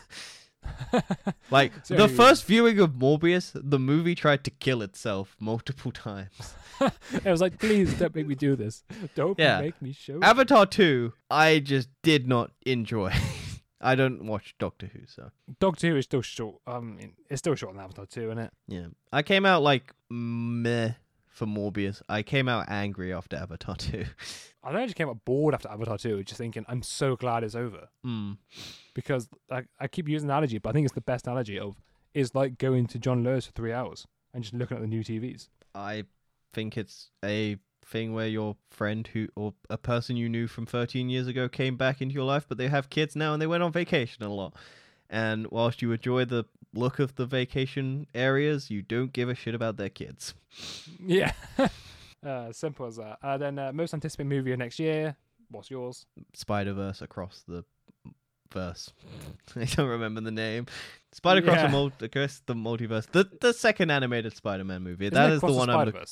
[1.51, 6.55] Like So- the first viewing of Morbius, the movie tried to kill itself multiple times.
[6.81, 8.85] I was like, please don't make me do this.
[9.15, 9.61] Don't Yeah.
[9.61, 10.19] make me show.
[10.23, 13.13] Avatar 2, I just did not enjoy.
[13.81, 15.31] I don't watch Doctor Who, so
[15.61, 16.57] Doctor Who is still short.
[16.67, 16.99] Um,
[17.31, 18.51] it's still short on Avatar 2, isn't it?
[18.69, 18.87] yeah.
[19.13, 20.93] I came out like meh
[21.37, 22.01] for Morbius.
[22.09, 24.05] I came out angry after Avatar 2.
[24.65, 27.45] I think I just came out bored after Avatar 2, just thinking, I'm so glad
[27.45, 27.89] it's over.
[28.05, 28.39] Mm.
[28.95, 31.77] Because I, I keep using the analogy, but I think it's the best analogy of
[32.15, 35.05] is like going to John Lewis for three hours and just looking at the new
[35.05, 35.49] TVs.
[35.75, 36.05] I
[36.55, 41.11] think it's a thing where your friend who or a person you knew from 13
[41.11, 43.63] years ago came back into your life, but they have kids now and they went
[43.63, 44.55] on vacation a lot.
[45.11, 49.55] And whilst you enjoy the look of the vacation areas, you don't give a shit
[49.55, 50.35] about their kids.
[51.05, 51.33] Yeah.
[52.27, 53.19] uh, simple as that.
[53.23, 55.17] Uh, then uh, most anticipated movie of next year.
[55.51, 56.07] What's yours?
[56.35, 57.65] Spider Verse across the
[58.53, 58.93] verse.
[59.57, 60.67] I don't remember the name.
[61.13, 61.67] Spider Across Yeah.
[61.67, 63.07] the, mul- the multiverse.
[63.11, 65.07] The the second animated Spider-Man movie.
[65.07, 65.87] Isn't that is the one I'm.
[65.87, 66.09] Look-?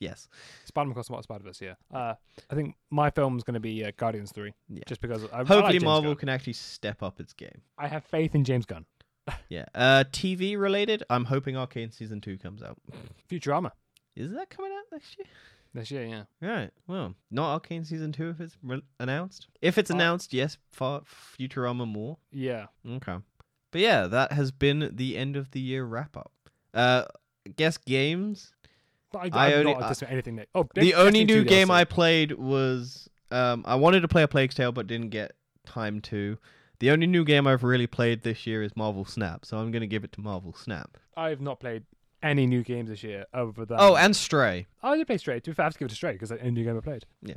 [0.00, 0.28] Yes.
[0.64, 1.74] Spider-Man Across the Spider-Verse, yeah.
[1.92, 2.14] Uh,
[2.50, 4.52] I think my film's going to be uh, Guardians 3.
[4.68, 4.80] Yeah.
[4.86, 6.18] Just because I, I like Hopefully Marvel Gunn.
[6.18, 7.60] can actually step up its game.
[7.78, 8.84] I have faith in James Gunn.
[9.48, 9.64] Yeah.
[9.74, 11.02] Uh, TV related.
[11.10, 12.78] I'm hoping Arcane season two comes out.
[13.28, 13.72] Futurama
[14.14, 15.26] Is that coming out next year?
[15.74, 16.22] this year, yeah.
[16.40, 16.70] Right.
[16.86, 19.48] Well, not Arcane season two if it's re- announced.
[19.60, 20.58] If it's Uh, announced, yes.
[20.70, 22.18] Far Futurama more.
[22.30, 22.66] Yeah.
[22.88, 23.16] Okay.
[23.72, 26.32] But yeah, that has been the end of the year wrap up.
[26.72, 27.04] Uh,
[27.56, 28.54] guess games.
[29.16, 30.36] I, I I only- not anticipate anything.
[30.36, 31.72] That, oh, the only new 2 game DLC.
[31.72, 35.32] I played was um I wanted to play a Plague Tale but didn't get
[35.64, 36.38] time to.
[36.78, 39.86] The only new game I've really played this year is Marvel Snap, so I'm gonna
[39.86, 40.98] give it to Marvel Snap.
[41.16, 41.84] I've not played
[42.22, 43.78] any new games this year over than.
[43.80, 44.66] Oh, and Stray.
[44.82, 45.40] I did play Stray.
[45.40, 46.76] To fair, I have to give it to Stray because that's the only new game
[46.76, 47.06] I played.
[47.22, 47.36] Yeah,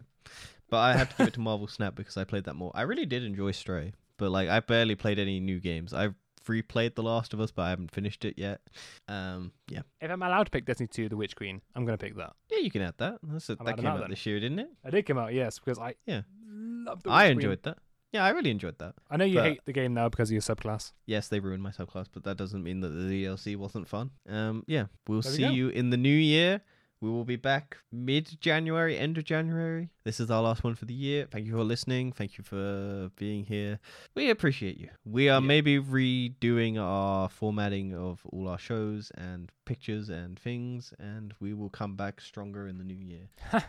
[0.69, 2.71] but I have to give it to Marvel Snap because I played that more.
[2.75, 5.93] I really did enjoy Stray, but like I barely played any new games.
[5.93, 6.15] I've
[6.49, 8.59] replayed The Last of Us, but I haven't finished it yet.
[9.07, 12.03] Um, yeah, If I'm allowed to pick Destiny 2, The Witch Queen, I'm going to
[12.03, 12.33] pick that.
[12.51, 13.19] yeah, you can add that.
[13.23, 14.09] That's a, that came out then.
[14.09, 14.69] this year, didn't it?
[14.83, 16.21] I did come out, yes, because I Yeah.
[16.51, 17.37] love The I Witch Queen.
[17.37, 17.77] enjoyed that.
[18.11, 18.95] Yeah, I really enjoyed that.
[19.11, 20.93] I know you but- hate the game now because of your subclass.
[21.05, 24.09] Yes, they ruined my subclass, but that doesn't mean that the DLC wasn't fun.
[24.27, 25.51] Um, yeah, we'll There see go.
[25.51, 26.61] you in the new year.
[27.01, 29.89] We will be back mid January, end of January.
[30.03, 31.27] This is our last one for the year.
[31.31, 32.11] Thank you for listening.
[32.11, 33.79] Thank you for being here.
[34.15, 34.89] We appreciate you.
[35.05, 35.47] We are Yeah.
[35.47, 41.69] maybe redoing our formatting of all our shows and pictures and things, and we will
[41.69, 43.29] come back stronger in the new year.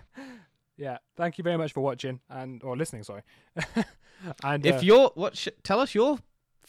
[0.77, 3.05] yeah, thank you very much for watching and or listening.
[3.05, 3.23] Sorry.
[4.43, 6.19] and If uh, you're what, sh- tell us your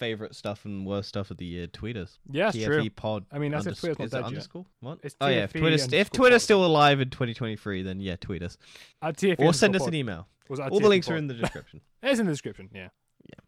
[0.02, 1.68] favorite stuff and worst stuff of the year.
[1.68, 2.18] Tweet us.
[2.32, 2.90] yeah, TFE true.
[2.90, 3.26] Pod.
[3.32, 4.66] I mean, that's if unders- Twitter's not dead underscore?
[4.80, 5.00] What?
[5.04, 8.58] It's oh yeah, if Twitter's, if Twitter's still alive in 2023, then yeah, tweet us
[9.02, 10.28] At TFE or send us an email.
[10.50, 11.82] Was it at All the links are in the description.
[12.02, 12.70] It's in the description.
[12.74, 12.90] Yeah.
[13.30, 13.40] Yeah.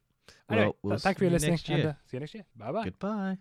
[0.50, 1.52] Anyway, Well, we'll thank you for listening.
[1.54, 2.46] next And, uh, see you next year.
[2.56, 2.84] Bye bye.
[2.86, 3.38] Goodbye.